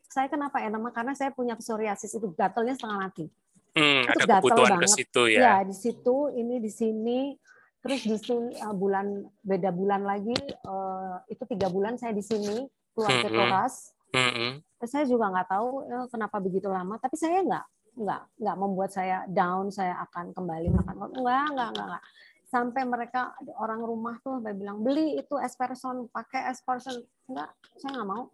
[0.08, 3.26] saya kenapa enema karena saya punya psoriasis itu gatelnya setengah mati.
[3.70, 4.82] Hmm, itu ada kebutuhan banget.
[4.82, 5.40] ke situ ya.
[5.40, 7.38] Ya, di situ, ini di sini,
[7.78, 10.34] terus di sini uh, bulan beda bulan lagi
[10.66, 12.66] uh, itu tiga bulan saya di sini
[12.96, 13.94] keluar ke Toras.
[14.10, 14.52] Hmm, hmm.
[14.90, 17.64] Saya juga nggak tahu ya, kenapa begitu lama, tapi saya nggak
[18.00, 22.04] nggak nggak membuat saya down, saya akan kembali makan enggak enggak enggak, enggak
[22.50, 23.30] sampai mereka
[23.62, 26.98] orang rumah tuh sampai bilang beli itu esperson pakai esperson
[27.30, 28.24] enggak saya nggak mau.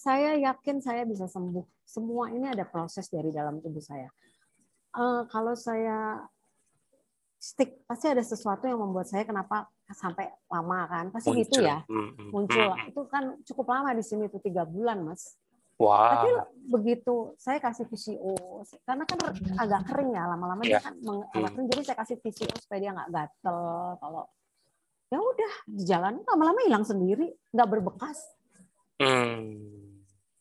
[0.00, 1.66] Saya yakin saya bisa sembuh.
[1.84, 4.08] Semua ini ada proses dari dalam tubuh saya.
[4.96, 6.24] Uh, kalau saya
[7.36, 11.04] stick pasti ada sesuatu yang membuat saya kenapa sampai lama kan?
[11.12, 11.42] Pasti muncul.
[11.44, 11.84] gitu ya.
[11.84, 12.70] Hmm, hmm, muncul.
[12.72, 12.88] Hmm.
[12.88, 15.36] itu kan cukup lama di sini tuh tiga bulan mas
[15.80, 15.96] Wow.
[15.96, 16.30] Tapi
[16.68, 18.36] begitu saya kasih VCO,
[18.84, 19.18] karena kan
[19.64, 20.76] agak kering ya lama-lama yeah.
[20.76, 20.94] dia kan
[21.32, 23.58] agak kering, jadi saya kasih VCO supaya dia nggak gatel.
[23.96, 24.24] Kalau
[25.08, 28.20] ya udah di jalan lama-lama hilang sendiri, nggak berbekas.
[29.00, 29.56] Hmm.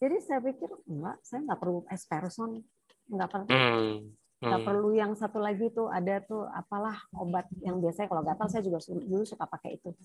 [0.03, 2.59] Jadi saya pikir enggak, saya nggak perlu esperson,
[3.07, 3.47] nggak perlu.
[3.47, 4.11] Hmm.
[4.43, 4.67] Nggak hmm.
[4.67, 8.83] perlu yang satu lagi tuh ada tuh apalah obat yang biasanya kalau gatal saya juga
[8.91, 9.95] dulu suka pakai itu.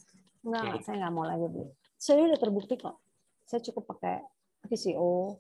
[0.47, 0.83] Enggak, hmm.
[0.87, 1.75] saya nggak mau lagi beli.
[1.99, 3.03] Saya udah terbukti kok.
[3.51, 4.23] Saya cukup pakai
[4.69, 5.39] VCO,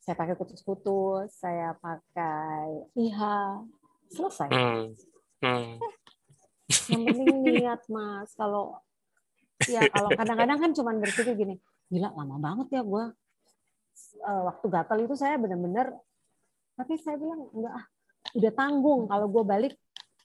[0.00, 3.20] saya pakai kutus-kutus, saya pakai IH,
[4.10, 4.48] selesai.
[4.50, 4.96] Hmm.
[5.40, 5.76] Hmm.
[6.70, 8.30] Eh, yang penting niat mas.
[8.34, 8.78] Kalau
[9.66, 11.54] ya kalau kadang-kadang kan cuma berpikir gini,
[11.90, 13.04] gila lama banget ya gue.
[14.20, 15.92] Uh, waktu gatal itu saya benar-benar,
[16.76, 17.84] tapi saya bilang enggak ah,
[18.36, 19.02] udah tanggung.
[19.08, 19.74] Kalau gue balik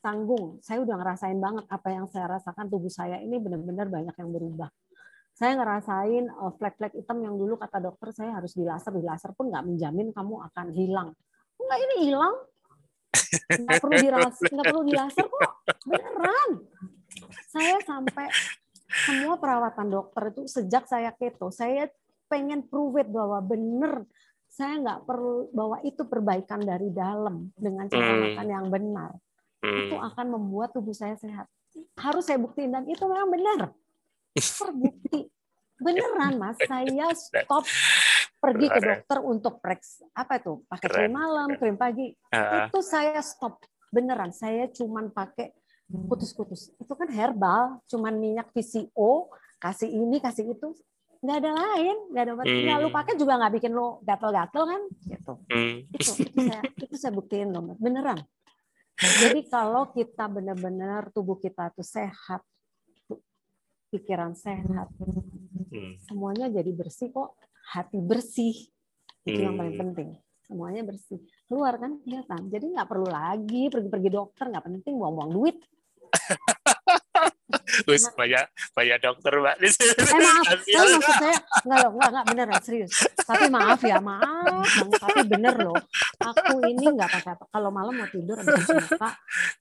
[0.05, 0.61] tanggung.
[0.61, 4.69] Saya udah ngerasain banget apa yang saya rasakan tubuh saya ini benar-benar banyak yang berubah
[5.35, 9.67] saya ngerasain uh, flek-flek hitam yang dulu kata dokter saya harus dilaser, dilaser pun nggak
[9.67, 11.09] menjamin kamu akan hilang.
[11.59, 12.35] Enggak ini hilang,
[13.51, 16.49] nggak perlu dilaser, nggak perlu dilaser kok, beneran.
[17.51, 18.31] Saya sampai
[19.07, 21.91] semua perawatan dokter itu sejak saya keto, saya
[22.31, 24.07] pengen prove it bahwa bener
[24.47, 28.23] saya nggak perlu bahwa itu perbaikan dari dalam dengan cara Hmm.
[28.23, 29.11] makan yang benar
[29.65, 30.07] itu Hmm.
[30.15, 31.51] akan membuat tubuh saya sehat.
[31.99, 33.75] Harus saya buktiin dan itu memang benar.
[34.35, 35.19] Terbukti.
[35.75, 37.63] Beneran Mas, saya stop
[38.39, 40.63] pergi ke dokter untuk periksa apa itu?
[40.67, 42.13] Pakai krim malam, krim pagi.
[42.31, 43.63] Ah, Itu saya stop.
[43.91, 45.55] Beneran, saya cuman pakai
[45.87, 46.71] putus-putus.
[46.79, 50.75] Itu kan herbal, cuman minyak VCO, kasih ini, kasih itu.
[51.23, 52.63] Nggak ada lain, nggak ada Hmm.
[52.67, 54.81] nggak lu pakai juga nggak bikin lu gatel-gatel kan?
[55.01, 55.15] Gitu
[55.49, 55.75] hmm.
[55.97, 57.77] itu itu saya itu saya buktiin loh Mbak.
[57.81, 58.19] beneran
[58.95, 62.41] jadi kalau kita benar-benar tubuh kita tuh sehat
[63.89, 64.89] pikiran sehat.
[64.95, 65.99] Hmm.
[66.07, 67.35] semuanya jadi bersih kok.
[67.75, 68.55] Hati bersih.
[69.25, 69.83] Itu yang paling Hmm.
[69.89, 70.09] penting.
[70.45, 71.19] Semuanya bersih.
[71.49, 72.47] Keluar kan kelihatan.
[72.53, 75.57] Jadi nggak perlu lagi pergi-pergi dokter nggak penting buang-buang duit
[77.89, 78.41] Wis, banyak
[78.73, 79.93] banyak dokter mbak di sini.
[79.93, 81.91] eh maaf tapi maksud saya nggak loh
[82.25, 84.65] beneran serius tapi maaf ya maaf
[84.97, 85.77] tapi bener loh
[86.17, 89.09] aku ini nggak pakai apa kalau malam mau tidur habis cuci muka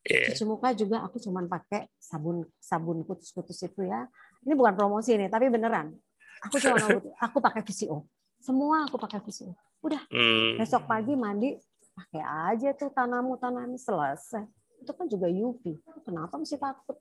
[0.02, 0.26] Iya.
[0.32, 4.04] cuci muka juga aku cuman pakai sabun sabun putus-putus itu ya.
[4.40, 5.96] Ini bukan promosi nih, tapi beneran.
[6.42, 6.76] Aku cuma
[7.18, 8.04] aku pakai VCO.
[8.36, 9.56] Semua aku pakai VCO.
[9.80, 10.60] Udah, Hmm.
[10.60, 11.56] besok pagi mandi
[11.90, 14.44] pakai aja tuh tanamu tanami selesai.
[14.78, 15.80] Itu kan juga UV.
[16.02, 17.00] Kenapa mesti takut?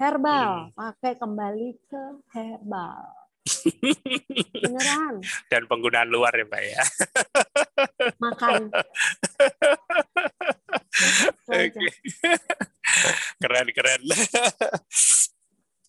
[0.00, 3.04] Herbal, pakai kembali ke herbal.
[4.64, 5.20] Beneran,
[5.52, 6.82] Dan penggunaan luar ya mbak ya.
[8.16, 8.72] makan.
[11.52, 11.84] Oke.
[13.36, 14.00] keren keren.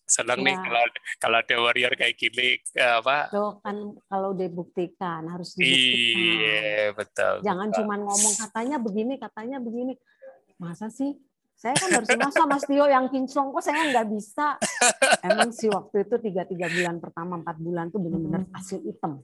[0.04, 0.60] Senang nih Ya.
[0.60, 0.84] kalau
[1.16, 3.32] kalau ada warrior kayak gini eh, apa?
[3.32, 3.76] Tuh kan
[4.12, 6.20] kalau dibuktikan harus dibuktikan.
[6.20, 7.34] Iya betul.
[7.40, 7.78] Jangan betul.
[7.80, 9.96] cuma ngomong katanya begini, katanya begini.
[10.60, 11.16] Masa sih?
[11.62, 14.58] Saya kan harus masa Mas Tio yang kinclong kok saya nggak bisa.
[15.30, 19.22] Emang sih waktu itu tiga tiga bulan pertama empat bulan tuh benar-benar hasil hitam.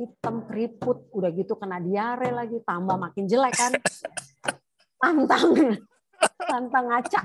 [0.00, 3.72] Hitam keriput, udah gitu kena diare lagi, tambah makin jelek kan.
[4.96, 5.76] Pantang,
[6.40, 7.20] pantang ngaca,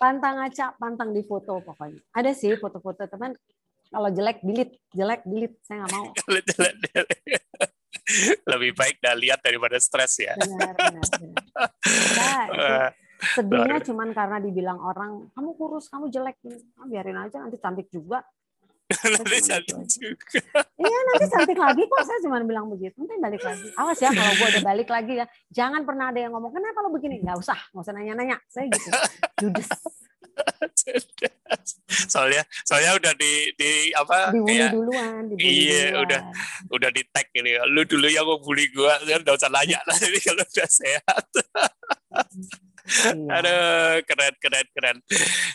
[0.00, 2.00] pantang ngaca, pantang di foto pokoknya.
[2.16, 3.36] Ada sih foto-foto teman.
[3.92, 6.06] Kalau jelek delete, jelek delete, saya nggak mau.
[8.56, 10.32] Lebih baik dah lihat daripada stres ya.
[10.40, 11.44] benar benar benar.
[12.16, 12.44] Nah,
[13.36, 16.36] sedihnya cuman karena dibilang orang kamu kurus kamu jelek.
[16.76, 18.22] Ah, biarin aja nanti cantik juga.
[19.02, 20.62] Nanti cantik gitu juga.
[20.78, 22.02] iya nanti cantik lagi kok.
[22.06, 22.94] Saya cuma bilang begitu.
[23.02, 23.66] Nanti balik lagi.
[23.74, 25.26] Awas ya kalau gue udah balik lagi ya.
[25.50, 27.18] Jangan pernah ada yang ngomong kenapa lo begini?
[27.18, 28.38] Nggak usah nggak usah nanya-nanya.
[28.46, 28.88] Saya gitu.
[29.42, 29.66] Judes
[32.12, 36.02] soalnya soalnya udah di di apa dibully kayak duluan dibully Iya, duluan.
[36.04, 36.20] udah.
[36.70, 39.96] udah di tag ini lu dulu yang mau bully gua kan udah usah nanya lah
[40.08, 41.26] ini kalau udah sehat
[42.86, 43.42] Iya.
[43.42, 44.96] aduh keren keren keren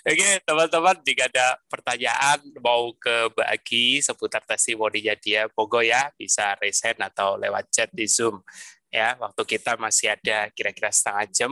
[0.03, 6.59] oke teman-teman jika ada pertanyaan mau ke Mbak Agi seputar testimoninya dia monggo ya bisa
[6.59, 8.43] raise hand atau lewat chat di Zoom
[8.91, 11.51] ya waktu kita masih ada kira-kira setengah jam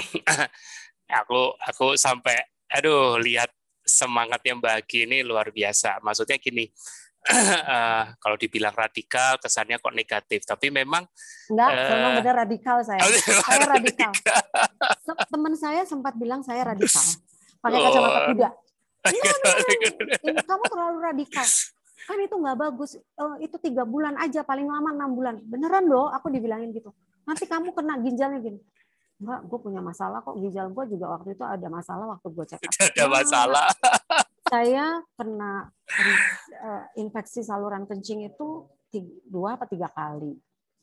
[1.10, 2.38] aku aku sampai
[2.70, 3.50] aduh lihat
[3.82, 5.98] semangatnya Mbak Agi ini luar biasa.
[6.00, 6.70] Maksudnya gini
[7.28, 10.46] eh, kalau dibilang radikal kesannya kok negatif.
[10.46, 11.04] Tapi memang
[11.50, 11.88] enggak Eh.
[11.90, 13.02] memang benar radikal saya.
[13.44, 14.12] Saya radikal.
[15.02, 17.02] Se- teman saya sempat bilang saya radikal.
[17.60, 17.84] Pakai Oh.
[17.90, 18.48] kacamata kuda.
[19.00, 19.32] Iya,
[20.28, 21.48] ini kamu terlalu radikal.
[22.00, 22.90] Kan itu nggak bagus.
[22.96, 25.34] Eh, itu tiga bulan aja paling lama enam bulan.
[25.42, 26.94] Beneran loh aku dibilangin gitu.
[27.26, 28.60] Nanti kamu kena ginjalnya gini
[29.20, 32.60] Enggak, gue punya masalah kok ginjal gue juga waktu itu ada masalah waktu gue check
[32.64, 32.72] up.
[32.88, 33.68] ada masalah
[34.48, 35.68] Saya kena
[36.50, 40.34] eh, infeksi saluran kencing itu tiga, dua apa tiga kali.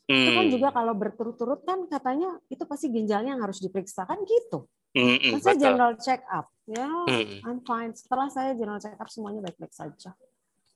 [0.07, 4.23] Itu kan Hmm, juga kalau berturut-turut kan katanya itu pasti ginjalnya yang harus diperiksa kan
[4.23, 4.63] gitu.
[4.95, 6.47] hmm, hmm, saya general check up.
[6.63, 7.43] Ya, Hmm.
[7.43, 7.91] I'm fine.
[7.91, 10.15] Setelah saya general check up semuanya baik-baik saja.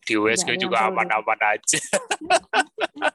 [0.01, 1.81] Di USG yang juga aman-aman aja.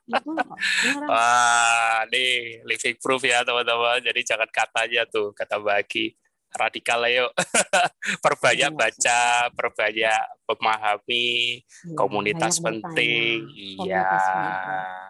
[0.07, 0.57] Kok.
[0.83, 1.09] Beneran.
[1.09, 4.01] Wah, nih living proof ya teman-teman.
[4.03, 6.15] Jadi jangan katanya tuh kata bagi
[6.55, 7.31] radikal ayo.
[8.25, 9.23] perbanyak Iya, baca,
[9.53, 11.29] perbanyak memahami
[11.61, 13.45] Iya, komunitas penting.
[13.53, 14.07] Iya.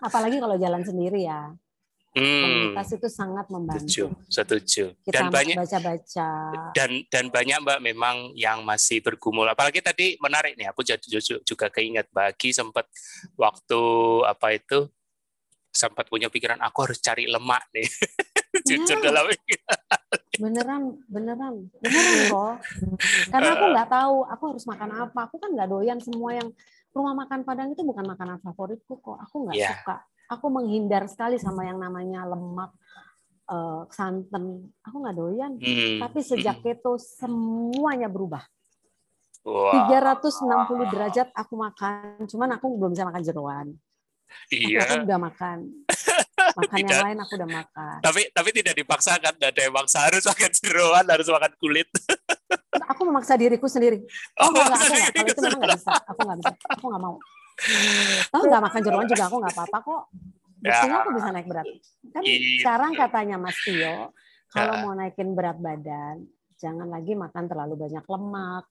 [0.03, 1.53] Apalagi kalau jalan sendiri ya.
[2.17, 4.05] Hmm, Komunitas itu sangat setuju, membantu.
[4.27, 4.85] setuju.
[5.05, 6.29] Kita Dan banyak baca-baca.
[6.73, 10.81] dan dan banyak mbak memang yang masih bergumul apalagi tadi menarik nih aku
[11.43, 12.89] juga keinget bagi sempat
[13.35, 13.81] waktu
[14.25, 14.89] apa itu
[15.69, 17.85] sempat punya pikiran aku harus cari lemak nih
[18.67, 19.05] jujur Ya.
[19.05, 19.29] dalam
[20.35, 22.55] beneran beneran beneran kok
[23.29, 26.49] karena aku nggak tahu aku harus makan apa aku kan nggak doyan semua yang
[26.91, 29.69] rumah makan padang itu bukan makanan favoritku kok aku nggak Iya.
[29.77, 29.97] suka
[30.27, 32.71] aku menghindar sekali sama yang namanya lemak
[33.47, 38.43] eh, santan aku nggak doyan Hmm, tapi sejak itu semuanya berubah
[39.47, 39.87] Wah.
[39.87, 43.67] 360 derajat aku makan, cuman aku belum bisa makan jeroan.
[44.27, 44.83] Tapi Iya.
[44.83, 45.59] aku udah makan.
[46.59, 47.05] Makan yang Tidak.
[47.05, 47.97] lain aku udah makan.
[48.01, 51.89] Tapi tapi tidak dipaksakan, tidak ada yang maksa harus makan jeroan, harus makan kulit.
[52.91, 54.03] Aku memaksa diriku sendiri.
[54.41, 55.13] Oh, enggak, enggak, aku enggak.
[55.13, 55.93] Kalau itu memang enggak bisa.
[56.07, 56.53] Aku enggak bisa.
[56.73, 57.15] Aku enggak mau.
[58.37, 60.03] Oh, enggak makan jeroan juga aku enggak apa-apa kok.
[60.57, 61.67] Buktinya aku bisa naik berat.
[62.13, 62.23] Kan
[62.61, 64.13] sekarang katanya Mas Tio,
[64.51, 66.25] kalau mau naikin berat badan,
[66.57, 68.65] jangan lagi makan terlalu banyak lemak,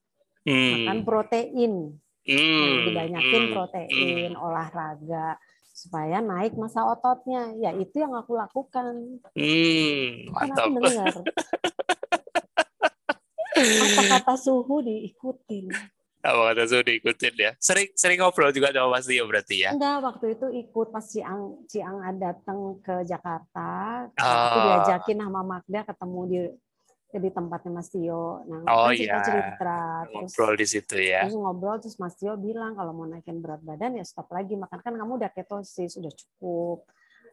[0.46, 0.70] Hmm.
[0.86, 1.74] makan protein.
[2.26, 2.74] Hmm.
[2.86, 3.52] Dibanyakin Hmm.
[3.54, 5.38] protein, olahraga
[5.70, 7.54] supaya naik masa ototnya.
[7.58, 9.18] Ya itu yang aku lakukan.
[9.34, 10.06] Hmm.
[10.30, 11.14] Kan aku dengar.
[13.56, 15.70] Apa kata suhu diikutin.
[16.26, 17.50] Apa kata Su diikutin ya?
[17.62, 19.70] Sering sering ngobrol juga sama Mas Tio berarti ya?
[19.70, 23.70] Enggak, waktu itu ikut pas Ciang Ciang datang ke Jakarta,
[24.10, 24.64] aku Ah.
[24.82, 26.40] diajakin sama Magda ketemu di
[27.16, 28.42] di tempatnya Mas Tio.
[28.44, 29.24] Nah, Oh, kan cerita iya.
[29.24, 31.20] cerita terus, Ngobrol di situ ya.
[31.24, 34.82] terus ngobrol terus Mas Tio bilang kalau mau naikin berat badan ya stop lagi makan
[34.82, 36.84] kan kamu udah ketosis udah cukup.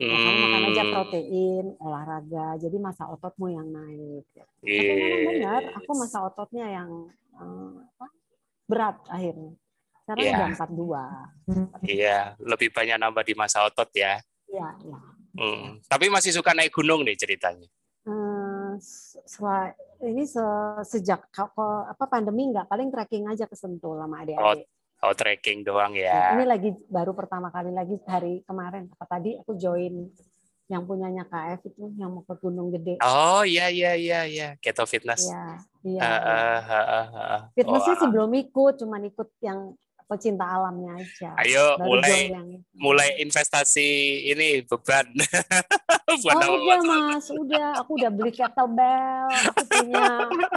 [0.01, 0.93] Ya, kamu makan aja Hmm.
[0.93, 4.25] protein, olahraga, jadi masa ototmu yang naik.
[4.33, 5.27] Tapi memang Yes.
[5.29, 6.89] benar, aku masa ototnya yang
[7.33, 8.07] eh, apa,
[8.63, 9.53] berat akhirnya.
[10.03, 10.35] Sekarang Iya.
[10.35, 11.03] udah 42.
[11.87, 14.19] Iya, lebih banyak nambah di masa otot ya.
[14.51, 14.99] Ya, ya.
[15.33, 15.79] Hmm.
[15.87, 17.65] Tapi masih suka naik gunung nih ceritanya.
[19.23, 24.67] Sel- ini se- sejak apa pandemi nggak paling trekking aja ke Sentul sama adik-adik.
[25.03, 26.31] Oh, trekking doang Nah, ya.
[26.35, 30.07] Ini lagi baru pertama kali lagi hari kemarin apa tadi aku join
[30.73, 32.97] yang punyanya KF itu yang mau ke Gunung Gede.
[32.99, 34.47] Oh, iya iya iya iya.
[34.57, 35.29] Keto fitness.
[35.29, 35.45] Iya,
[35.85, 36.01] iya.
[36.01, 36.17] Ah, iya.
[36.25, 37.07] ah, ah, ah,
[37.37, 37.41] ah.
[37.53, 38.01] Fitnessnya Wah.
[38.01, 41.31] sih belum ikut, cuman ikut yang pecinta alamnya aja.
[41.39, 43.87] Ayo, Baru mulai- yang mulai investasi
[44.27, 45.07] ini beban
[46.21, 46.85] buat Oh nama udah mas.
[46.85, 50.05] mas, udah aku udah beli kettlebell, aku punya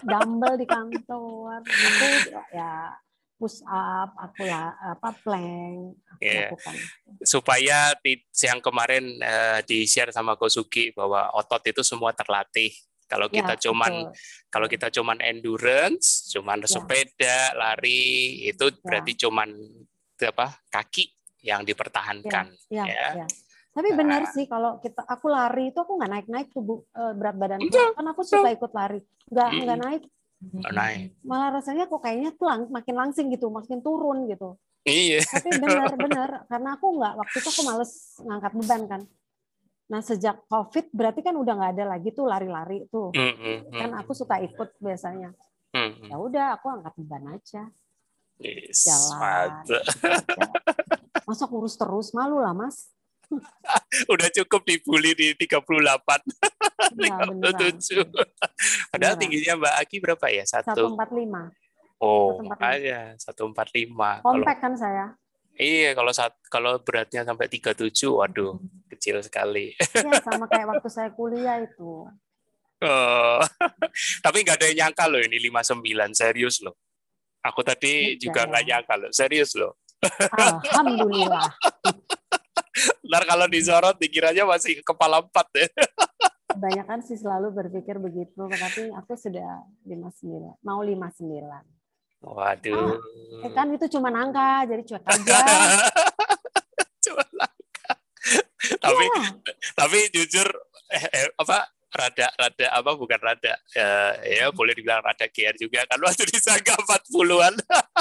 [0.03, 2.07] dumbbell di kantor, aku
[2.51, 2.97] ya
[3.37, 5.77] push up, aku lah apa plank,
[6.11, 6.49] aku Iya.
[6.49, 6.75] lakukan.
[7.23, 12.73] supaya di, yang kemarin eh, di share sama Kosugi bahwa otot itu semua terlatih.
[13.07, 14.13] Kalau Ya, kita cuman betul.
[14.51, 16.69] kalau kita cuman endurance, cuman Ya.
[16.69, 18.03] sepeda, lari
[18.45, 19.49] itu berarti cuman
[20.19, 20.57] apa?
[20.67, 21.05] kaki
[21.45, 22.51] yang dipertahankan.
[22.73, 23.09] ya, ya.
[23.23, 23.27] ya.
[23.71, 23.97] Tapi Nah.
[24.01, 27.61] benar sih kalau kita aku lari itu aku nggak naik-naik tuh Bu, eh, berat badan
[27.69, 29.61] kan aku suka ikut lari, nggak Mm.
[29.63, 30.03] nggak naik,
[30.39, 31.17] Naik.
[31.25, 34.61] malah rasanya kok kayaknya tuh lang- makin langsing gitu, makin turun gitu.
[34.85, 35.25] Iya.
[35.25, 39.03] Tapi benar-benar karena aku nggak waktu itu aku males ngangkat beban kan.
[39.87, 43.11] Nah sejak COVID berarti kan udah nggak ada lagi tuh lari-lari tuh.
[43.11, 45.35] Mm, mm, mm, Kan aku suka ikut biasanya.
[45.73, 46.09] mm, mm.
[46.11, 47.63] Ya udah aku angkat beban aja,
[48.37, 49.19] Yes, jalan.
[49.65, 49.79] aja.
[51.25, 52.93] Masa kurus terus malu lah mas.
[54.13, 55.63] Udah cukup dibully di 38,
[56.97, 57.75] Ya beneran.
[57.77, 58.07] 57.
[58.89, 59.19] Padahal Beneran.
[59.19, 60.45] tingginya Mbak Aki berapa ya?
[60.45, 60.93] Satu.
[60.93, 61.51] 145.
[61.99, 62.47] Oh, 145.
[62.47, 64.23] makanya 145.
[64.23, 65.07] Kalau Compact kan saya.
[65.55, 69.73] iya kalau saat kalau beratnya sampai 37, waduh, kecil sekali.
[69.97, 72.05] Ya sama kayak waktu saya kuliah itu.
[72.79, 73.41] Oh.
[74.25, 75.81] Tapi nggak ada yang nyangka loh ini 59,
[76.13, 76.77] serius loh.
[77.41, 78.49] Aku tadi Iya, juga ya.
[78.53, 79.81] nggak nyangka loh, serius loh.
[80.37, 81.49] Alhamdulillah.
[83.03, 85.67] Ntar kalau disorot dikiranya masih kepala empat ya.
[86.47, 91.21] Kebanyakan sih selalu berpikir begitu, tapi aku sudah 59, mau 59.
[92.23, 92.97] Waduh.
[93.45, 95.37] Eh, kan itu cuma angka, jadi cuek aja.
[97.05, 97.93] Cuma langka.
[98.81, 99.31] tapi Iya.
[99.77, 100.49] tapi jujur
[100.91, 105.83] eh, eh, apa rada rada apa bukan rada eh, ya boleh dibilang rada GR juga
[105.89, 107.55] kan waktu disangka 40-an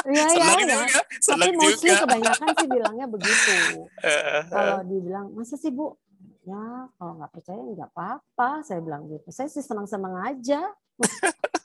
[0.05, 0.77] Iya, iya, iya.
[0.85, 1.01] juga
[1.33, 3.53] Tapi mostly juga kebanyakan sih bilangnya begitu.
[4.05, 5.97] Eh, Kalau dibilang, masa sih Bu?
[6.45, 8.61] Ya, kalau nggak percaya nggak apa-apa.
[8.61, 9.25] Saya bilang gitu.
[9.33, 10.61] Saya sih senang-senang aja.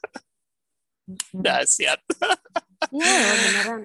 [1.35, 2.01] dahsyat
[2.91, 3.81] Iya beneran.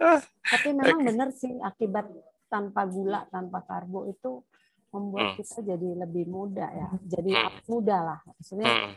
[0.00, 1.06] Eh, Tapi memang Oke.
[1.12, 2.08] bener sih akibat
[2.48, 4.42] tanpa gula, tanpa karbo itu
[4.90, 5.36] membuat Hmm.
[5.38, 6.88] kita jadi lebih muda ya.
[7.06, 7.58] Jadi Hmm.
[7.70, 8.18] muda lah.
[8.26, 8.92] Maksudnya hmm.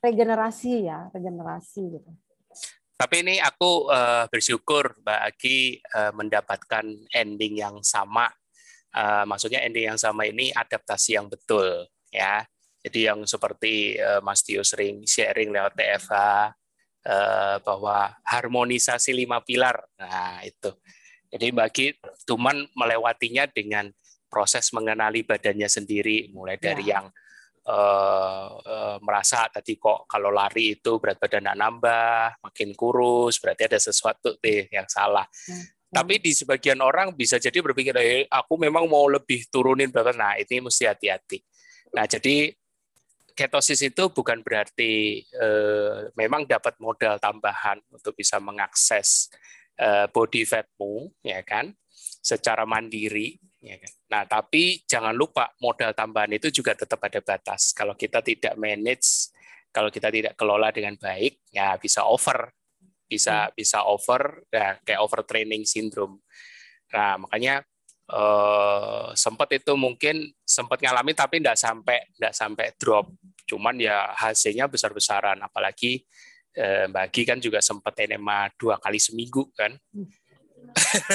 [0.00, 2.10] regenerasi ya, regenerasi gitu.
[2.96, 8.32] Tapi ini aku eh, bersyukur Mbak Aki eh, mendapatkan ending yang sama.
[8.96, 12.48] Eh, maksudnya ending yang sama ini adaptasi yang betul ya.
[12.80, 16.14] Jadi yang seperti eh, Mas Tio sering sharing lewat TFH
[17.04, 19.76] eh, bahwa harmonisasi lima pilar.
[20.00, 20.72] Nah, itu.
[21.28, 21.86] Jadi Mbak Aki
[22.24, 23.92] cuman melewatinya dengan
[24.26, 26.98] proses mengenali badannya sendiri mulai dari Ya.
[27.00, 27.06] yang
[27.66, 33.66] eh, eh, merasa tadi kok kalau lari itu berat badan nggak nambah, makin kurus, berarti
[33.66, 35.26] ada sesuatu deh yang salah.
[35.50, 35.64] Hmm.
[35.86, 40.14] Tapi di sebagian orang bisa jadi berpikir, eh, aku memang mau lebih turunin berat.
[40.14, 41.40] Nah, ini mesti hati-hati.
[41.94, 42.52] Nah, jadi
[43.36, 49.28] ketosis itu bukan berarti uh, memang dapat modal tambahan untuk bisa mengakses
[49.76, 51.76] uh, body fatmu, ya kan,
[52.24, 53.36] secara mandiri,
[53.66, 53.92] ya kan.
[54.14, 57.74] Nah, tapi jangan lupa modal tambahan itu juga tetap ada batas.
[57.74, 59.34] Kalau kita tidak manage,
[59.74, 62.54] kalau kita tidak kelola dengan baik, ya bisa over,
[63.10, 63.52] bisa hmm.
[63.58, 66.22] bisa over, ya, kayak overtraining syndrome.
[66.94, 67.66] Nah, makanya
[68.06, 73.10] eh, sempat itu mungkin sempat ngalami tapi tidak sampai tidak sampai drop
[73.46, 76.02] cuman ya hasilnya besar besaran apalagi
[76.54, 79.74] eh, bagi kan juga sempat enema dua kali seminggu kan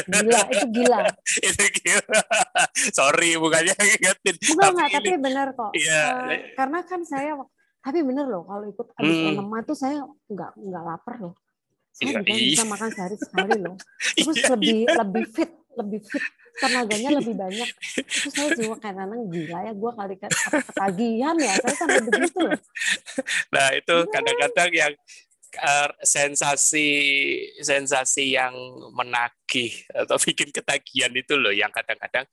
[0.09, 0.99] gila itu gila
[1.49, 2.20] itu gila
[2.91, 6.01] sorry bukannya ingetin bukan tapi, enggak, tapi benar kok iya.
[6.26, 7.38] uh, karena kan saya
[7.82, 9.30] tapi benar loh kalau ikut habis hmm.
[9.34, 11.36] enema tuh saya nggak nggak lapar loh
[11.91, 12.70] saya iya, bisa iya.
[12.70, 13.76] makan sehari sekali loh
[14.18, 14.93] terus iya, lebih iya.
[15.01, 19.91] lebih fit lebih fit tenaganya lebih banyak itu saya juga kayak nanang gila ya gue
[19.95, 22.59] kali ketagihan ya saya sampai begitu loh
[23.55, 24.09] nah itu iya.
[24.12, 24.93] kadang-kadang yang
[26.02, 26.88] sensasi
[27.60, 28.56] sensasi yang
[28.95, 32.24] menagih atau bikin ketagihan itu loh yang kadang-kadang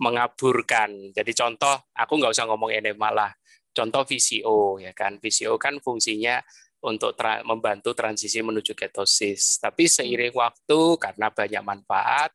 [0.00, 1.12] mengaburkan.
[1.12, 3.32] Jadi contoh aku nggak usah ngomong ini malah
[3.72, 5.20] contoh VCO ya kan?
[5.20, 6.40] VCO kan fungsinya
[6.82, 9.60] untuk tra membantu transisi menuju ketosis.
[9.60, 12.32] Tapi seiring waktu karena banyak manfaat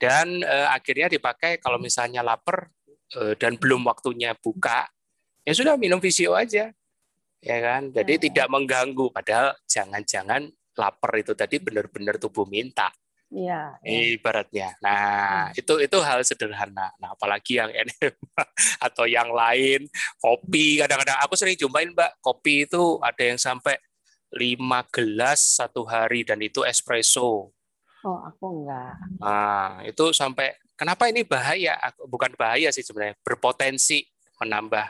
[0.00, 2.72] dan uh, akhirnya dipakai kalau misalnya lapar
[3.20, 4.88] uh, dan belum waktunya buka
[5.44, 6.72] ya sudah minum visio aja
[7.40, 8.20] ya kan jadi ya.
[8.28, 12.92] tidak mengganggu padahal jangan-jangan lapar itu tadi benar-benar tubuh minta
[13.30, 13.78] Iya.
[13.86, 14.18] Ya.
[14.18, 14.68] Ibaratnya.
[14.82, 15.60] Nah, hmm.
[15.62, 16.90] itu itu hal sederhana.
[16.98, 18.42] Nah, apalagi yang enema
[18.82, 19.86] atau yang lain,
[20.18, 23.78] kopi kadang-kadang aku sering jumpain, Mbak, kopi itu ada yang sampai
[24.34, 27.54] lima gelas satu hari dan itu espresso.
[28.02, 28.98] Oh, aku enggak.
[29.22, 31.78] Nah, itu sampai kenapa ini bahaya?
[32.10, 34.02] Bukan bahaya sih sebenarnya, berpotensi
[34.40, 34.86] menambah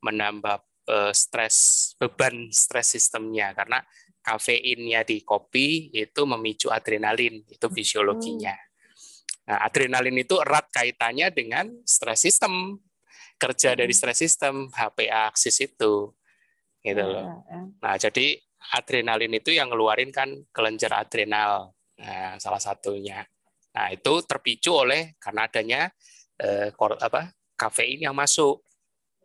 [0.00, 0.56] menambah
[0.88, 3.82] uh, stres beban stres sistemnya karena
[4.22, 8.54] kafeinnya di kopi itu memicu adrenalin, itu fisiologinya.
[8.54, 8.70] Hmm.
[9.42, 12.78] Nah, adrenalin itu erat kaitannya dengan stres sistem.
[13.34, 13.78] Kerja hmm.
[13.82, 16.14] dari stres sistem, HPA aksis itu.
[16.78, 17.42] Gitu loh.
[17.50, 17.60] Ya, ya.
[17.82, 18.38] Nah, jadi
[18.78, 23.22] adrenalin itu yang ngeluarin kan kelenjar adrenal Nah, salah satunya.
[23.72, 25.80] Nah, itu terpicu oleh karena adanya
[26.40, 28.60] eh, apa kafein yang masuk.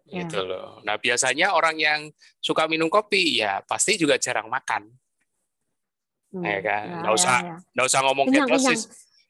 [0.08, 0.24] Ya.
[0.24, 0.80] Gitu loh.
[0.88, 2.08] Nah, biasanya orang yang
[2.40, 4.88] suka minum kopi ya pasti juga jarang makan.
[6.32, 6.44] Hmm.
[6.44, 6.86] Ya kan?
[6.88, 7.84] Ya, nggak usah ya, ya.
[7.84, 8.82] usah ngomong kenyang, ketosis.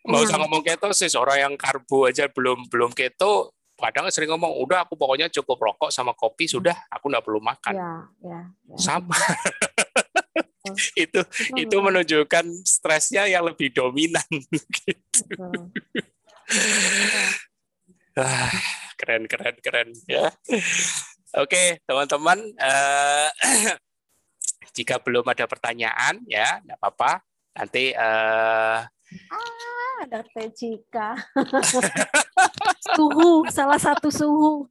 [0.07, 4.89] Nggak usah ngomong ketosis, orang yang karbo aja belum belum keto kadang sering ngomong udah
[4.89, 7.93] aku pokoknya cukup rokok sama kopi sudah aku nggak perlu makan ya,
[8.25, 8.39] ya,
[8.73, 8.77] ya.
[8.81, 9.13] sama
[10.97, 11.61] itu Betul.
[11.61, 14.25] itu menunjukkan stresnya yang lebih dominan
[14.81, 15.23] gitu.
[18.17, 18.51] ah,
[18.97, 20.27] keren keren keren ya.
[21.37, 23.29] Oke, teman-teman uh,
[24.77, 27.21] jika belum ada pertanyaan ya, tidak apa-apa.
[27.57, 31.17] Nanti uh, ah, ada Teh Cika.
[32.97, 34.69] suhu, salah satu suhu.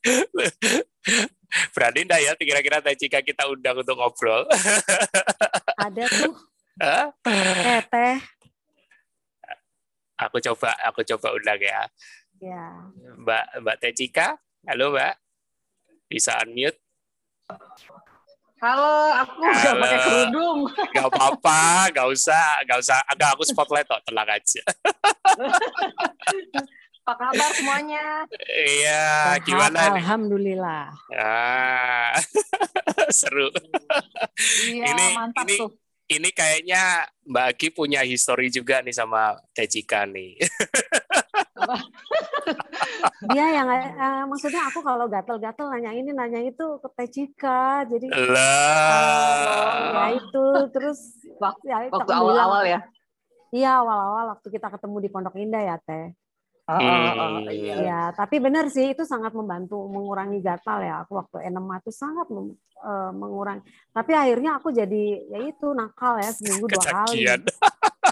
[1.74, 4.46] Berani enggak ya kira-kira jika kita undang untuk ngobrol?
[5.84, 6.34] Ada tuh.
[7.26, 8.16] Eh, teh.
[10.20, 11.88] Aku coba, aku coba undang ya.
[12.40, 12.88] Ya.
[13.20, 14.32] Mbak Mbak Teh Cika,
[14.64, 15.12] halo Mbak.
[16.08, 16.80] Bisa unmute?
[18.64, 20.58] Halo, aku nggak pakai kerudung.
[20.92, 22.96] Gak apa-apa, gak usah, gak usah.
[23.12, 24.62] Agak aku spotlight kok, tenang aja.
[27.04, 28.24] Apa kabar semuanya?
[28.48, 30.00] Iya, gimana nih?
[30.00, 30.96] Alhamdulillah.
[31.12, 32.16] Ah,
[33.20, 33.52] seru.
[34.64, 35.70] Iya, ini, mantap ini, tuh.
[36.08, 40.40] Ini kayaknya Mbak Agi punya histori juga nih sama Tejika nih.
[43.30, 48.34] Dia yang uh, maksudnya aku kalau gatel-gatel nanya ini nanya itu ke Tejika, jadi lah.
[48.34, 50.98] Uh, ya itu terus
[51.36, 52.80] waktu, ya, waktu awal-awal ya.
[53.50, 56.14] Iya awal-awal waktu kita ketemu di Pondok Indah ya Teh.
[56.70, 57.50] Hmm.
[57.50, 57.74] iya.
[57.82, 61.02] Ya, tapi benar sih itu sangat membantu mengurangi gatal ya.
[61.02, 63.66] Aku waktu enema itu sangat uh, mengurangi.
[63.90, 65.04] Tapi akhirnya aku jadi
[65.34, 67.26] ya itu nakal ya seminggu dua kali.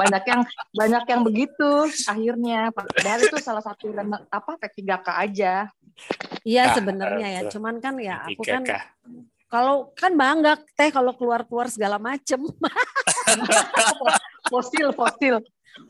[0.00, 0.42] banyak yang
[0.74, 1.70] banyak yang begitu
[2.08, 2.70] akhirnya.
[2.74, 3.92] Padahal itu salah satu
[4.30, 5.54] apa P3K aja.
[6.46, 7.40] Iya nah, sebenarnya ya.
[7.48, 8.62] Cuman kan ya aku kan
[9.46, 12.42] kalau kan bangga teh kalau keluar-keluar segala macem.
[14.46, 15.42] fosil fosil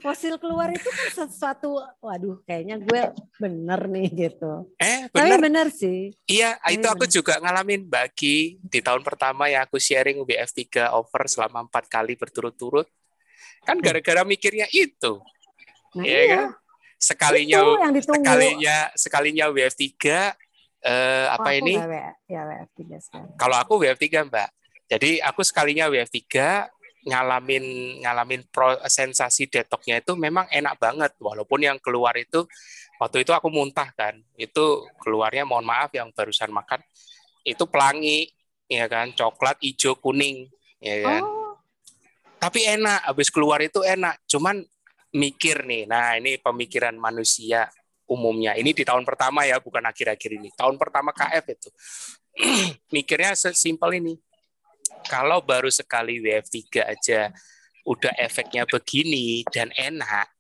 [0.03, 3.03] fosil keluar itu kan sesuatu waduh kayaknya gue
[3.39, 4.67] bener nih gitu.
[4.77, 5.39] Eh bener.
[5.39, 6.11] Tapi bener sih.
[6.27, 6.97] Iya Tapi itu bener.
[6.99, 12.19] aku juga ngalamin bagi di tahun pertama ya aku sharing BF3 over selama empat kali
[12.19, 12.87] berturut-turut.
[13.67, 15.19] Kan gara-gara mikirnya itu.
[15.99, 16.25] Nah, ya iya.
[16.31, 16.47] kan?
[16.97, 17.61] Sekalinya
[18.01, 19.93] sekalinya sekalinya WF3 uh,
[20.87, 21.75] eh, apa Oh, ini?
[21.77, 23.35] nggak W- ya WF3 sekarang.
[23.37, 24.49] Kalau aku WF3 Mbak.
[24.87, 26.23] Jadi aku sekalinya WF3
[27.07, 27.65] ngalamin
[28.03, 32.43] ngalamin pro, sensasi detoknya itu memang enak banget walaupun yang keluar itu
[32.99, 36.83] waktu itu aku muntah kan itu keluarnya mohon maaf yang barusan makan
[37.47, 38.27] itu pelangi
[38.67, 40.51] ya kan coklat hijau kuning
[40.83, 41.36] ya kan Oh,
[42.37, 44.21] tapi enak habis keluar itu enak.
[44.29, 44.63] Cuman
[45.17, 47.69] mikir nih nah ini pemikiran manusia
[48.07, 48.55] umumnya.
[48.55, 50.49] Ini di tahun pertama ya bukan akhir-akhir ini.
[50.55, 51.71] Tahun pertama KF itu.
[52.95, 54.15] Mikirnya sesimpel ini.
[55.11, 57.21] Kalau baru sekali WF3 aja
[57.87, 60.31] udah efeknya begini dan enak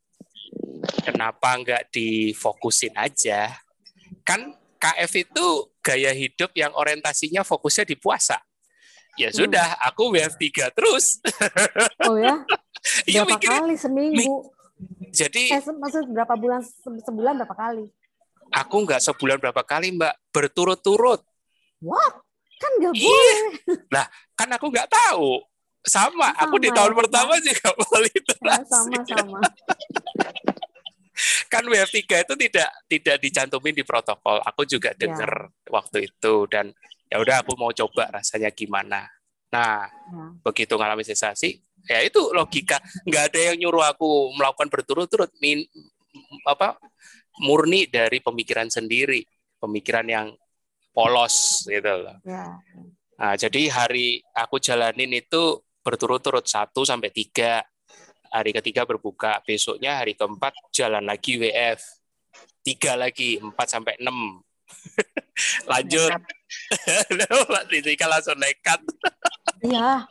[1.02, 3.54] kenapa nggak difokusin aja?
[4.26, 5.46] Kan KF itu
[5.82, 8.38] gaya hidup yang orientasinya fokusnya di puasa
[9.16, 9.38] ya Hmm.
[9.38, 11.20] sudah aku WF3 terus
[12.02, 12.44] oh ya,
[13.08, 14.52] Iya berapa mikirnya kali seminggu?
[15.08, 17.84] jadi Eh, maksud berapa bulan se- sebulan berapa kali?
[18.48, 21.24] aku nggak sebulan berapa kali mbak berturut-turut
[21.78, 22.22] What?
[22.56, 23.04] Kan nggak Iya.
[23.04, 24.16] boleh.
[24.32, 25.44] kan aku nggak tahu
[25.80, 29.38] sama, aku di Sama tahun ya, pertama juga Ya, meliterasi sama-sama.
[31.48, 34.98] kan WF3 itu tidak tidak dicantumin di protokol aku juga Ya.
[34.98, 39.06] dengar waktu itu dan ya udah aku mau coba rasanya gimana
[39.46, 40.24] nah Ya.
[40.42, 45.62] begitu ngalami sensasi ya itu logika nggak ada yang nyuruh aku melakukan berturut-turut min
[46.46, 46.78] apa
[47.42, 49.22] murni dari pemikiran sendiri
[49.62, 50.26] pemikiran yang
[50.90, 52.58] polos gitu loh Ya.
[53.16, 57.64] Nah, jadi hari aku jalanin itu berturut-turut satu sampai tiga.
[58.28, 61.80] Hari ketiga berbuka, besoknya hari keempat jalan lagi WF.
[62.60, 64.44] Tiga lagi, empat sampai enam.
[65.72, 66.12] Lanjut.
[67.72, 68.80] Rizika langsung nekat.
[69.60, 70.04] Iya,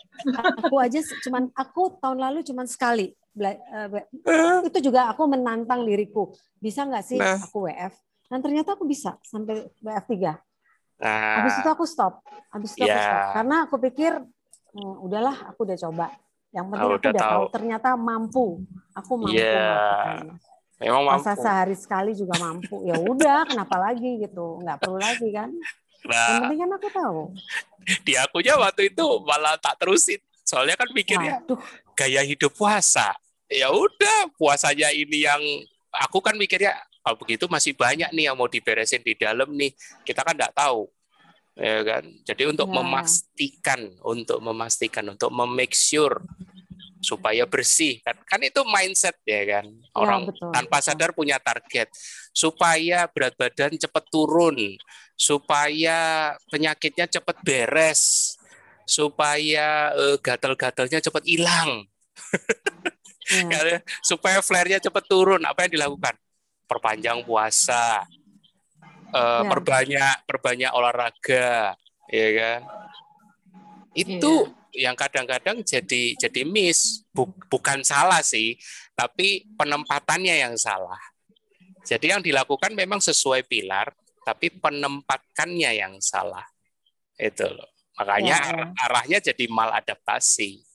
[0.57, 3.13] aku aja cuman aku tahun lalu cuman sekali.
[3.35, 3.87] Eh,
[4.63, 6.31] itu juga aku menantang diriku.
[6.57, 7.39] Bisa nggak sih Nah.
[7.39, 7.93] aku WF?
[8.25, 10.33] Dan ternyata aku bisa sampai WF 3.
[10.99, 12.23] Habis itu Nah, aku stop.
[12.49, 13.03] Habis itu aku Ya.
[13.03, 13.21] stop.
[13.35, 14.11] Karena aku pikir
[14.71, 16.07] "Hmm, udahlah, aku udah coba.
[16.51, 17.31] Yang penting Oh, aku udah tahu.
[17.35, 17.45] tahu.
[17.51, 18.45] Ternyata mampu.
[18.95, 20.33] Aku mampu Iya, melakukannya.
[20.79, 21.31] memang mampu.
[21.35, 22.75] sehari sekali juga mampu.
[22.87, 24.63] Ya udah, kenapa lagi gitu?
[24.63, 25.51] Nggak perlu lagi kan?
[26.05, 27.21] Yang Nah, penting kan aku tahu.
[28.05, 30.21] di akunya waktu itu malah tak terusin.
[30.45, 31.57] Soalnya kan mikirnya Waduh,
[31.97, 33.13] gaya hidup puasa.
[33.49, 35.41] Ya udah, puasanya ini yang
[35.89, 39.73] aku kan mikirnya kalau begitu masih banyak nih yang mau diberesin di dalam nih.
[40.01, 40.85] Kita kan nggak tahu.
[41.55, 42.03] Ya kan?
[42.21, 42.73] Jadi untuk Ya.
[42.75, 46.21] memastikan, untuk memastikan, untuk memake sure
[47.05, 50.87] supaya bersih kan kan itu mindset ya kan orang betul, tanpa betul.
[50.89, 51.93] sadar punya target
[52.33, 54.57] supaya berat badan cepat turun
[55.13, 58.33] supaya penyakitnya cepat beres
[58.89, 61.85] supaya eh, gatal-gatalnya cepat hilang
[63.53, 63.61] ya.
[63.61, 66.17] Ya, supaya flare-nya cepat turun apa yang dilakukan
[66.65, 68.01] perpanjang puasa
[69.13, 69.45] eh, Ya.
[69.45, 71.77] perbanyak perbanyak olahraga
[72.09, 72.61] ya kan
[73.95, 77.07] itu yang kadang-kadang jadi jadi miss.
[77.15, 78.59] Bu- bukan salah sih
[78.95, 80.99] tapi penempatannya yang salah.
[81.85, 83.95] Jadi yang dilakukan memang sesuai pilar
[84.25, 86.43] tapi penempatannya yang salah.
[87.15, 87.71] Itu loh.
[87.95, 88.51] Makanya Ya, ya.
[88.51, 90.65] ar- arahnya jadi maladaptasi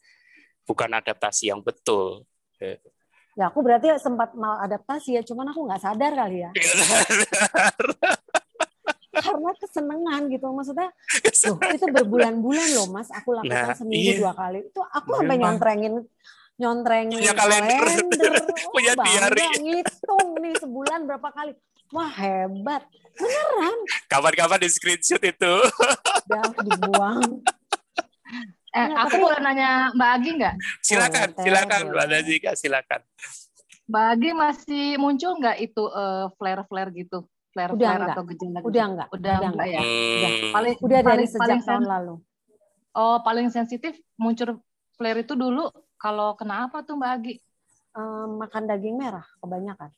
[0.71, 2.23] bukan adaptasi yang betul.
[2.63, 3.51] Ya.
[3.51, 6.51] Aku berarti sempat maladaptasi ya, cuman aku nggak sadar kali ya.
[9.41, 10.89] Karena kesenengan gitu, maksudnya
[11.49, 14.21] loh, itu berbulan-bulan loh mas, aku lakukan Nah, seminggu iya.
[14.21, 14.59] dua kali.
[14.63, 15.57] Itu aku sampai Memang.
[15.57, 15.95] nyontrengin
[16.55, 17.81] nyontrengin Punya kalender.
[17.81, 17.97] Wah,
[18.77, 19.45] Punya bangga, diary.
[19.59, 21.53] ngitung nih sebulan berapa kali.
[21.91, 23.77] Wah hebat, beneran.
[24.07, 25.55] kapan-kapan di screenshot itu
[26.23, 27.23] Udah dibuang.
[28.71, 30.55] Eh, Nggak, aku tapi- boleh nanya Mbak Agi nggak?
[30.79, 33.01] silakan Boleh, silakan mbak Nazika silakan
[33.91, 37.27] Mbak Agi masih muncul nggak itu eh, flare-flare gitu?
[37.51, 38.15] Udah Flare-flare nggak.
[38.15, 38.69] atau gejala gitu?
[38.71, 39.09] Udah enggak?
[39.11, 39.81] Udah enggak ya?
[39.81, 40.53] Hmm.
[40.55, 42.15] Paling Udah dari paling- sejak paling tahun sen- lalu.
[42.91, 44.51] Oh, paling sensitif muncul
[44.93, 47.35] flare itu dulu kalau kenapa tuh Mbak Agi?
[47.91, 49.91] Eh, makan daging merah kebanyakan.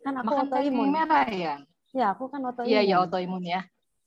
[0.00, 0.88] Kan aku Makan daging autoimun.
[0.88, 1.54] merah ya?
[1.92, 2.68] Ya aku kan autoimun.
[2.68, 3.62] Iya, iya autoimun ya.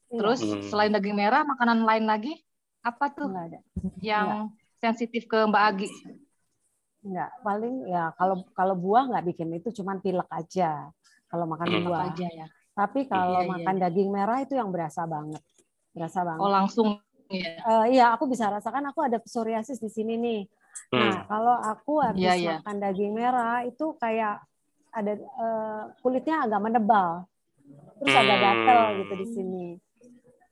[0.08, 0.60] Iya, Terus Hmm.
[0.62, 2.32] selain daging merah, makanan lain lagi
[2.80, 3.60] apa tuh enggak ada.
[3.98, 4.28] yang
[4.76, 5.88] sensitif ke Mbak Agi?
[7.02, 10.92] Enggak, paling ya kalau kalau buah nggak bikin itu cuman pilek aja.
[11.32, 11.88] Kalau makan Hmm.
[11.88, 12.12] buah.
[12.12, 12.46] Aja ya.
[12.72, 15.40] Tapi kalau Iya, iya, makan daging merah itu yang berasa banget.
[15.96, 16.40] Berasa banget.
[16.44, 16.88] Oh langsung
[17.32, 17.56] ya.
[17.64, 20.40] Eh, iya, aku bisa rasakan aku ada psoriasis di sini nih.
[20.92, 21.28] Nah, Hmm.
[21.28, 22.52] kalau aku habis Iya, iya.
[22.60, 24.44] makan daging merah itu kayak
[24.92, 27.24] ada eh, kulitnya agak menebal.
[27.96, 28.44] Terus agak Hmm.
[28.44, 29.66] gatel gitu di sini.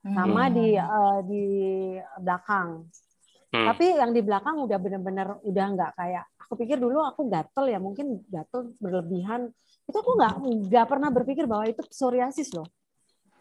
[0.01, 0.57] Sama Hmm.
[0.57, 1.43] di eh, di
[2.25, 2.69] belakang.
[3.53, 3.67] Hmm.
[3.69, 7.79] Tapi yang di belakang udah bener-bener udah nggak kayak aku pikir dulu aku gatel ya
[7.79, 9.55] mungkin gatel berlebihan
[9.87, 10.35] itu aku nggak
[10.67, 12.67] nggak pernah berpikir bahwa itu psoriasis loh.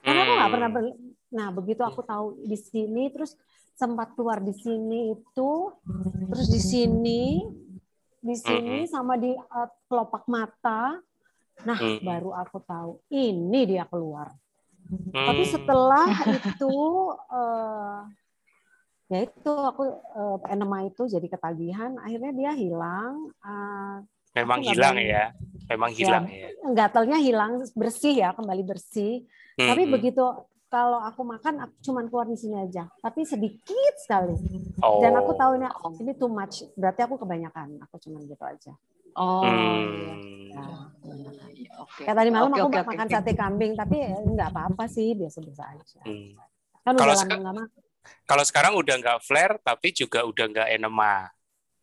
[0.05, 0.53] Karena aku nggak Hmm.
[0.53, 0.97] pernah ber-
[1.29, 3.33] Nah, begitu aku tahu di sini terus
[3.77, 5.51] sempat keluar di sini itu
[6.29, 7.45] terus di sini
[8.21, 10.97] di sini sama di eh, kelopak mata.
[11.65, 12.05] Nah, Mhm.
[12.05, 14.29] baru aku tahu ini dia keluar.
[15.13, 15.53] Tapi Hmm.
[15.53, 16.73] setelah itu
[17.29, 17.99] eh
[19.09, 23.33] ya itu aku eh, enema itu jadi ketagihan, akhirnya dia hilang.
[23.35, 23.95] Eh,
[24.35, 25.33] memang hilang ya.
[25.67, 26.49] Memang hilang ya.
[26.71, 29.21] gatalnya hilang bersih ya kembali bersih
[29.55, 29.91] tapi Mhm.
[29.91, 30.21] begitu
[30.67, 34.33] kalau aku makan aku cuman keluar di sini aja tapi sedikit sekali
[34.79, 34.97] Oh.
[34.99, 35.65] dan aku tahu ini
[35.99, 38.73] ini too much berarti aku kebanyakan aku cuman gitu aja
[39.11, 39.41] Oh.
[39.41, 40.13] iya.
[40.13, 40.49] Hmm.
[40.51, 41.47] Nah, kebanyakan.
[41.79, 42.01] Oke.
[42.03, 43.13] kayak tadi malam Oke, aku oke, makan oke.
[43.13, 46.33] sate kambing tapi ya nggak apa-apa sih biasa-biasa aja Hmm.
[46.79, 47.81] kan Kalau udah lama seka- nggak makan
[48.23, 51.29] Kalau sekarang udah nggak flare, tapi juga udah nggak enema.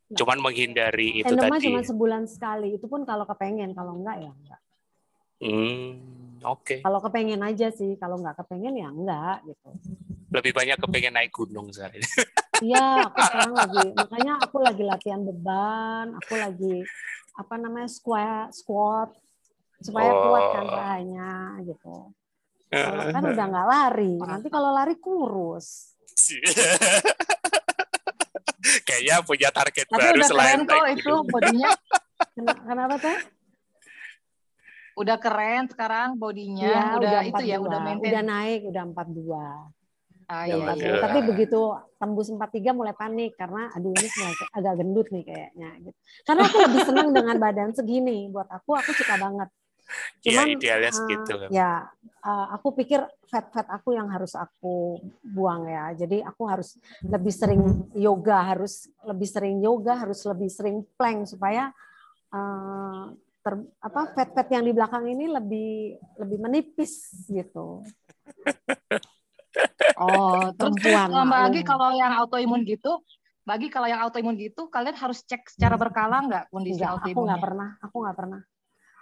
[0.07, 1.67] Cuman menghindari itu enema tadi.
[1.67, 4.61] cuma sebulan sekali itu pun kalau kepengen kalau enggak ya enggak
[5.37, 6.81] Hmm, oke.
[6.81, 9.75] kalau kepengen aja sih kalau nggak kepengen ya enggak gitu
[10.31, 11.99] Lebih banyak kepengen naik gunung sekarang.
[12.57, 16.87] Iya, aku sekarang lagi makanya aku lagi latihan beban, aku lagi
[17.35, 19.11] apa namanya squat, squat
[19.83, 20.73] supaya kuat kan Oh.
[20.73, 21.31] pahanya
[21.67, 21.97] gitu.
[22.71, 25.96] Kalau kan udah nggak lari, nanti kalau lari kurus.
[28.83, 31.71] Kayaknya punya target Tapi baru udah selain keren kok itu bodinya.
[32.35, 33.19] Ken- Kenapa teh?
[34.97, 36.67] Udah keren sekarang bodinya.
[36.67, 37.69] Iya, udah, udah itu ya, 42.
[37.69, 38.11] udah maintain.
[38.11, 39.37] udah naik, udah 42.
[40.27, 40.99] Ah, Ya, iya, iya.
[40.99, 41.05] 42.
[41.07, 41.61] Tapi begitu
[42.01, 45.99] tembus 43 mulai panik karena aduh ini mulai agak gendut nih kayaknya gitu.
[46.27, 48.27] Karena aku lebih senang dengan badan segini.
[48.33, 49.49] Buat aku aku suka banget.
[50.27, 51.33] Iya, Cuman idealnya eh, segitu.
[51.55, 55.93] ya eh, aku pikir fat-fat aku yang harus aku buang ya.
[55.95, 57.63] Jadi aku harus lebih sering
[57.95, 61.71] yoga, harus lebih sering yoga, harus lebih sering plank supaya
[62.33, 63.03] eh,
[63.47, 67.87] ter, apa fat-fat yang di belakang ini lebih lebih menipis gitu.
[69.97, 73.01] Oh, terus Perempuan, kalau Mbak Agi kalau yang autoimun gitu,
[73.47, 77.41] bagi kalau yang autoimun gitu, kalian harus cek secara berkala nggak kondisi Enggak, aku nggak
[77.41, 78.41] pernah, aku nggak pernah.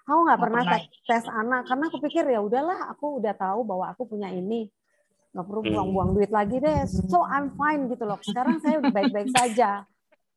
[0.04, 0.70] Aku nggak pernah pernah.
[0.70, 4.68] tes, tes anak karena aku pikir ya udahlah, aku udah tahu bahwa aku punya ini.
[5.32, 5.70] Nggak perlu Hmm.
[5.72, 6.84] buang-buang duit lagi deh.
[7.10, 8.20] So I'm fine gitu loh.
[8.28, 9.84] Sekarang saya udah baik-baik saja.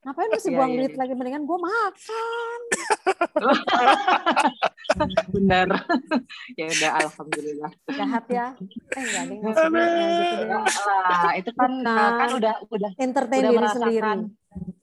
[0.05, 1.13] Ngapain mesti Iya, buang duit lagi?
[1.17, 2.59] Mendingan gue makan.
[5.33, 5.67] Benar.
[6.55, 7.71] ya udah, alhamdulillah.
[7.91, 8.47] Jahat ya.
[8.93, 10.61] Eh enggak deh, gitu deh.
[11.05, 12.13] Ah, itu kan Bukan.
[12.21, 14.09] kan udah udah Entertain udah diri merasakan sendiri.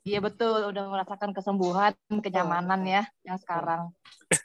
[0.04, 3.90] Iya betul, udah merasakan kesembuhan, kenyamanan ya yang sekarang.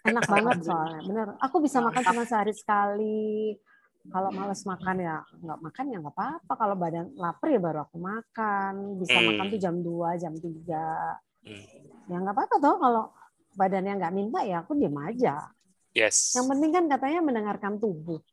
[0.07, 1.27] Enak banget soalnya, bener.
[1.43, 3.59] Aku bisa makan cuma sehari sekali.
[4.07, 6.53] Kalau males makan ya nggak makan ya nggak apa-apa.
[6.55, 8.95] Kalau badan lapar ya baru aku makan.
[8.97, 9.27] Bisa Hmm.
[9.35, 11.19] makan tuh jam 2, jam 3.
[11.43, 11.65] Hmm.
[12.07, 13.03] Ya nggak apa-apa toh kalau
[13.59, 15.51] badannya nggak minta ya aku diam aja.
[15.91, 16.33] Yes.
[16.37, 18.23] Yang penting kan katanya mendengarkan tubuh.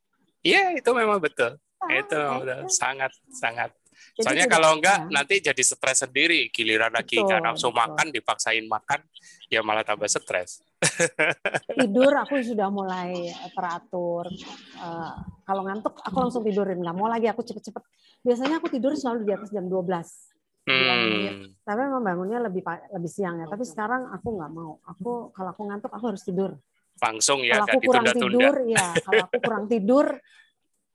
[0.45, 1.59] Iya, itu memang betul.
[1.83, 2.69] Ah, Itu memang eh, betul.
[2.71, 3.69] Sangat, sangat.
[4.15, 5.09] Jadi Soalnya tidak- kalau enggak ya.
[5.13, 6.49] nanti jadi stres sendiri.
[6.49, 7.79] Giliran lagi nggak nafsu betul.
[7.79, 8.99] makan, dipaksain makan,
[9.47, 10.65] ya malah tambah stres.
[11.77, 14.29] tidur aku sudah mulai teratur.
[14.77, 17.83] Eh, kalau ngantuk aku langsung tidurin, nggak mau lagi aku cepet-cepet.
[18.21, 20.33] Biasanya aku tidur selalu di atas jam 12.
[20.67, 21.47] Hmm.
[21.63, 22.59] Tapi memang bangunnya lebih
[22.91, 23.47] lebih siang ya.
[23.47, 24.75] Tapi sekarang aku nggak mau.
[24.83, 26.59] Aku kalau aku ngantuk aku harus tidur.
[26.97, 30.05] Langsung ya, kalau aku kurang tidur, ya kalau aku kurang tidur,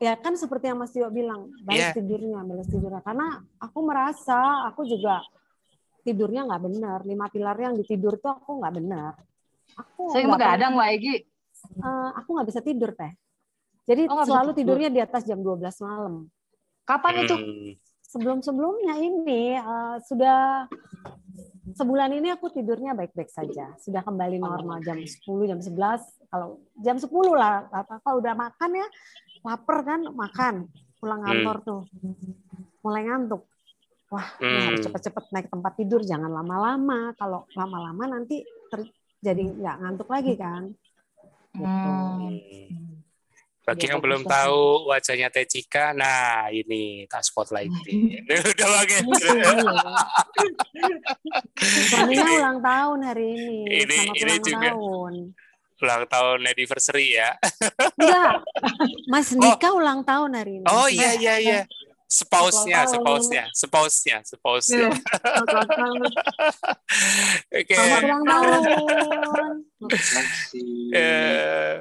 [0.02, 1.94] ya kan seperti yang Mas Tio bilang, balas Iya.
[1.94, 3.00] tidurnya, balas tidurnya.
[3.00, 3.26] Karena
[3.56, 5.22] aku merasa aku juga
[6.02, 6.98] tidurnya nggak benar.
[7.06, 9.14] Lima pilar yang ditidur tuh aku nggak benar.
[9.78, 11.16] Aku Saya nggak begadang Mbak Egi.
[11.78, 13.12] eh, aku nggak bisa tidur teh.
[13.82, 14.74] Jadi Oh, selalu tidur.
[14.78, 16.26] tidurnya di atas jam 12 malam.
[16.82, 17.34] Kapan itu?
[17.38, 17.70] Hmm.
[18.02, 20.66] Sebelum-sebelumnya ini eh, sudah
[21.72, 23.72] sebulan ini aku tidurnya baik-baik saja.
[23.78, 26.02] Sudah kembali normal jam 10, jam 11.
[26.26, 27.64] Kalau jam 10 lah,
[28.02, 28.86] kalau udah makan ya,
[29.42, 30.54] lapar kan makan.
[30.96, 31.80] Pulang kantor tuh.
[32.80, 33.42] Mulai ngantuk.
[34.06, 34.70] Wah, Hmm.
[34.70, 37.16] harus cepet-cepet naik tempat tidur, jangan lama-lama.
[37.16, 40.68] Kalau lama-lama nanti ter- jadi nggak ngantuk lagi kan.
[41.52, 41.64] Gitu.
[41.64, 42.38] Hmm.
[42.38, 42.92] Hmm.
[43.62, 47.70] Bagi Ya, yang belum tahu wajahnya Teh Cika, nah ini tak spotlight
[48.50, 48.98] Udah pakai.
[51.86, 53.58] Suaminya ulang tahun hari ini.
[53.86, 54.66] Ini- ini ulang juga.
[54.66, 55.14] tahun.
[55.82, 57.34] Ulang tahun anniversary ya.
[57.98, 58.46] Enggak.
[59.12, 60.66] Mas Nika ulang tahun hari ini.
[60.70, 61.60] Oh iya iya iya.
[62.12, 64.92] Spouse-nya, spouse-nya, spouse-nya, spouse-nya.
[64.92, 65.68] Selamat
[67.48, 67.72] Oke.
[67.72, 68.52] Selamat ulang tahun.
[70.92, 71.72] Eh,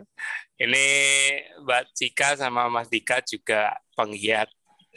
[0.63, 0.87] ini
[1.67, 4.47] Mbak Cika sama Mas Dika juga penggiat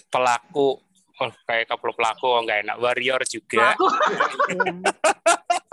[0.07, 0.79] pelaku
[1.19, 3.75] oh, kayak couple pelaku oh, nggak enak warrior juga
[4.55, 4.75] Iya.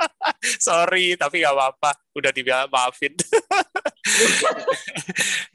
[0.67, 3.13] sorry tapi nggak apa-apa udah dibilang maafin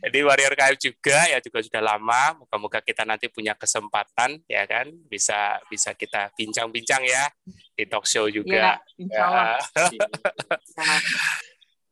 [0.06, 2.38] Jadi Warrior KF juga ya juga sudah lama.
[2.38, 7.26] Moga-moga kita nanti punya kesempatan ya kan bisa bisa kita bincang-bincang ya
[7.74, 8.78] di talk show juga.
[8.78, 9.58] Iya, insya Allah.
[9.74, 9.90] Ya.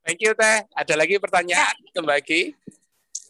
[0.05, 0.63] Thank you Teh.
[0.77, 2.55] Ada lagi pertanyaan kembali?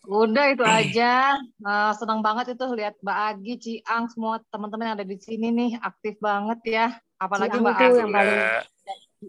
[0.04, 1.40] Udah itu aja.
[1.64, 5.80] Uh, senang banget itu lihat Mbak Agi, Ciang, semua teman-teman yang ada di sini nih
[5.80, 6.86] aktif banget ya.
[7.16, 7.98] Apalagi Ciang Mbak Agi.
[8.04, 8.40] yang paling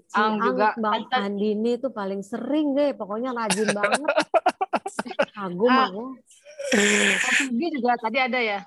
[0.06, 0.74] Ciang, juga.
[0.76, 4.10] Bang Andini itu paling sering deh, pokoknya rajin banget.
[5.32, 5.88] Kagum Ah.
[5.88, 6.04] aku.
[6.76, 8.60] Mas Sugi juga tadi ada ya.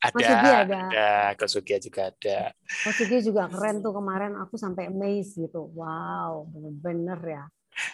[0.00, 0.80] Ada, Mas Sugi ada.
[0.84, 2.38] ada, Kosugia juga ada.
[2.84, 5.68] Mas Sugi juga keren tuh kemarin aku sampai amazed gitu.
[5.72, 7.44] Wow, bener-bener ya.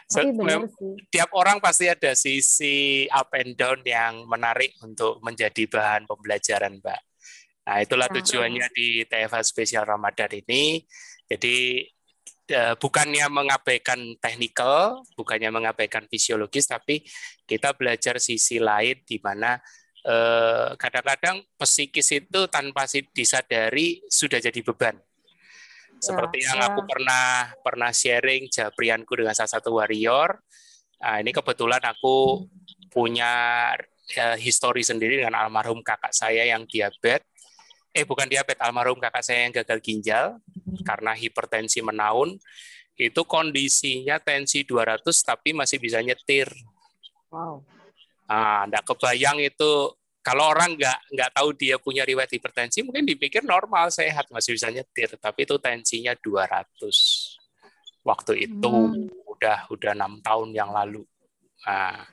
[0.06, 0.92] So, Tapi bener mem- sih.
[1.08, 2.76] tiap orang pasti ada sisi
[3.08, 7.00] up and down yang menarik untuk menjadi bahan pembelajaran, Mbak.
[7.64, 8.14] Nah, itulah Ya.
[8.20, 10.84] tujuannya di TFA spesial Ramadan ini.
[11.24, 11.86] Jadi
[12.78, 17.06] bukannya mengabaikan teknikal, bukannya mengabaikan fisiologis, tapi
[17.46, 19.58] kita belajar sisi lain di mana
[20.04, 24.98] eh, kadang-kadang psikis itu tanpa disadari sudah jadi beban.
[26.00, 26.72] Seperti yang ya.
[26.72, 30.40] aku pernah pernah sharing japrianku dengan salah satu warrior.
[31.00, 32.48] Nah, ini kebetulan aku
[32.90, 33.32] punya
[34.16, 37.29] eh, histori sendiri dengan almarhum kakak saya yang diabetes.
[37.90, 40.38] Eh bukan diabetes, almarhum kakak saya yang gagal ginjal
[40.86, 42.38] karena hipertensi menaun.
[42.94, 46.46] Itu kondisinya tensi 200 tapi masih bisa nyetir.
[47.32, 47.64] Wow.
[48.30, 49.90] Ah, enggak kebayang itu
[50.20, 54.68] kalau orang nggak nggak tahu dia punya riwayat hipertensi mungkin dipikir normal sehat masih bisa
[54.68, 57.40] nyetir tapi itu tensinya 200
[58.04, 59.08] waktu itu Hmm.
[59.24, 61.02] udah udah enam tahun yang lalu
[61.64, 62.04] nah,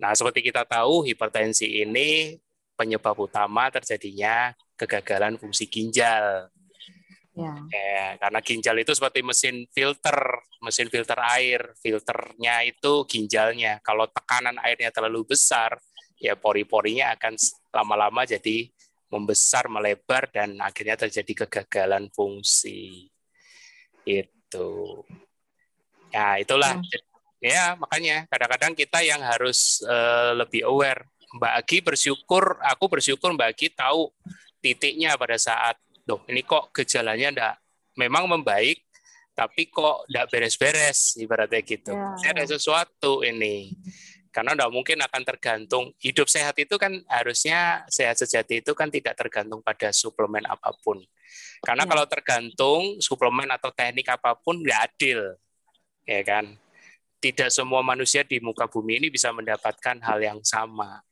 [0.00, 2.40] nah seperti kita tahu hipertensi ini
[2.74, 6.48] penyebab utama terjadinya kegagalan fungsi ginjal
[7.40, 7.54] Ya.
[7.70, 10.18] Ya, karena ginjal itu seperti mesin filter,
[10.60, 11.72] mesin filter air.
[11.78, 13.78] Filternya itu ginjalnya.
[13.80, 15.78] Kalau tekanan airnya terlalu besar,
[16.18, 17.38] ya pori-porinya akan
[17.70, 18.68] lama-lama jadi
[19.10, 23.10] membesar, melebar, dan akhirnya terjadi kegagalan fungsi.
[24.02, 25.02] Itu.
[26.10, 26.82] Ya, itulah.
[27.40, 31.06] Ya, makanya kadang-kadang kita yang harus eh, lebih aware.
[31.30, 34.10] Mbak Agi bersyukur, aku bersyukur Mbak Agi tahu
[34.60, 35.76] titiknya pada saat
[36.06, 37.54] loh ini kok gejalanya enggak
[37.96, 38.84] memang membaik
[39.34, 41.96] tapi kok enggak beres-beres ibaratnya gitu.
[41.96, 43.72] Ya, ada sesuatu ini.
[44.30, 49.16] Karena enggak mungkin akan tergantung hidup sehat itu kan harusnya sehat sejati itu kan tidak
[49.16, 51.00] tergantung pada suplemen apa pun.
[51.64, 51.88] Karena Ya.
[51.88, 55.34] kalau tergantung suplemen atau teknik apa pun nggak adil.
[56.04, 56.56] Ya kan?
[57.20, 61.04] Tidak semua manusia di muka bumi ini bisa mendapatkan hal yang sama.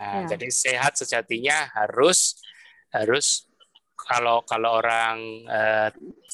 [0.00, 0.32] Nah, Ya.
[0.32, 2.40] Jadi sehat sejatinya harus
[2.88, 3.44] harus
[4.00, 5.88] kalau kalau orang eh,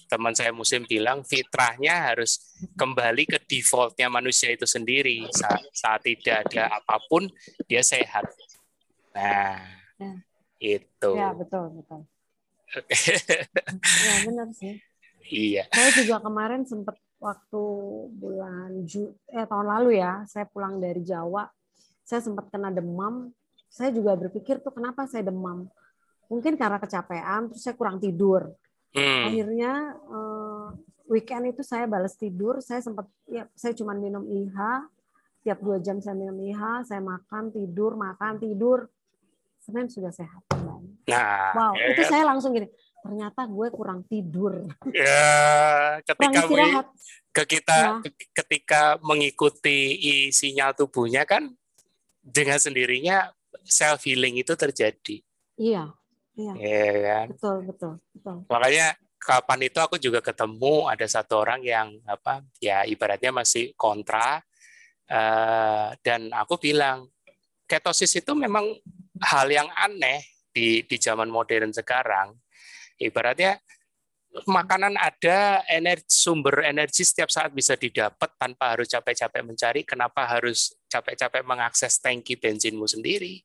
[0.07, 6.47] teman saya muslim bilang fitrahnya harus kembali ke defaultnya manusia itu sendiri saat, saat tidak
[6.47, 7.27] ada apa pun
[7.67, 8.23] dia sehat.
[9.11, 9.59] Nah,
[9.97, 10.13] Ya.
[10.61, 11.11] itu.
[11.17, 12.05] Ya, betul, betul.
[14.05, 14.77] Ya, benar sih.
[15.27, 15.65] iya.
[15.73, 17.63] Saya juga kemarin sempat waktu
[18.13, 21.49] bulan Ju eh tahun lalu ya, saya pulang dari Jawa,
[22.05, 23.33] saya sempat kena demam.
[23.77, 25.69] Saya juga berpikir tuh kenapa saya demam?
[26.27, 28.57] Mungkin karena kecapean, terus saya kurang tidur.
[28.91, 29.29] Hmm.
[29.29, 30.67] Akhirnya eh,
[31.07, 34.57] weekend itu saya balas tidur, saya sempat ya saya cuma minum IH,
[35.43, 38.89] tiap dua jam saya minum IH, saya makan tidur, makan tidur.
[39.61, 40.41] Senin sudah sehat.
[41.07, 42.11] Nah, Wow, ya itu kan?
[42.11, 45.27] saya langsung gini, ternyata gue kurang tidur, ya
[45.99, 46.87] kurang ketika mengi- istirahat.
[47.29, 47.91] ke kita Ya.
[48.01, 49.79] ke- ketika mengikuti
[50.31, 51.51] sinyal tubuhnya kan
[52.23, 53.27] dengan sendirinya
[53.65, 55.23] self healing itu terjadi.
[55.57, 55.95] Iya,
[56.37, 57.27] iya, ya kan?
[57.33, 58.37] Betul, betul, betul.
[58.51, 64.39] makanya kapan itu aku juga ketemu ada satu orang yang apa ya ibaratnya masih kontra
[65.11, 67.11] eh, dan aku bilang
[67.67, 68.71] ketosis itu memang
[69.19, 70.23] hal yang aneh
[70.55, 72.33] di di zaman modern sekarang.
[72.97, 73.61] Ibaratnya
[74.45, 80.77] makanan ada energi sumber energi setiap saat bisa didapat tanpa harus capek-capek mencari kenapa harus
[80.97, 83.45] capek-capek mengakses tangki bensinmu sendiri.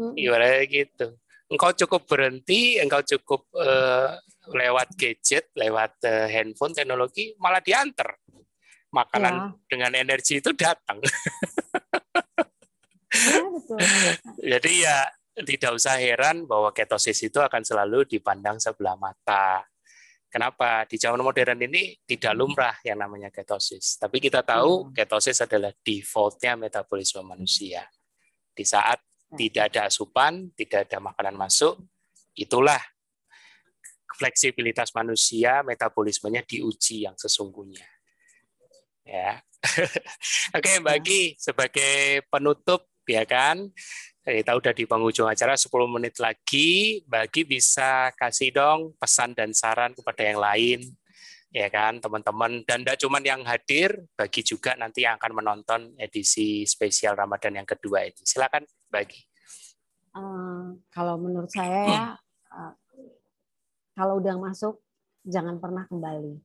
[0.00, 1.06] Mm, ibaratnya gitu.
[1.52, 4.16] Engkau cukup berhenti engkau cukup eh,
[4.56, 8.16] lewat gadget lewat eh, handphone teknologi malah diantar.
[8.92, 11.00] Makanan dengan energi itu datang.
[13.12, 13.76] Betul.
[14.40, 14.96] jadi ya
[15.44, 19.64] tidak usah heran bahwa ketosis itu akan selalu dipandang sebelah mata
[20.32, 25.68] Kenapa di zaman modern ini tidak lumrah yang namanya ketosis, tapi kita tahu ketosis adalah
[25.84, 27.84] defaultnya metabolisme manusia.
[28.56, 28.96] Di saat
[29.36, 31.84] tidak ada asupan, tidak ada makanan masuk,
[32.32, 32.80] itulah
[34.16, 37.84] fleksibilitas manusia, metabolismenya diuji yang sesungguhnya.
[39.04, 39.36] ya.
[40.56, 41.04] Oke, Mbak ya.
[41.04, 43.68] Gi, sebagai penutup ya kan,
[44.22, 49.92] kita udah di penghujung acara 10 menit lagi, bagi bisa kasih dong pesan dan saran
[49.98, 50.80] kepada yang lain
[51.52, 52.64] ya kan teman-teman.
[52.64, 57.68] Dan tidak cuma yang hadir bagi juga nanti yang akan menonton edisi spesial Ramadan yang
[57.68, 58.22] kedua ini.
[58.24, 59.20] Silakan bagi
[60.16, 62.04] uh, kalau menurut saya ya
[62.52, 62.74] uh,
[63.96, 64.80] kalau udah masuk
[65.24, 66.40] jangan pernah kembali.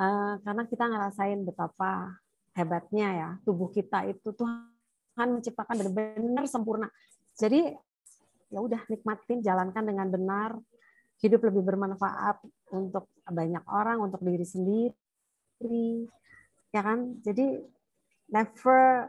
[0.00, 2.16] Uh, karena kita ngerasain betapa
[2.56, 4.32] hebatnya ya tubuh kita itu
[5.12, 6.88] Tuhan menciptakan benar-benar sempurna
[7.36, 7.72] jadi
[8.52, 10.50] ya udah nikmatin jalankan dengan benar
[11.24, 12.42] hidup lebih bermanfaat
[12.74, 16.10] untuk banyak orang, untuk diri sendiri,
[16.74, 17.14] ya kan?
[17.22, 17.62] Jadi
[18.26, 19.06] never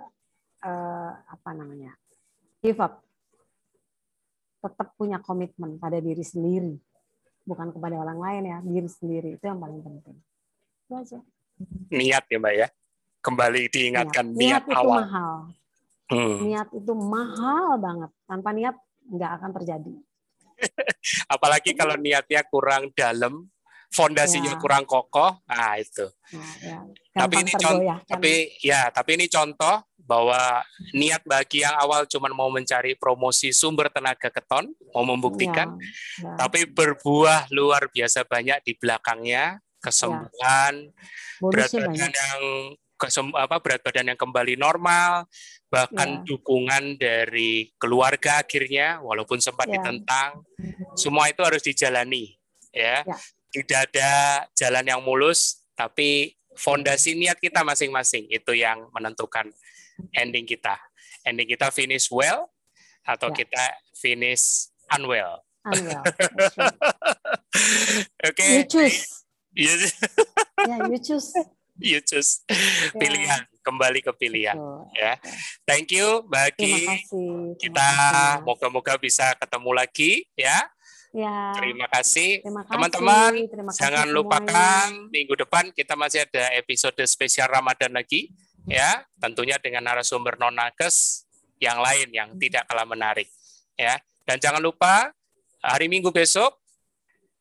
[0.62, 1.98] uh, apa namanya
[2.62, 3.02] give up,
[4.62, 6.78] tetap punya komitmen pada diri sendiri,
[7.44, 10.18] bukan kepada orang lain ya, diri sendiri itu yang paling penting.
[10.86, 11.20] Itu aja.
[11.90, 12.68] Niat ya mbak ya,
[13.26, 15.02] kembali diingatkan niat, niat, niat awal.
[15.02, 15.38] Mahal.
[16.12, 16.44] Hmm.
[16.44, 18.12] Niat itu mahal banget.
[18.28, 18.76] Tanpa niat
[19.08, 19.94] nggak akan terjadi.
[21.34, 23.48] Apalagi kalau niatnya kurang dalam,
[23.94, 24.60] fondasinya ya.
[24.60, 26.10] kurang kokoh, nah itu.
[26.34, 26.78] Nah, ya.
[27.14, 28.34] Tapi ini contoh, tapi
[28.66, 34.34] ya, tapi ini contoh bahwa niat bagi yang awal cuma mau mencari promosi sumber tenaga
[34.34, 35.78] keton, mau membuktikan,
[36.20, 36.28] ya.
[36.28, 36.36] Ya.
[36.42, 41.48] tapi berbuah luar biasa banyak di belakangnya, kesembuhan, ya.
[41.48, 42.12] berat badan banyak.
[42.12, 42.42] yang
[43.12, 45.28] apa berat badan yang kembali normal,
[45.74, 46.26] bahkan yeah.
[46.30, 49.82] dukungan dari keluarga akhirnya walaupun sempat yeah.
[49.82, 50.46] ditentang
[50.94, 52.38] semua itu harus dijalani
[52.70, 53.20] ya yeah.
[53.50, 54.12] tidak ada
[54.54, 59.50] jalan yang mulus tapi fondasi niat kita masing-masing itu yang menentukan
[60.14, 60.78] ending kita
[61.26, 62.54] ending kita finish well
[63.02, 63.38] atau yeah.
[63.42, 63.66] kita
[63.98, 65.42] finish unwell
[65.74, 66.06] unwell
[68.30, 68.62] oke okay.
[68.62, 69.26] you choose
[69.58, 69.90] yes.
[70.70, 71.34] yeah you choose
[71.84, 72.96] you choose yeah.
[72.96, 74.88] pilihan kembali ke pilihan Betul.
[74.96, 75.14] ya
[75.68, 76.88] thank you bagi
[77.60, 77.90] kita
[78.48, 80.64] moga-moga bisa ketemu lagi ya
[81.14, 81.54] Ya.
[81.54, 83.46] Terima kasih teman-teman.
[83.78, 84.18] Jangan semuanya.
[84.18, 88.34] lupakan minggu depan kita masih ada episode spesial Ramadan lagi
[88.66, 91.30] ya, tentunya dengan narasumber non nakes
[91.62, 93.30] yang lain yang tidak kalah menarik
[93.78, 94.02] ya.
[94.26, 95.14] Dan jangan lupa
[95.62, 96.58] hari Minggu besok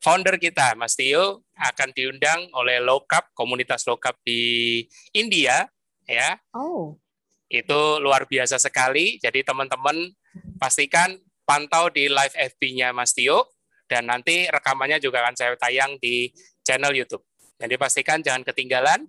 [0.04, 4.82] founder kita Mas Tio akan diundang oleh Lokap komunitas Lokap di
[5.14, 5.66] India
[6.04, 6.34] ya.
[6.54, 6.98] Oh.
[7.46, 9.22] Itu luar biasa sekali.
[9.22, 10.10] Jadi teman-teman
[10.58, 11.14] pastikan
[11.46, 13.52] pantau di live FB-nya Mas Tio
[13.86, 16.32] dan nanti rekamannya juga akan saya tayang di
[16.64, 17.22] channel YouTube.
[17.60, 19.06] Jadi pastikan jangan ketinggalan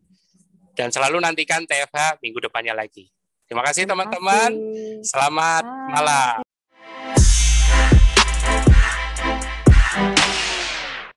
[0.77, 3.09] dan selalu nantikan TFH minggu depannya lagi.
[3.47, 4.51] Terima kasih teman-teman.
[5.01, 6.52] Selamat malam.